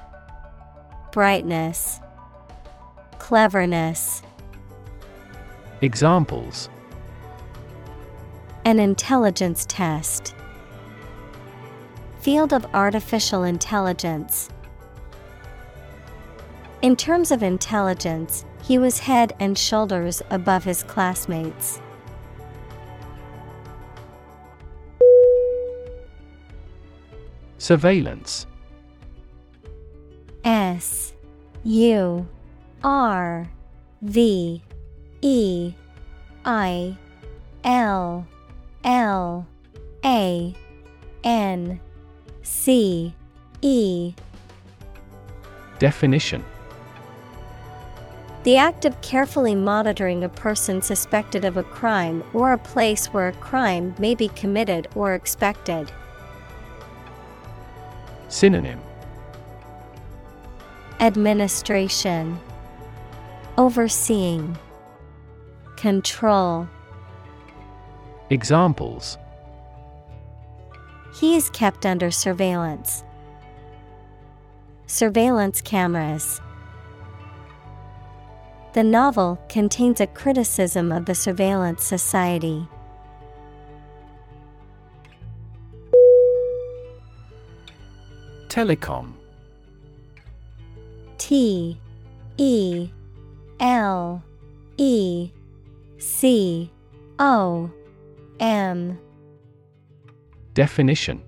[1.11, 1.99] Brightness,
[3.19, 4.23] Cleverness.
[5.83, 6.69] Examples
[8.65, 10.35] An intelligence test.
[12.19, 14.49] Field of artificial intelligence.
[16.83, 21.81] In terms of intelligence, he was head and shoulders above his classmates.
[27.57, 28.45] Surveillance
[30.43, 31.13] S
[31.63, 32.27] U
[32.83, 33.49] R
[34.03, 34.61] V
[35.21, 35.73] E
[36.45, 36.97] I
[37.63, 38.25] L
[38.83, 39.47] L
[40.03, 40.53] A
[41.23, 41.79] N
[42.41, 43.13] C
[43.61, 44.13] E.
[45.79, 46.43] Definition.
[48.43, 53.27] The act of carefully monitoring a person suspected of a crime or a place where
[53.27, 55.91] a crime may be committed or expected.
[58.29, 58.79] Synonym.
[60.99, 62.39] Administration.
[63.59, 64.57] Overseeing
[65.81, 66.69] Control
[68.29, 69.17] Examples
[71.15, 73.03] He is kept under surveillance.
[74.85, 76.39] Surveillance cameras.
[78.73, 82.67] The novel contains a criticism of the surveillance society.
[88.49, 89.13] Telecom
[91.17, 91.75] T
[92.37, 92.89] E
[93.59, 94.23] L
[94.77, 95.31] E
[96.01, 96.71] C
[97.19, 97.69] O
[98.39, 98.99] M.
[100.55, 101.21] Definition.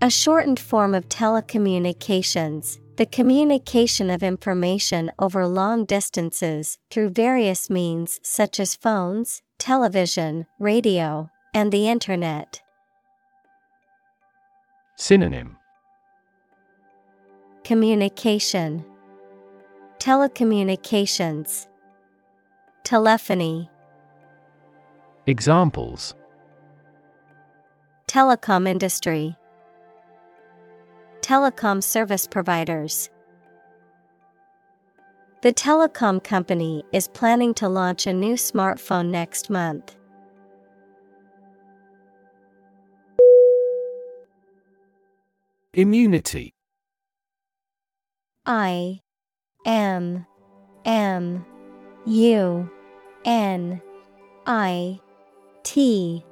[0.00, 8.18] A shortened form of telecommunications, the communication of information over long distances through various means
[8.24, 12.62] such as phones, television, radio, and the Internet.
[14.96, 15.56] Synonym.
[17.62, 18.84] Communication.
[20.00, 21.68] Telecommunications
[22.84, 23.70] Telephony.
[25.26, 26.14] Examples.
[28.08, 29.36] Telecom industry.
[31.20, 33.08] Telecom service providers.
[35.42, 39.96] The telecom company is planning to launch a new smartphone next month.
[45.72, 46.52] Immunity.
[48.44, 49.00] I
[49.64, 50.26] M
[50.84, 51.46] M
[52.06, 52.68] U
[53.24, 53.80] N
[54.46, 55.00] I
[55.62, 56.24] T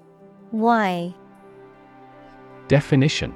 [0.51, 1.15] Y.
[2.67, 3.35] Definition.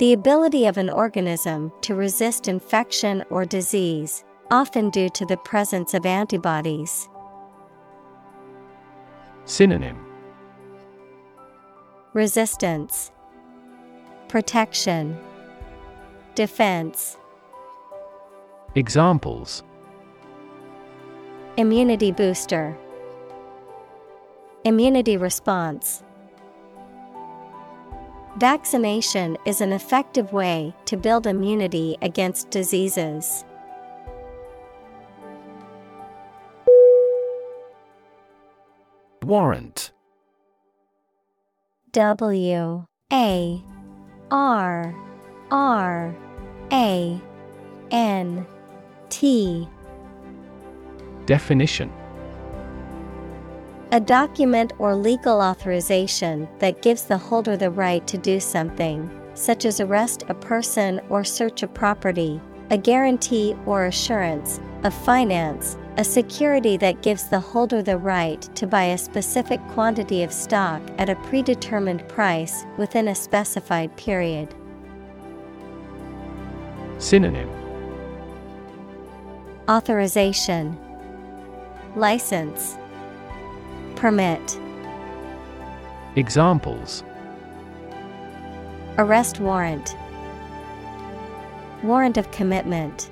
[0.00, 5.94] The ability of an organism to resist infection or disease, often due to the presence
[5.94, 7.08] of antibodies.
[9.44, 10.04] Synonym.
[12.12, 13.12] Resistance,
[14.28, 15.16] Protection,
[16.34, 17.16] Defense.
[18.74, 19.62] Examples
[21.56, 22.76] Immunity booster,
[24.64, 26.02] Immunity response.
[28.38, 33.44] Vaccination is an effective way to build immunity against diseases.
[39.22, 39.92] Warrant
[41.92, 43.62] W A
[44.32, 44.94] R
[45.52, 46.16] R
[46.72, 47.20] A
[47.92, 48.46] N
[49.08, 49.68] T
[51.26, 51.90] Definition
[53.92, 59.64] A document or legal authorization that gives the holder the right to do something, such
[59.64, 62.40] as arrest a person or search a property,
[62.70, 68.66] a guarantee or assurance of finance, a security that gives the holder the right to
[68.66, 74.54] buy a specific quantity of stock at a predetermined price within a specified period.
[76.98, 77.48] Synonym
[79.68, 80.78] Authorization,
[81.96, 82.76] License,
[83.94, 84.58] Permit.
[86.16, 87.04] Examples
[88.98, 89.96] Arrest warrant,
[91.82, 93.10] Warrant of commitment.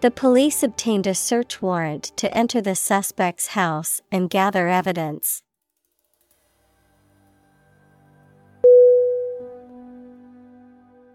[0.00, 5.42] The police obtained a search warrant to enter the suspect's house and gather evidence.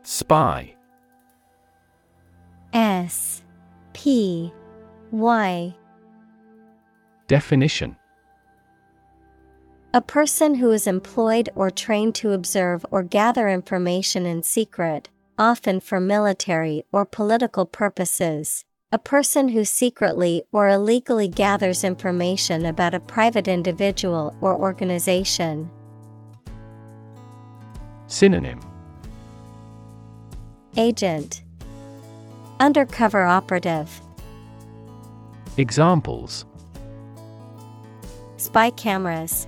[0.03, 0.76] Spy
[2.72, 3.41] S
[3.94, 4.53] P
[5.16, 5.74] Y
[7.30, 7.96] Definition.
[9.94, 15.80] A person who is employed or trained to observe or gather information in secret, often
[15.80, 18.66] for military or political purposes.
[18.92, 25.72] A person who secretly or illegally gathers information about a private individual or organization.
[28.08, 28.60] Synonym.
[30.76, 31.42] Agent.
[32.60, 34.02] Undercover operative
[35.57, 36.45] Examples.
[38.36, 39.48] Spy cameras.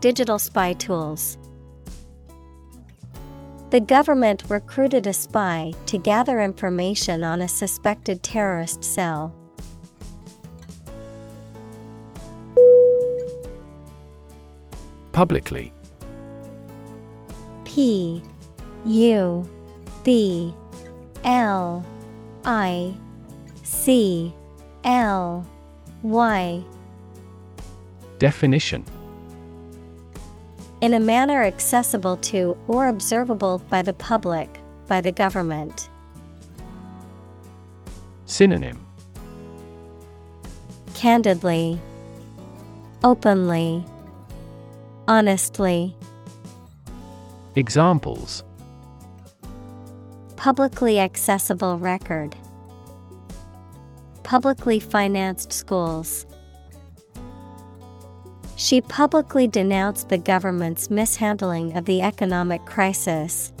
[0.00, 1.36] Digital spy tools.
[3.68, 9.34] The government recruited a spy to gather information on a suspected terrorist cell.
[15.12, 15.70] Publicly.
[17.64, 18.22] P
[18.86, 19.48] U
[20.02, 20.54] B
[21.24, 21.84] L
[22.44, 22.94] I
[23.74, 24.32] C
[24.84, 25.46] L
[26.02, 26.64] Y
[28.18, 28.84] Definition
[30.80, 34.48] In a manner accessible to or observable by the public,
[34.86, 35.90] by the government.
[38.24, 38.86] Synonym
[40.94, 41.78] Candidly,
[43.02, 43.84] Openly,
[45.08, 45.94] Honestly.
[47.54, 48.44] Examples
[50.36, 52.34] Publicly accessible record.
[54.24, 56.26] Publicly financed schools.
[58.56, 63.52] She publicly denounced the government's mishandling of the economic crisis.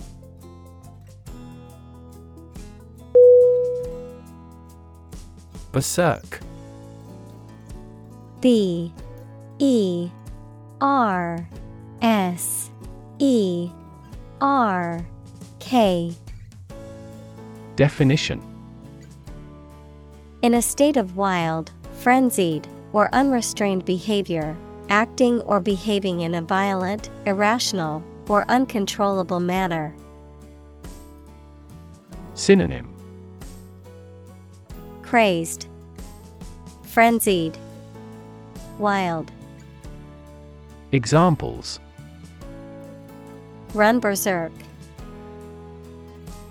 [5.72, 6.40] Berserk
[8.40, 8.92] B
[9.58, 10.08] E
[10.80, 11.48] R
[12.00, 12.70] S
[13.18, 13.70] E
[14.40, 15.04] R
[15.58, 16.14] K
[17.74, 18.53] Definition
[20.44, 24.54] In a state of wild, frenzied, or unrestrained behavior,
[24.90, 29.96] acting or behaving in a violent, irrational, or uncontrollable manner.
[32.34, 32.94] Synonym
[35.00, 35.66] Crazed,
[36.82, 37.56] Frenzied,
[38.78, 39.32] Wild.
[40.92, 41.80] Examples
[43.72, 44.52] Run berserk.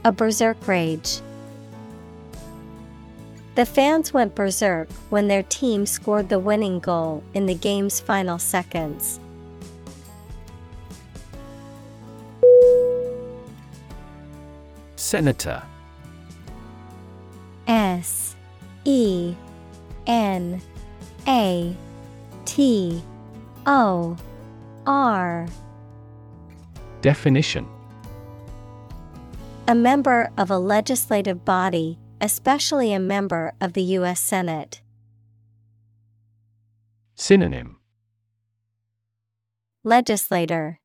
[0.04, 1.22] A berserk rage.
[3.56, 8.40] The fans went berserk when their team scored the winning goal in the game's final
[8.40, 9.20] seconds.
[14.96, 15.62] Senator.
[17.68, 18.36] S
[18.86, 19.36] E
[20.08, 20.60] N
[21.28, 21.76] A
[22.46, 23.04] T
[23.68, 24.18] O
[24.88, 25.48] R.
[27.02, 27.68] Definition.
[29.68, 34.18] A member of a legislative body, especially a member of the U.S.
[34.18, 34.82] Senate.
[37.16, 37.76] Synonym
[39.84, 40.80] Legislator,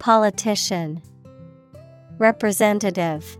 [0.00, 1.00] Politician,
[2.18, 3.38] Representative,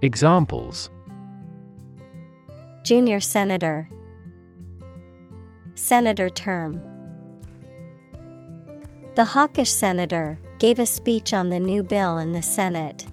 [0.00, 0.88] Examples
[2.82, 3.90] Junior Senator,
[5.74, 6.80] Senator term.
[9.16, 13.06] The hawkish senator gave a speech on the new bill in the Senate.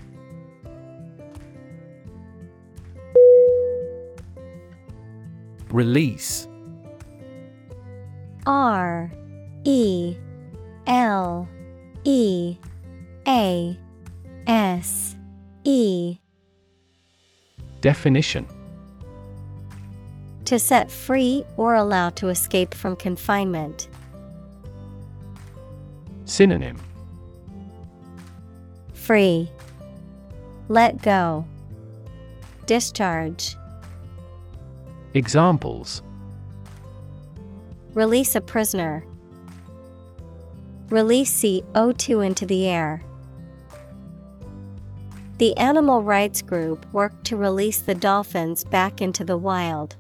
[5.74, 6.48] Release
[8.46, 9.12] R
[9.64, 10.16] E
[10.86, 11.50] L
[12.04, 12.56] E
[13.28, 13.80] A
[14.46, 15.16] S
[15.64, 16.18] E
[17.82, 18.46] Definition
[20.46, 23.88] To set free or allow to escape from confinement.
[26.26, 26.78] Synonym
[28.94, 29.52] Free.
[30.70, 31.46] Let go.
[32.68, 33.58] Discharge.
[35.16, 36.02] Examples.
[37.94, 39.06] Release a prisoner.
[40.90, 43.04] Release CO2 into the air.
[45.38, 49.96] The animal rights group worked to release the dolphins back into the wild.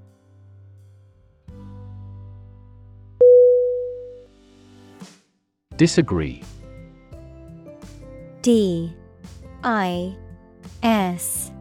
[5.77, 6.41] Disagree.
[8.41, 8.95] D.
[9.63, 10.15] I.
[10.81, 11.51] S.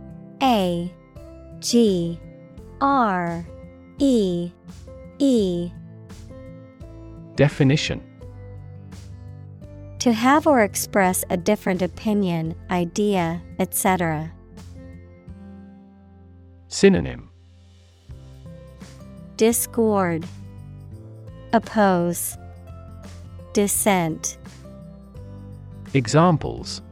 [0.41, 0.91] A.
[1.61, 2.19] G
[2.83, 3.47] R
[4.01, 4.51] E
[5.21, 5.71] E.
[7.37, 8.03] Definition.
[10.01, 14.33] To have or express a different opinion, idea, etc.
[16.67, 17.31] Synonym.
[19.37, 20.27] Discord.
[21.53, 22.37] Oppose.
[23.53, 24.39] Dissent.
[25.95, 26.83] Examples.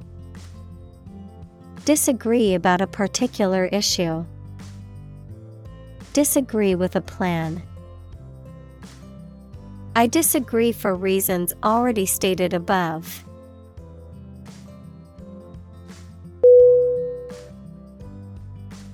[1.85, 4.25] Disagree about a particular issue.
[6.13, 7.63] Disagree with a plan.
[9.95, 13.25] I disagree for reasons already stated above.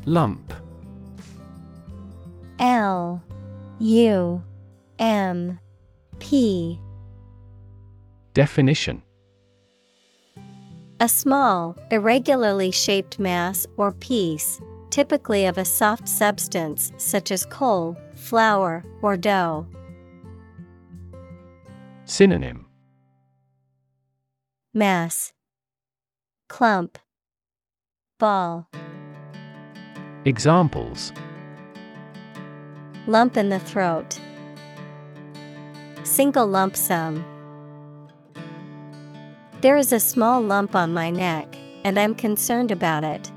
[0.05, 0.53] Lump
[2.59, 3.23] L
[3.81, 4.43] U
[4.99, 5.59] M
[6.19, 6.81] P
[8.35, 9.03] Definition
[11.01, 14.61] A small, irregularly shaped mass or piece,
[14.97, 19.67] typically of a soft substance such as coal, flour, or dough.
[22.07, 22.65] Synonym
[24.73, 25.35] Mass
[26.49, 26.99] Clump
[28.19, 28.71] Ball
[30.25, 31.13] Examples
[33.07, 34.19] Lump in the throat.
[36.05, 37.23] Single lump sum.
[39.61, 41.55] There is a small lump on my neck,
[41.85, 43.31] and I'm concerned about it.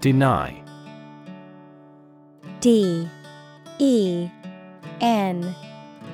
[0.00, 0.62] Deny.
[2.60, 3.08] D
[3.78, 4.28] E
[5.00, 5.54] N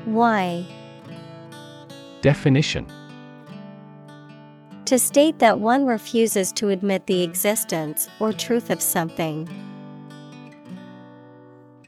[0.06, 0.66] Y.
[2.20, 2.86] Definition.
[4.86, 9.48] To state that one refuses to admit the existence or truth of something.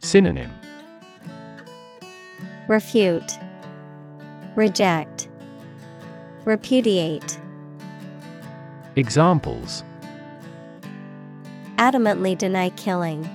[0.01, 0.51] Synonym.
[2.69, 3.39] Refute,
[4.57, 5.29] Reject,
[6.45, 7.39] Repudiate.
[8.97, 9.85] Examples
[11.77, 13.29] Adamantly deny killing.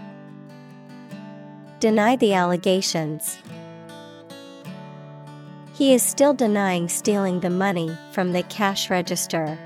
[1.80, 3.38] Deny the allegations.
[5.74, 9.58] He is still denying stealing the money from the cash register.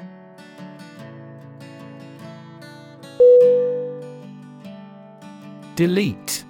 [5.76, 6.44] Delete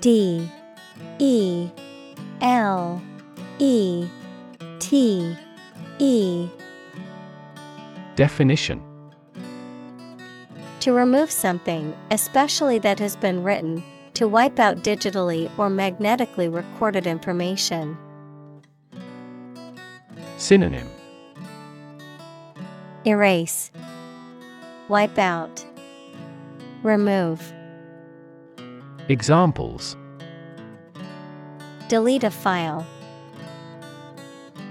[0.00, 0.50] D
[1.18, 1.68] E
[2.40, 3.00] L
[3.58, 4.08] E
[4.80, 5.36] T
[5.98, 6.48] E
[8.16, 8.89] Definition
[10.80, 13.84] To remove something, especially that has been written,
[14.14, 17.98] to wipe out digitally or magnetically recorded information.
[20.38, 20.88] Synonym
[23.06, 23.70] Erase,
[24.88, 25.64] Wipe out,
[26.82, 27.52] Remove.
[29.10, 29.98] Examples
[31.88, 32.86] Delete a file.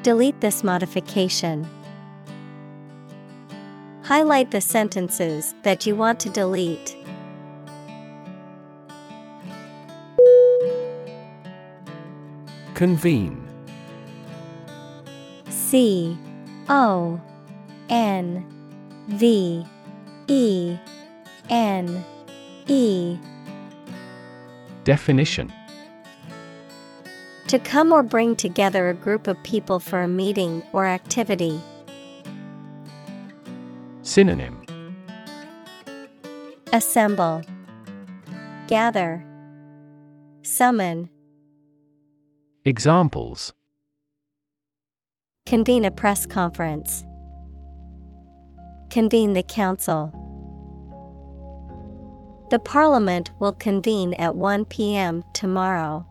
[0.01, 1.69] Delete this modification.
[4.09, 6.97] Highlight the sentences that you want to delete.
[12.73, 13.47] Convene
[15.47, 16.17] C
[16.69, 17.21] O
[17.89, 18.43] N
[19.09, 19.63] V
[20.27, 20.77] E
[21.51, 22.03] N
[22.65, 23.15] E
[24.85, 25.53] Definition
[27.45, 31.61] To come or bring together a group of people for a meeting or activity.
[34.09, 34.65] Synonym
[36.73, 37.43] Assemble,
[38.65, 39.23] Gather,
[40.41, 41.11] Summon,
[42.65, 43.53] Examples
[45.45, 47.05] Convene a press conference.
[48.89, 50.11] Convene the council.
[52.49, 55.23] The parliament will convene at 1 p.m.
[55.35, 56.03] tomorrow.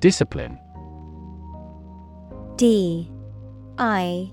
[0.00, 0.58] Discipline
[2.56, 3.10] D
[3.78, 4.32] I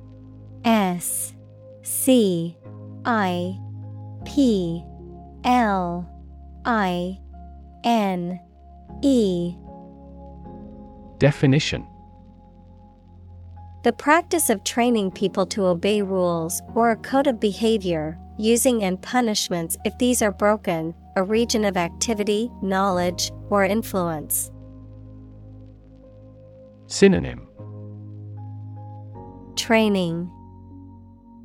[0.64, 1.34] S
[1.82, 2.56] C
[3.06, 3.58] I
[4.26, 4.84] P
[5.44, 6.08] L
[6.66, 7.20] I
[7.84, 8.40] N
[9.02, 9.56] E.
[11.18, 11.88] Definition.
[13.84, 19.02] The practice of training people to obey rules or a code of behavior, using and
[19.02, 24.52] punishments if these are broken, a region of activity, knowledge, or influence.
[26.86, 27.48] Synonym
[29.62, 30.28] Training,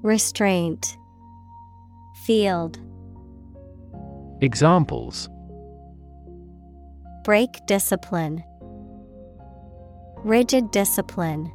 [0.00, 0.96] Restraint,
[2.24, 2.80] Field,
[4.40, 5.28] Examples
[7.24, 8.42] Break discipline,
[10.24, 11.52] Rigid discipline.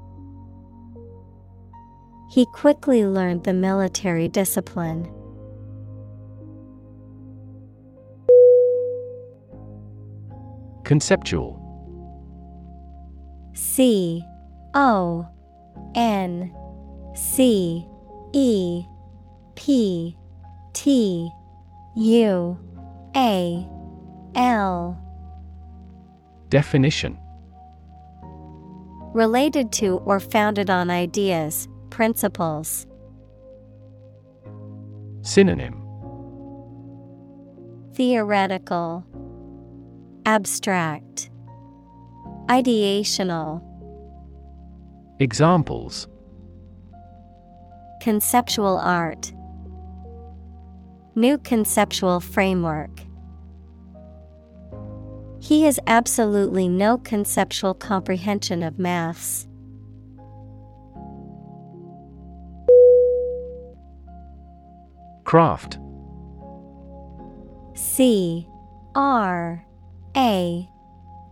[2.29, 5.11] He quickly learned the military discipline.
[10.83, 11.57] Conceptual.
[13.55, 14.23] C
[14.75, 15.27] O
[15.95, 16.53] N
[17.15, 17.85] C
[18.33, 18.83] E
[19.55, 20.15] P
[20.73, 21.31] T
[21.95, 22.57] U
[23.15, 23.67] A
[24.35, 24.97] L.
[26.49, 27.17] Definition
[29.13, 32.87] Related to or founded on ideas, principles.
[35.21, 35.81] Synonym
[37.93, 39.05] Theoretical,
[40.25, 41.29] Abstract,
[42.47, 43.61] Ideational.
[45.21, 46.07] Examples
[48.01, 49.31] Conceptual art.
[51.13, 52.89] New conceptual framework.
[55.39, 59.47] He has absolutely no conceptual comprehension of maths.
[65.23, 65.77] Craft
[67.75, 68.47] C
[68.95, 69.63] R
[70.17, 70.67] A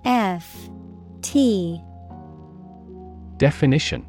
[0.06, 0.70] F
[1.24, 1.84] T
[3.40, 4.06] Definition.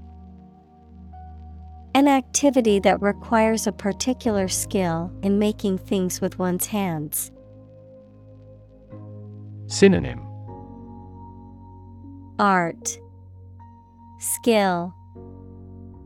[1.94, 7.30] An activity that requires a particular skill in making things with one's hands.
[9.68, 10.20] Synonym.
[12.40, 12.98] Art.
[14.18, 14.92] Skill.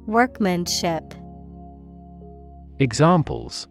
[0.06, 1.14] Workmanship.
[2.78, 3.68] Examples.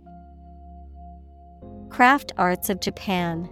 [1.90, 3.48] Craft Arts of Japan.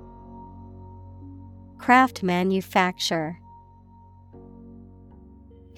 [1.78, 3.38] Craft Manufacture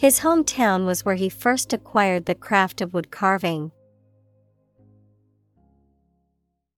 [0.04, 3.72] His hometown was where he first acquired the craft of wood carving.